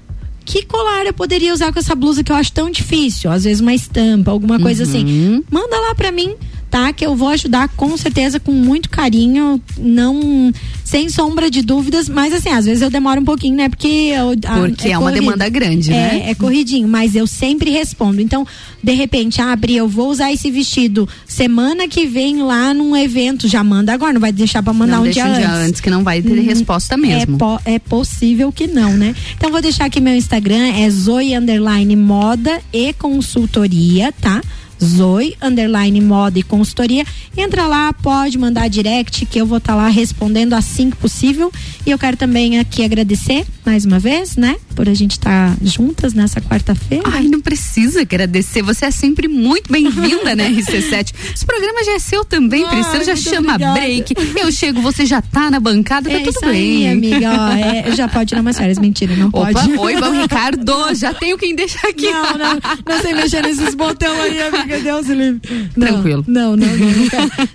[0.44, 3.30] Que colar eu poderia usar com essa blusa que eu acho tão difícil?
[3.30, 4.88] Às vezes uma estampa, alguma coisa Uhum.
[4.88, 5.44] assim.
[5.50, 6.34] Manda lá pra mim,
[6.70, 6.92] tá?
[6.92, 10.52] Que eu vou ajudar com certeza, com muito carinho, não
[10.84, 13.68] sem sombra de dúvidas, mas assim, às vezes eu demoro um pouquinho, né?
[13.68, 15.20] Porque eu, a- Porque é uma corrido.
[15.24, 16.22] demanda grande, é, né?
[16.30, 18.20] É corridinho, mas eu sempre respondo.
[18.22, 18.46] Então,
[18.82, 23.62] de repente, abre, eu vou usar esse vestido semana que vem lá num evento, já
[23.62, 25.68] manda agora, não vai deixar pra mandar não um dia um dia antes.
[25.68, 27.36] antes, que não vai ter Hum, resposta mesmo.
[27.36, 29.14] É, po- é possível que não, né?
[29.36, 34.40] Então vou deixar aqui meu Instagram, é Zoe Underline Moda e Consultoria, tá?
[34.82, 37.04] Zoe Underline Moda e Consultoria.
[37.36, 41.52] Entra lá, pode mandar direct que eu vou estar lá respondendo assim que possível.
[41.86, 44.56] E eu quero também aqui agradecer mais uma vez, né?
[44.74, 47.04] Por a gente estar juntas nessa quarta-feira.
[47.06, 48.62] Ai, não precisa agradecer.
[48.62, 51.12] Você é sempre muito bem-vinda, né, RC7?
[51.34, 53.04] Esse programa já é seu também, Ai, Priscila.
[53.04, 53.80] Já chama obrigada.
[53.80, 54.14] break.
[54.40, 56.86] Eu chego, você já tá na bancada, tá É tudo bem.
[56.86, 57.30] aí, amiga.
[57.30, 58.78] Ó, é, já pode tirar umas férias.
[58.78, 59.76] Mentira, não Opa, pode.
[59.78, 60.94] oi, Ricardo.
[60.94, 62.10] Já tenho quem deixar aqui.
[62.10, 62.54] Não, não,
[62.88, 64.67] não sei mexer nesses botões aí, amiga.
[64.76, 65.68] Deus me livre.
[65.74, 66.24] Tranquilo.
[66.26, 66.88] Não, não, não.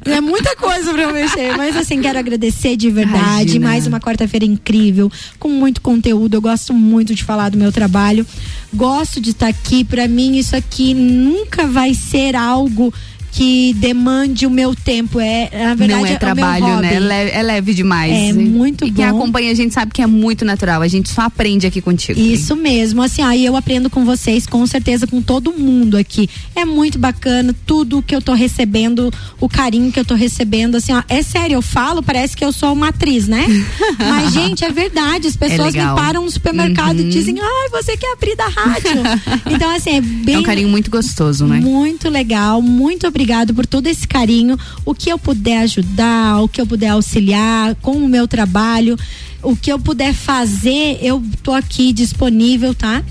[0.05, 1.55] não é muita coisa pra eu mexer.
[1.55, 3.57] Mas assim, quero agradecer de verdade.
[3.57, 3.67] Imagina.
[3.67, 6.35] Mais uma quarta-feira incrível, com muito conteúdo.
[6.35, 8.25] Eu gosto muito de falar do meu trabalho.
[8.73, 9.83] Gosto de estar aqui.
[9.83, 12.93] Pra mim, isso aqui nunca vai ser algo
[13.33, 15.19] que demande o meu tempo.
[15.19, 16.93] É, na verdade, não é meu trabalho, né?
[16.95, 18.11] É leve, é leve demais.
[18.13, 19.17] É muito e quem bom.
[19.17, 20.81] acompanha a gente sabe que é muito natural.
[20.83, 22.19] A gente só aprende aqui contigo.
[22.19, 26.29] Isso mesmo, assim, aí eu aprendo com vocês, com certeza, com todo mundo aqui.
[26.55, 29.11] É muito bacana tudo que eu tô recebendo,
[29.41, 32.51] o carinho que eu tô recebendo, assim, ó, é sério, eu falo, parece que eu
[32.53, 33.45] sou uma atriz, né?
[33.97, 35.95] Mas, gente, é verdade, as pessoas me legal.
[35.95, 37.07] param no supermercado Uhum.
[37.07, 39.01] e dizem, ai, você quer abrir da rádio.
[39.51, 41.59] então, assim, é bem É um carinho muito gostoso, né?
[41.59, 44.59] muito legal, muito obrigado por todo esse carinho.
[44.83, 48.97] O que eu puder ajudar, o que eu puder auxiliar com o meu trabalho.
[49.43, 53.03] O que eu puder fazer, eu tô aqui disponível, tá?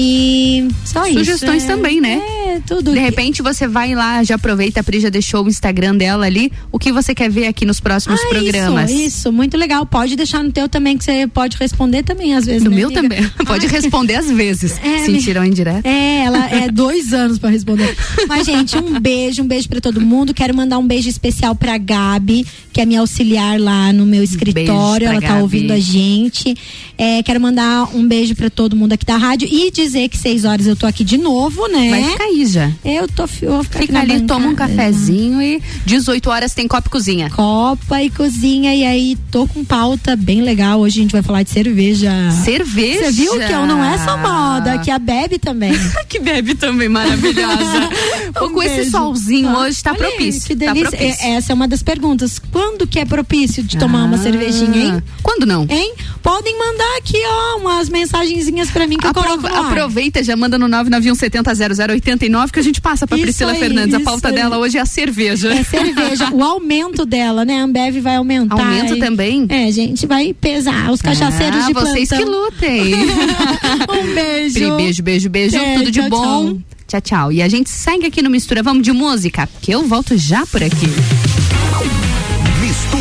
[0.00, 1.18] E só isso.
[1.18, 2.20] Sugestões é- também, né?
[2.46, 2.92] É, tudo.
[2.92, 6.52] De repente você vai lá, já aproveita, a Pri já deixou o Instagram dela ali.
[6.70, 8.90] O que você quer ver aqui nos próximos Ah, programas?
[8.92, 9.84] Isso, isso, muito legal.
[9.84, 12.62] Pode deixar no teu também, que você pode responder também, às vezes.
[12.62, 13.02] No né, meu amiga?
[13.02, 13.28] também.
[13.44, 14.78] Pode responder às vezes.
[14.84, 15.88] É, Sentiram indireta?
[15.88, 17.96] É, ela é dois anos pra responder.
[18.28, 20.32] Mas, gente, um beijo, um beijo pra todo mundo.
[20.32, 25.06] Quero mandar um beijo especial pra Gabi, que é minha auxiliar lá no meu escritório.
[25.08, 25.42] pra Ela tá Gabi.
[25.42, 26.54] ouvindo a gente.
[27.00, 30.44] É, quero mandar um beijo pra todo mundo aqui da rádio e dizer que seis
[30.44, 31.90] horas eu tô aqui de novo, né?
[31.90, 32.72] Vai ficar aí já.
[32.84, 34.74] Eu tô eu vou ficar Fica ali, toma um bancada.
[34.74, 37.30] cafezinho e 18 horas tem copo e cozinha.
[37.30, 40.80] Copa e cozinha, e aí tô com pauta bem legal.
[40.80, 42.10] Hoje a gente vai falar de cerveja.
[42.44, 43.04] Cerveja?
[43.04, 45.72] Você viu que eu não é só moda, que a bebe também.
[46.08, 47.88] que bebe também, maravilhosa.
[48.34, 48.90] Pô, Um com esse beijo.
[48.90, 50.42] solzinho Ah, hoje tá olha aí, propício.
[50.48, 50.90] Que tá delícia.
[50.98, 51.24] propício.
[51.26, 52.40] É- essa é uma das perguntas.
[52.50, 55.02] Quando que é propício de tomar uma Ah, cervejinha, hein?
[55.22, 55.64] Quando não?
[55.70, 55.94] Hein?
[56.22, 59.66] Podem mandar aqui, ó, umas mensagenzinhas pra mim que eu Apro- coloco no ar.
[59.72, 63.94] aproveita, já manda no 991700089 que a gente passa pra Isso Priscila aí, Fernandes.
[63.94, 64.34] A pauta aí.
[64.34, 65.52] dela hoje é a cerveja.
[65.52, 66.30] É cerveja.
[66.32, 67.60] o aumento dela, né?
[67.60, 68.54] A Ambev vai aumentar.
[68.58, 69.46] Aumento e- também?
[69.48, 70.90] É, gente, vai pesar.
[70.90, 72.26] Os cachaceiros ah, de vocês plantão.
[72.26, 72.94] que lutem.
[73.90, 74.54] um beijo.
[74.54, 75.56] Pri, beijo, beijo, beijo.
[75.56, 76.46] É, Tudo de tchau, bom.
[76.46, 76.58] tchau.
[76.88, 77.32] Tchau, tchau.
[77.32, 78.62] E a gente segue aqui no Mistura.
[78.62, 80.86] Vamos de música, que eu volto já por aqui.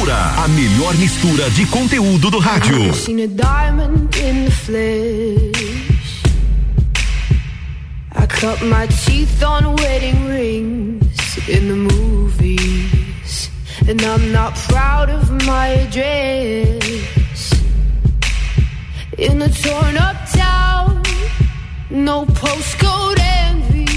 [0.10, 2.80] A melhor mistura de conteúdo do rádio.
[8.16, 13.50] I cut my teeth on wedding rings in the movies.
[13.88, 17.54] And I'm not proud of my address.
[19.18, 21.04] In a torn up town,
[21.90, 23.97] no postcode envy.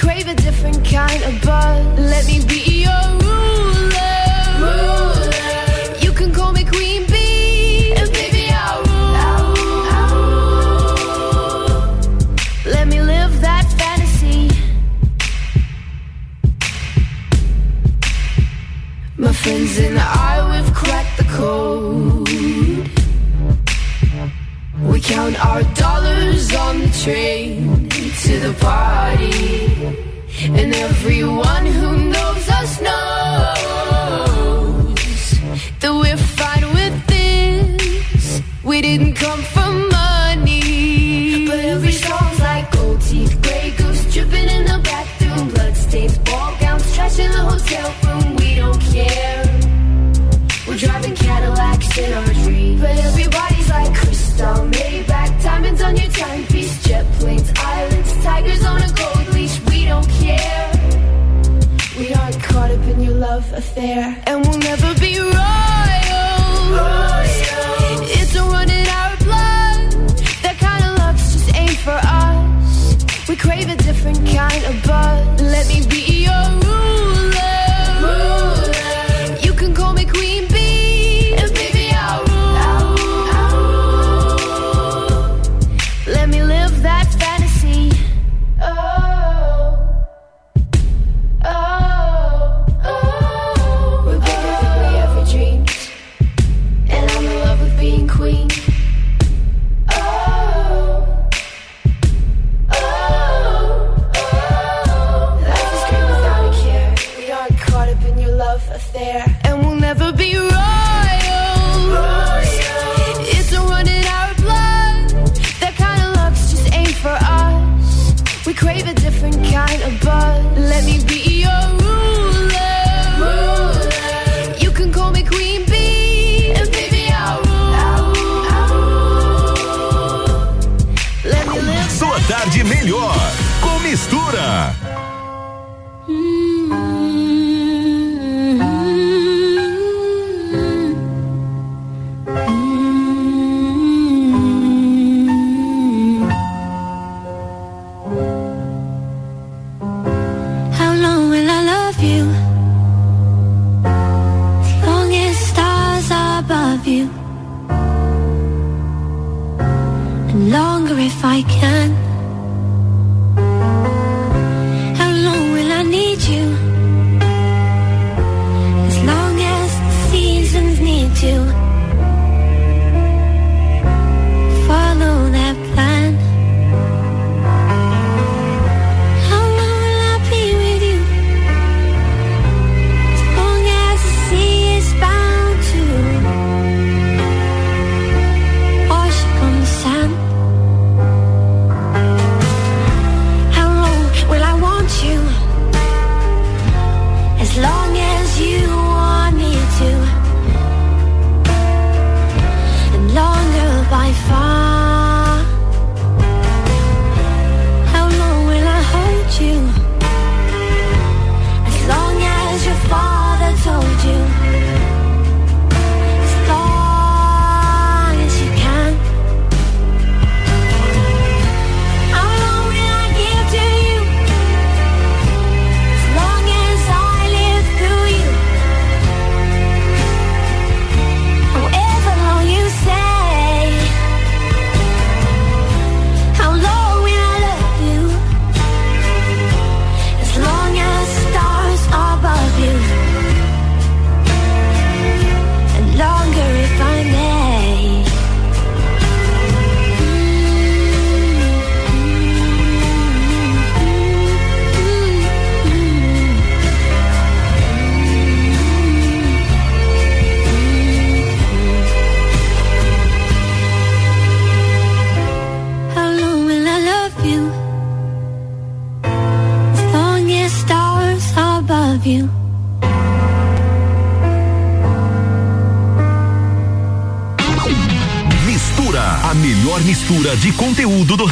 [0.00, 1.98] crave a different kind of buzz.
[1.98, 3.49] Let me be your ruler.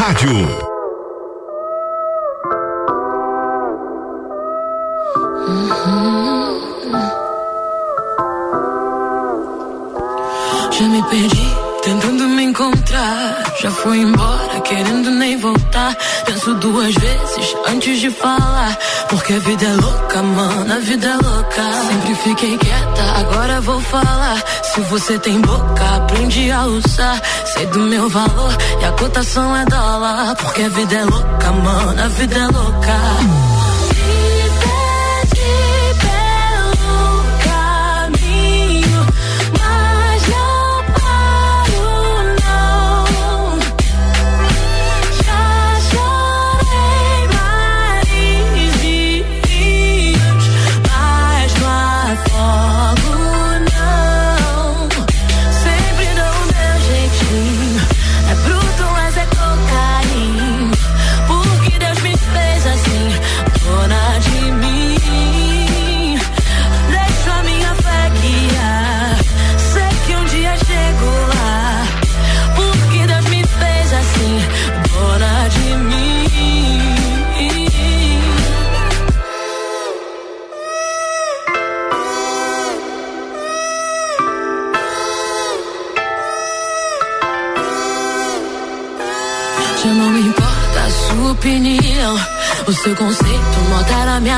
[0.08, 0.48] Rádio.
[10.72, 13.42] Já me perdi tentando me encontrar.
[13.60, 15.94] Já fui embora querendo nem voltar.
[16.24, 18.78] Penso duas vezes antes de falar.
[19.10, 21.62] Porque a vida é louca, mano, a vida é louca.
[21.88, 24.42] Sempre fiquei quieta, agora vou falar.
[24.62, 27.20] Se você tem boca, aprende a usar.
[27.58, 30.36] Sei do meu valor e a cotação é dólar.
[30.36, 33.57] Porque a vida é louca, mano, a vida é louca.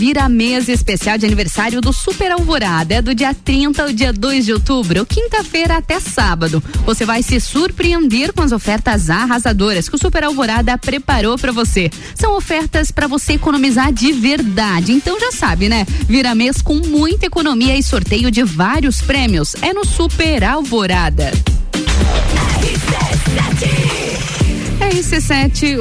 [0.00, 2.94] Vira Mesa especial de aniversário do Super Alvorada.
[2.94, 6.62] É do dia 30 ao dia 2 de outubro, quinta-feira até sábado.
[6.86, 11.90] Você vai se surpreender com as ofertas arrasadoras que o Super Alvorada preparou para você.
[12.14, 14.90] São ofertas para você economizar de verdade.
[14.90, 15.84] Então já sabe, né?
[16.08, 19.54] Vira mês com muita economia e sorteio de vários prêmios.
[19.60, 21.30] É no Super Alvorada.
[22.62, 23.89] RC7,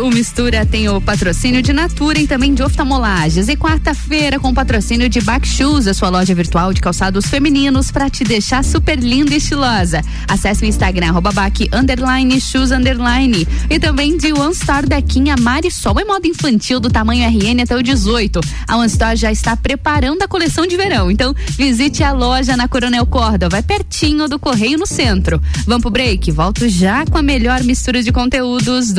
[0.02, 3.48] o Mistura tem o patrocínio de Natura e também de oftalmolages.
[3.48, 8.10] E quarta-feira com patrocínio de Back Shoes, a sua loja virtual de calçados femininos para
[8.10, 10.02] te deixar super linda e estilosa.
[10.27, 13.48] Acesse o Instagram, arroba Back, underline, shoes, underline.
[13.69, 17.84] E também de One Star Dequinha Marisol é moda infantil do tamanho RN até o
[17.84, 18.40] 18.
[18.68, 21.10] A One Store já está preparando a coleção de verão.
[21.11, 25.41] Então, visite a loja na Coronel Córdova, é pertinho do Correio no centro.
[25.65, 26.31] Vamos pro break?
[26.31, 28.99] Volto já com a melhor mistura de conteúdos do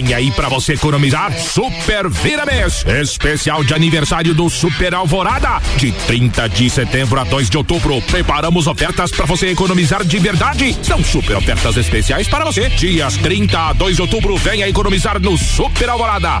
[0.00, 2.86] Vem aí pra você economizar Super Vira Mês.
[2.86, 5.60] Especial de aniversário do Super Alvorada.
[5.76, 8.00] De 30 de setembro a 2 de outubro.
[8.02, 10.74] Preparamos ofertas pra você economizar de verdade.
[10.82, 12.70] São super ofertas especiais para você.
[12.70, 14.38] Dias 30 a 2 de outubro.
[14.38, 16.40] Venha economizar no Super Alvorada.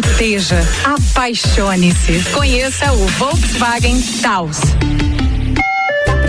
[0.83, 2.23] apaixone-se.
[2.31, 4.59] Conheça o Volkswagen Taos.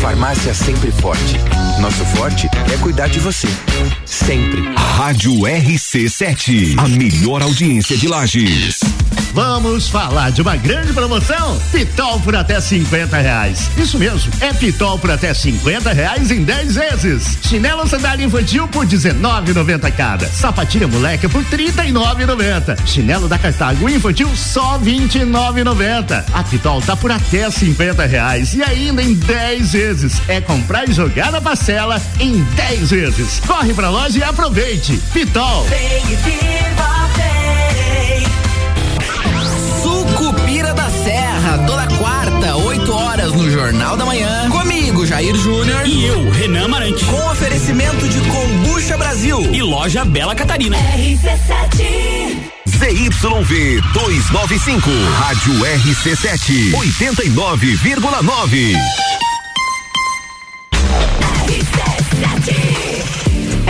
[0.00, 1.36] Farmácia Sempre Forte.
[1.80, 3.48] Nosso forte é cuidar de você.
[4.04, 4.62] Sempre.
[4.76, 6.78] Rádio RC7.
[6.78, 8.80] A melhor audiência de Lages.
[9.32, 11.58] Vamos falar de uma grande promoção?
[11.70, 13.70] Pitol por até 50 reais.
[13.76, 17.38] Isso mesmo, é Pitol por até 50 reais em 10 vezes.
[17.42, 20.26] Chinelo sandália infantil por 19,90 cada.
[20.28, 22.86] Sapatilha moleca por 39,90.
[22.86, 26.24] Chinelo da Cartago infantil só 29,90.
[26.32, 30.22] A Pitol tá por até 50 reais e ainda em 10 vezes.
[30.28, 33.40] É comprar e jogar na parcela em 10 vezes.
[33.46, 35.00] Corre pra loja e aproveite.
[35.12, 35.64] Pitol.
[35.64, 36.97] Vem e viva
[43.38, 44.50] no Jornal da Manhã.
[44.50, 45.86] Comigo, Jair Júnior.
[45.86, 47.04] E eu, Renan Marante.
[47.04, 49.40] Com oferecimento de Combucha Brasil.
[49.52, 50.76] E loja Bela Catarina.
[50.76, 52.36] RC7.
[52.66, 54.90] ZYV 295.
[55.20, 56.72] Rádio RC7.
[56.72, 58.76] 89,9.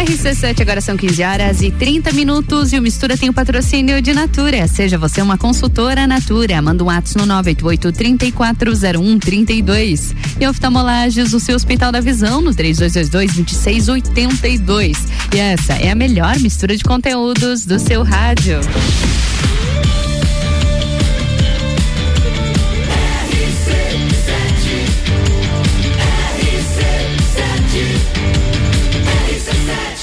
[0.08, 4.14] RC7, agora são 15 horas e 30 minutos e o Mistura tem o patrocínio de
[4.14, 4.66] Natura.
[4.66, 6.62] Seja você uma consultora Natura.
[6.62, 10.16] Manda um ato no 988-340132.
[10.40, 14.96] E oftalmolages, o seu Hospital da Visão, no 3222-2682.
[15.34, 18.60] E essa é a melhor mistura de conteúdos do seu rádio.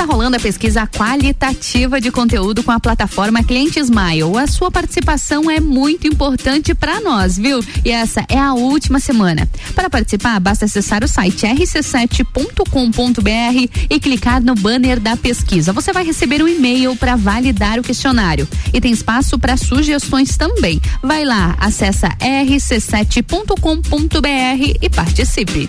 [0.00, 4.38] E tá rolando a pesquisa qualitativa de conteúdo com a plataforma Cliente Smile.
[4.42, 7.62] A sua participação é muito importante para nós, viu?
[7.84, 9.46] E essa é a última semana.
[9.74, 15.70] Para participar, basta acessar o site rc7.com.br e clicar no banner da pesquisa.
[15.70, 18.48] Você vai receber um e-mail para validar o questionário.
[18.72, 20.80] E tem espaço para sugestões também.
[21.02, 25.68] Vai lá, acessa rc7.com.br e participe.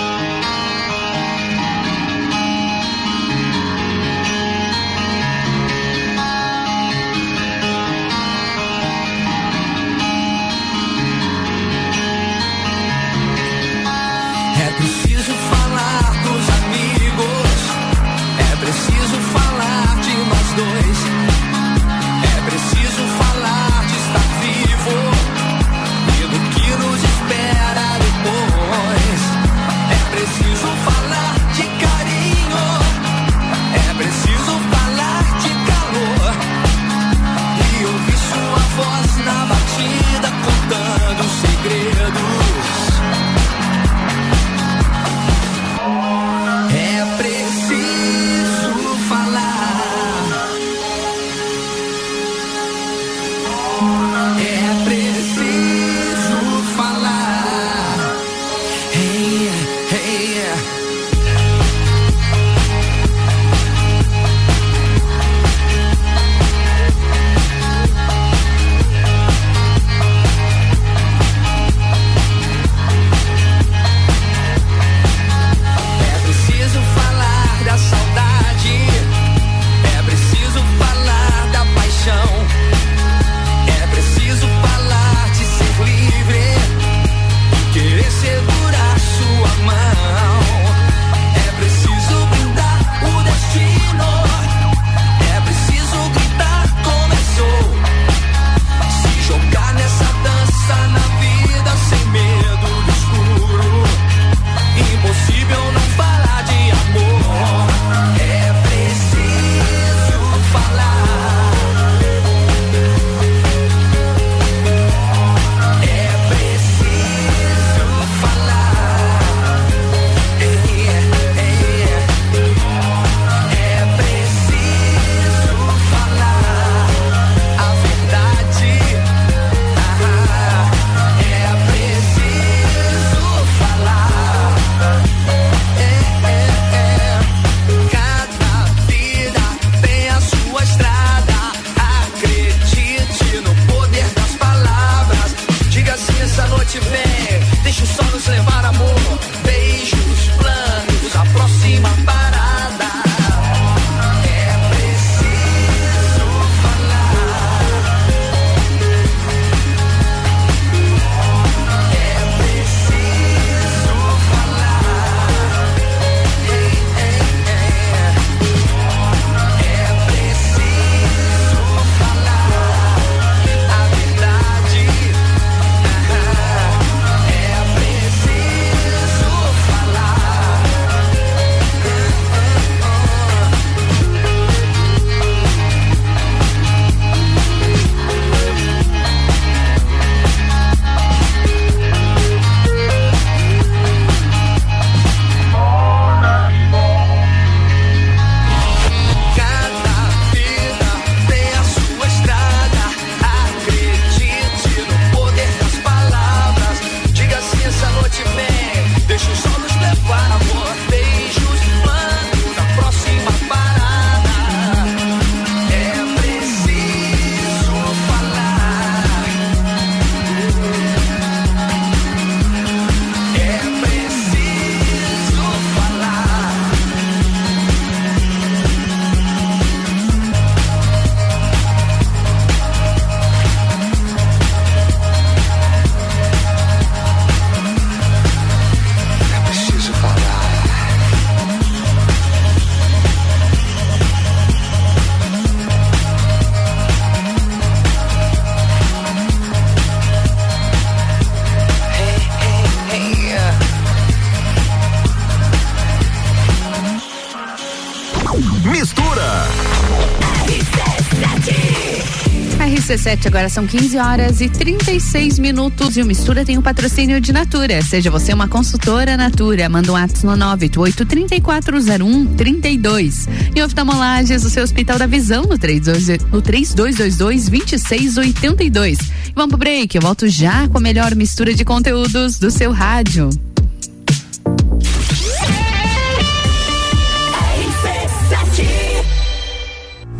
[263.01, 267.19] RC7, agora são 15 horas e 36 minutos e o Mistura tem o um patrocínio
[267.19, 267.81] de Natura.
[267.81, 273.27] Seja você uma consultora Natura, manda um ato no 988-3401-32.
[273.55, 278.99] E oftalmolages, o seu Hospital da Visão, no, 32, no 3222-2682.
[279.33, 283.31] Vamos pro break, eu volto já com a melhor mistura de conteúdos do seu rádio.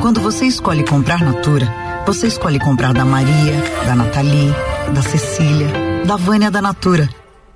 [0.00, 1.68] Quando você escolhe comprar Natura,
[2.06, 4.54] você escolhe comprar da Maria, da Nathalie,
[4.94, 5.68] da Cecília,
[6.06, 7.21] da Vânia da Natura.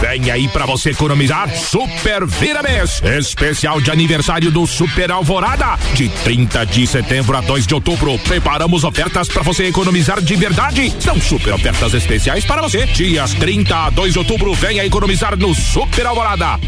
[0.00, 3.00] Vem aí para você economizar Super Vira Mês.
[3.02, 5.78] Especial de aniversário do Super Alvorada.
[5.94, 8.18] De 30 de setembro a 2 de outubro.
[8.18, 10.92] Preparamos ofertas para você economizar de verdade.
[11.00, 12.86] São super ofertas especiais para você.
[12.86, 14.54] Dias 30 a 2 de outubro.
[14.54, 16.58] Venha economizar no Super Alvorada.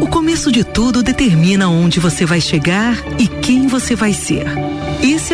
[0.00, 4.46] O começo de tudo determina onde você vai chegar e quem você vai ser.
[5.02, 5.33] Esse é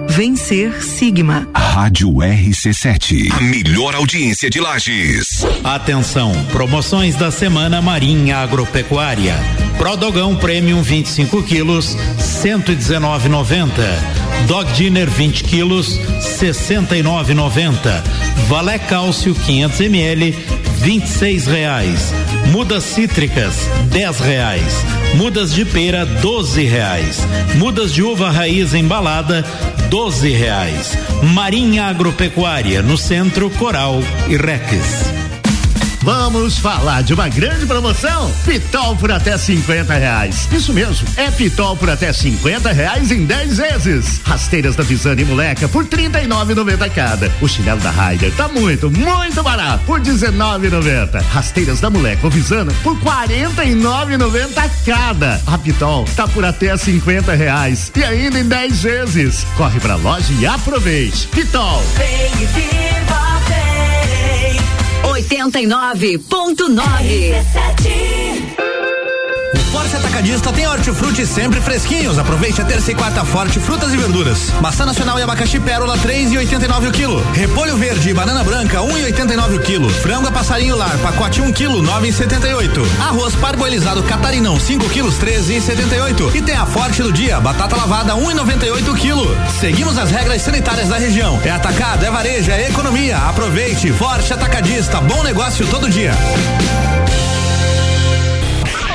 [0.11, 1.47] Vencer Sigma.
[1.55, 3.31] Rádio RC7.
[3.31, 5.41] A melhor audiência de Lages.
[5.63, 9.33] Atenção, promoções da semana Marinha Agropecuária.
[9.77, 14.30] Prodogão Premium 25 quilos, 119,90.
[14.47, 15.99] Dog Dinner 20 quilos,
[16.39, 18.03] 69,90.
[18.47, 20.35] Valé Cálcio 500 ml,
[20.81, 22.13] 26 reais.
[22.51, 24.85] Mudas cítricas, 10 reais.
[25.15, 27.19] Mudas de pera, 12 reais.
[27.55, 29.45] Mudas de uva raiz embalada,
[29.89, 30.97] 12 reais.
[31.33, 35.30] Marinha Agropecuária, no centro Coral e Reques.
[36.03, 38.31] Vamos falar de uma grande promoção?
[38.43, 40.47] Pitol por até 50 reais.
[40.51, 44.21] Isso mesmo, é Pitol por até 50 reais em 10 vezes.
[44.25, 47.31] Rasteiras da Visane Moleca por 39,90 cada.
[47.39, 51.21] O chinelo da Ryder tá muito, muito barato por 19,90.
[51.21, 55.39] Rasteiras da Moleca ou Visana por 49,90 cada.
[55.45, 59.45] A Pitol tá por até 50 reais e ainda em 10 vezes.
[59.55, 61.27] Corre pra loja e aproveite.
[61.27, 61.83] Pitol.
[61.99, 63.00] E.
[65.31, 68.20] 89.9 O Forte
[70.21, 72.19] Atacadista tem hortifruti sempre fresquinhos.
[72.19, 74.51] Aproveite a terça e quarta forte frutas e verduras.
[74.61, 77.31] Maçã nacional e abacaxi pérola 3,89 o quilo.
[77.33, 79.89] Repolho verde e banana branca 1,89 o quilo.
[79.89, 83.01] Frango passarinho lar pacote 1 quilo 9,78.
[83.01, 86.35] Arroz parboilizado catarinão 5 quilos 13,78.
[86.35, 89.37] E tem a forte do dia batata lavada 1,98 o quilo.
[89.59, 91.41] Seguimos as regras sanitárias da região.
[91.43, 93.17] É atacado, é varejo, é economia.
[93.17, 93.91] Aproveite.
[93.91, 95.01] Forte Atacadista.
[95.01, 96.13] Bom negócio todo dia.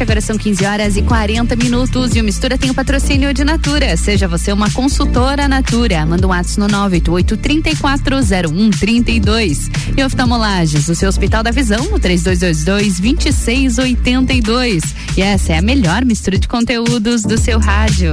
[0.00, 3.96] agora são 15 horas e 40 minutos e o Mistura tem o patrocínio de Natura.
[3.96, 6.06] Seja você uma consultora Natura.
[6.06, 9.68] Manda um WhatsApp no 988 340132.
[9.96, 14.84] E oftalmolages, o seu Hospital da Visão, no 3222 2682.
[15.16, 18.12] E essa é a melhor mistura de conteúdos do seu rádio.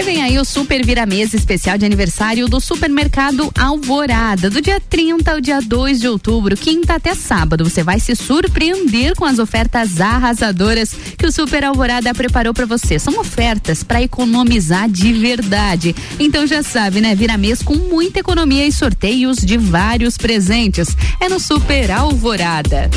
[0.00, 4.48] E vem aí o Super Vira Mesa especial de aniversário do Supermercado Alvorada.
[4.48, 9.14] Do dia 30 ao dia 2 de outubro, quinta até sábado, você vai se surpreender
[9.14, 12.98] com as ofertas arrasadoras que o Super Alvorada preparou para você.
[12.98, 15.94] São ofertas para economizar de verdade.
[16.18, 17.14] Então já sabe, né?
[17.14, 20.96] Vira mês com muita economia e sorteios de vários presentes.
[21.20, 22.88] É no Super Alvorada.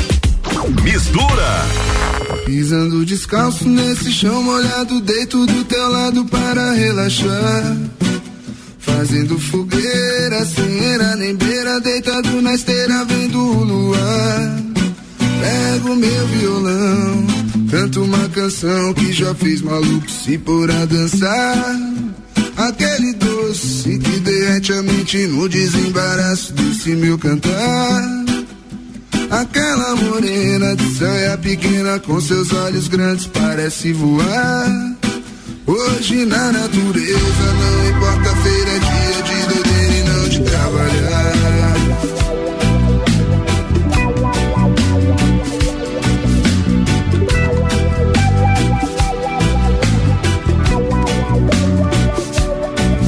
[0.82, 1.66] Mistura.
[2.44, 7.76] Pisando descalço nesse chão molhado, deito do teu lado para relaxar.
[8.78, 10.64] Fazendo fogueira, sem
[11.16, 14.62] nem beira, deitado na esteira, vendo o luar.
[15.40, 17.26] Pego meu violão,
[17.70, 21.76] canto uma canção que já fez maluco se pôr a dançar.
[22.56, 28.24] Aquele doce que derrete a mente no desembaraço desse meu cantar.
[29.40, 34.94] Aquela morena de saia pequena com seus olhos grandes parece voar.
[35.66, 41.32] Hoje na natureza não importa feira, é dia de doideira e não de trabalhar.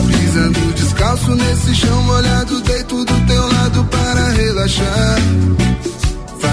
[0.08, 5.20] Pisando descalço nesse chão molhado, deito do teu lado para relaxar.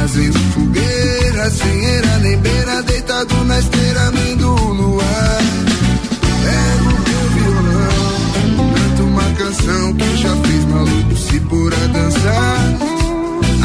[0.03, 5.38] Fazendo fogueira, sem era nem beira, deitado na esteira, vendo o luar.
[6.43, 12.59] Pego meu violão, canto uma canção que já fez maluco se pôr a dançar.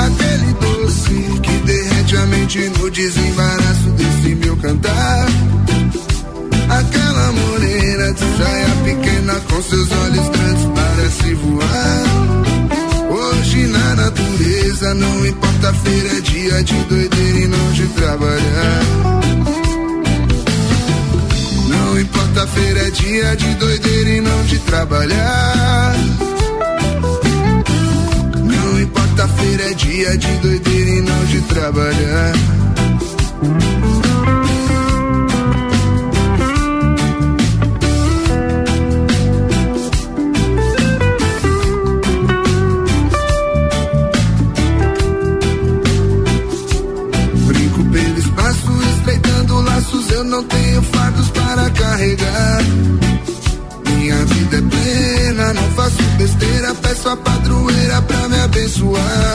[0.06, 5.26] Aquele doce que derrete a mente no desembaraço desse meu cantar.
[6.70, 10.67] Aquela morena de saia pequena com seus olhos grandes
[14.78, 18.82] natureza não importa feira, é dia de doideira e não de trabalhar.
[21.68, 25.94] Não importa feira, é dia de doideira e não de trabalhar.
[28.44, 32.32] Não importa feira, é dia de doideira e não de trabalhar.
[51.78, 52.62] Carregar.
[53.86, 59.34] Minha vida é plena, não faço besteira, peço a padroeira pra me abençoar.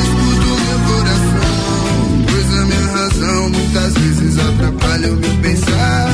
[0.00, 6.08] Escuto meu coração, pois a minha razão muitas vezes atrapalha o meu pensar.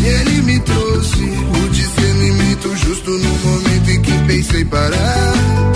[0.00, 1.24] E ele me trouxe
[1.64, 5.73] o discernimento justo no momento em que pensei parar.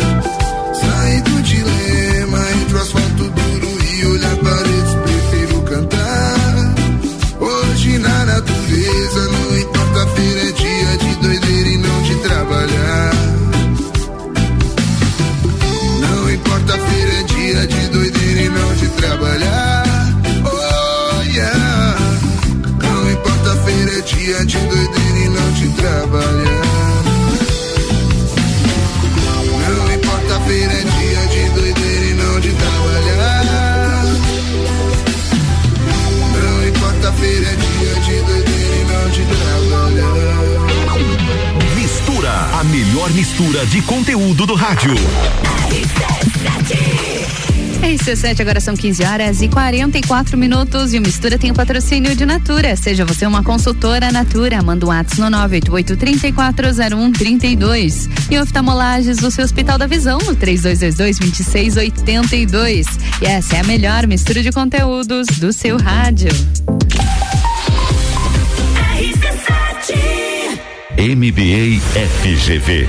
[19.00, 19.84] Trabalhar.
[20.44, 21.96] Oh yeah.
[22.82, 26.62] Não importa feira, é dia de doideira e não de trabalhar.
[29.68, 33.44] Não importa feira, é dia de doideira e não de trabalhar.
[36.34, 40.38] Não importa feira, é dia de doideira e não de trabalhar.
[41.76, 44.94] Mistura, a melhor mistura de conteúdo do rádio.
[47.82, 52.26] RC7, agora são 15 horas e 44 minutos e o Mistura tem o patrocínio de
[52.26, 52.76] Natura.
[52.76, 58.09] Seja você uma consultora Natura, manda um ato no 988-340132.
[58.30, 62.86] E oftalmolages do seu Hospital da Visão no 3222-2682.
[63.22, 66.28] E essa é a melhor mistura de conteúdos do seu rádio.
[70.98, 72.88] MBA FGV,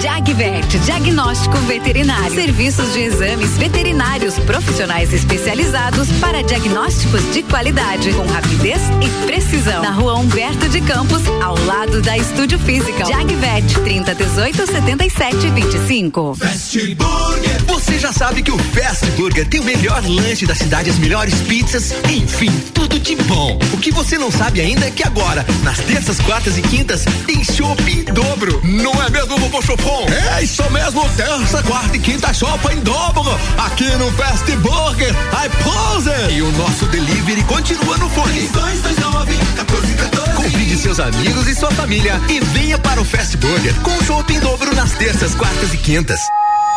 [0.00, 2.34] Jagvet, diagnóstico veterinário.
[2.34, 9.82] Serviços de exames veterinários profissionais especializados para diagnósticos de qualidade, com rapidez e precisão.
[9.82, 13.04] Na rua Humberto de Campos, ao lado da Estúdio Física.
[13.04, 16.34] Jagvet, 30 18 77 25.
[16.34, 17.64] Fast Burger.
[17.66, 21.34] Você já sabe que o Fast Burger tem o melhor lanche da cidade, as melhores
[21.42, 23.58] pizzas, enfim, tudo de bom.
[23.72, 27.44] O que você não sabe ainda é que agora, nas terças, quartas e quintas, tem
[27.44, 28.60] chopp em dobro.
[28.64, 29.60] Não é mesmo, vovô
[29.90, 30.06] Chopon?
[30.36, 33.38] É isso mesmo, terça, quarta e quinta chopp em dobro.
[33.58, 36.34] Aqui no Fast Burger, I pose.
[36.34, 38.48] E o nosso delivery continua no fone.
[38.48, 40.36] 229 1414.
[40.36, 44.40] Convide seus amigos e sua família e venha para o Fast Burger com chopp em
[44.40, 46.20] dobro nas terças, quartas e quintas.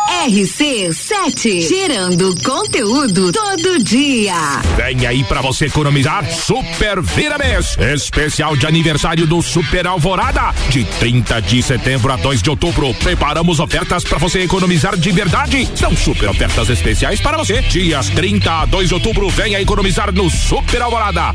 [0.08, 4.34] RC7, gerando conteúdo todo dia.
[4.76, 7.76] Vem aí pra você economizar Super Vira Mês.
[7.78, 10.54] Especial de aniversário do Super Alvorada.
[10.70, 12.92] De 30 de setembro a 2 de outubro.
[12.94, 15.68] Preparamos ofertas pra você economizar de verdade.
[15.74, 17.62] São super ofertas especiais para você.
[17.62, 19.28] Dias 30 a 2 de outubro.
[19.30, 21.34] Venha economizar no Super Alvorada.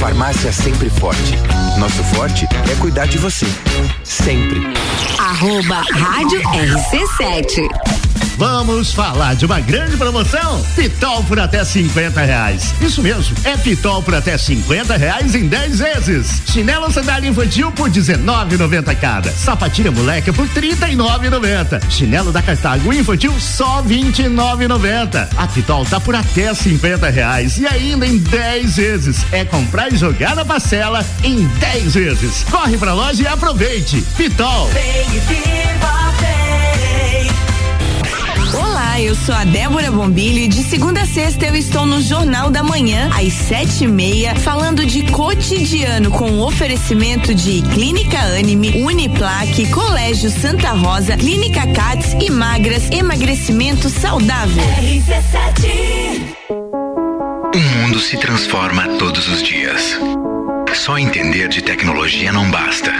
[0.00, 1.36] Farmácia Sempre Forte.
[1.78, 3.44] Nosso forte é cuidar de você.
[4.02, 4.58] Sempre.
[5.18, 7.99] Arroba Rádio RC7.
[8.40, 10.64] Vamos falar de uma grande promoção?
[10.74, 12.74] Pitol por até 50 reais.
[12.80, 16.40] Isso mesmo, é Pitol por até 50 reais em 10 vezes.
[16.46, 19.30] Chinelo sandália infantil por 19,90 cada.
[19.30, 21.82] Sapatilha moleca por 39,90.
[21.90, 25.28] Chinelo da Cartago infantil só 29,90.
[25.36, 29.26] A Pitol tá por até 50 reais e ainda em 10 vezes.
[29.32, 32.46] É comprar e jogar na parcela em 10 vezes.
[32.50, 34.00] Corre pra loja e aproveite.
[34.16, 34.70] Pitol.
[38.52, 42.50] Olá, eu sou a Débora Bombilho e de segunda a sexta eu estou no Jornal
[42.50, 49.70] da Manhã, às sete e meia, falando de cotidiano com oferecimento de Clínica Anime, Uniplaque,
[49.70, 54.62] Colégio Santa Rosa, Clínica Cats e Magras, emagrecimento saudável.
[57.54, 59.98] O mundo se transforma todos os dias.
[60.74, 62.92] Só entender de tecnologia não basta.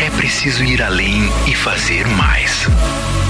[0.00, 2.68] É preciso ir além e fazer mais.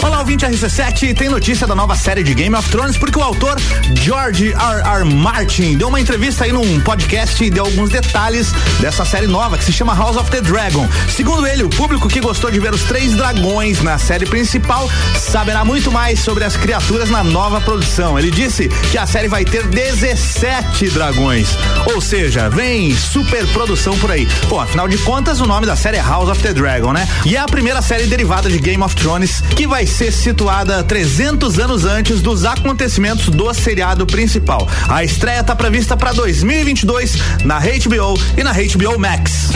[0.00, 3.56] Olá, ouvinte RC7, tem notícia da nova série de Game of Thrones porque o autor
[4.00, 4.82] George R.
[4.98, 5.04] R.
[5.04, 9.64] Martin deu uma entrevista aí num podcast e deu alguns detalhes dessa série nova que
[9.64, 10.86] se chama House of the Dragon.
[11.08, 14.88] Segundo ele, o público que gostou de ver os três dragões na série principal
[15.18, 18.18] saberá muito mais sobre as criaturas na nova produção.
[18.18, 21.48] Ele disse que a série vai ter 17 dragões,
[21.92, 24.28] ou seja, vem super produção por aí.
[24.50, 27.08] Pô, afinal de contas, o nome da série é House of the Dragon, né?
[27.24, 31.58] E é a primeira série derivada de Game of Thrones que vai ser situada 300
[31.58, 34.68] anos antes dos acontecimentos do seriado principal.
[34.88, 39.50] A estreia está prevista para 2022 na HBO e na HBO Max.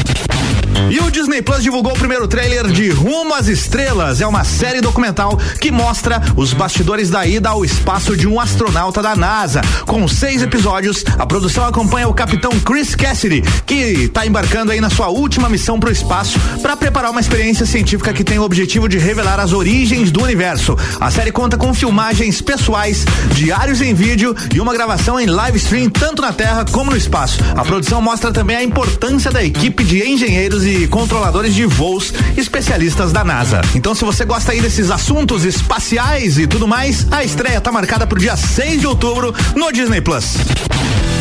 [0.90, 4.20] E o Disney Plus divulgou o primeiro trailer de Rumo às Estrelas.
[4.20, 9.02] É uma série documental que mostra os bastidores da ida ao espaço de um astronauta
[9.02, 9.60] da NASA.
[9.86, 14.88] Com seis episódios, a produção acompanha o capitão Chris Cassidy, que está embarcando aí na
[14.88, 18.88] sua última missão para o espaço para preparar uma experiência científica que tem o objetivo
[18.88, 20.76] de revelar as origens do universo.
[21.00, 25.90] A série conta com filmagens pessoais, diários em vídeo e uma gravação em live stream
[25.90, 27.38] tanto na Terra como no espaço.
[27.56, 33.12] A produção mostra também a importância da equipe de engenheiros e controladores de voos especialistas
[33.12, 33.60] da NASA.
[33.74, 38.06] Então, se você gosta aí desses assuntos espaciais e tudo mais, a estreia tá marcada
[38.06, 40.36] pro dia 6 de outubro no Disney Plus.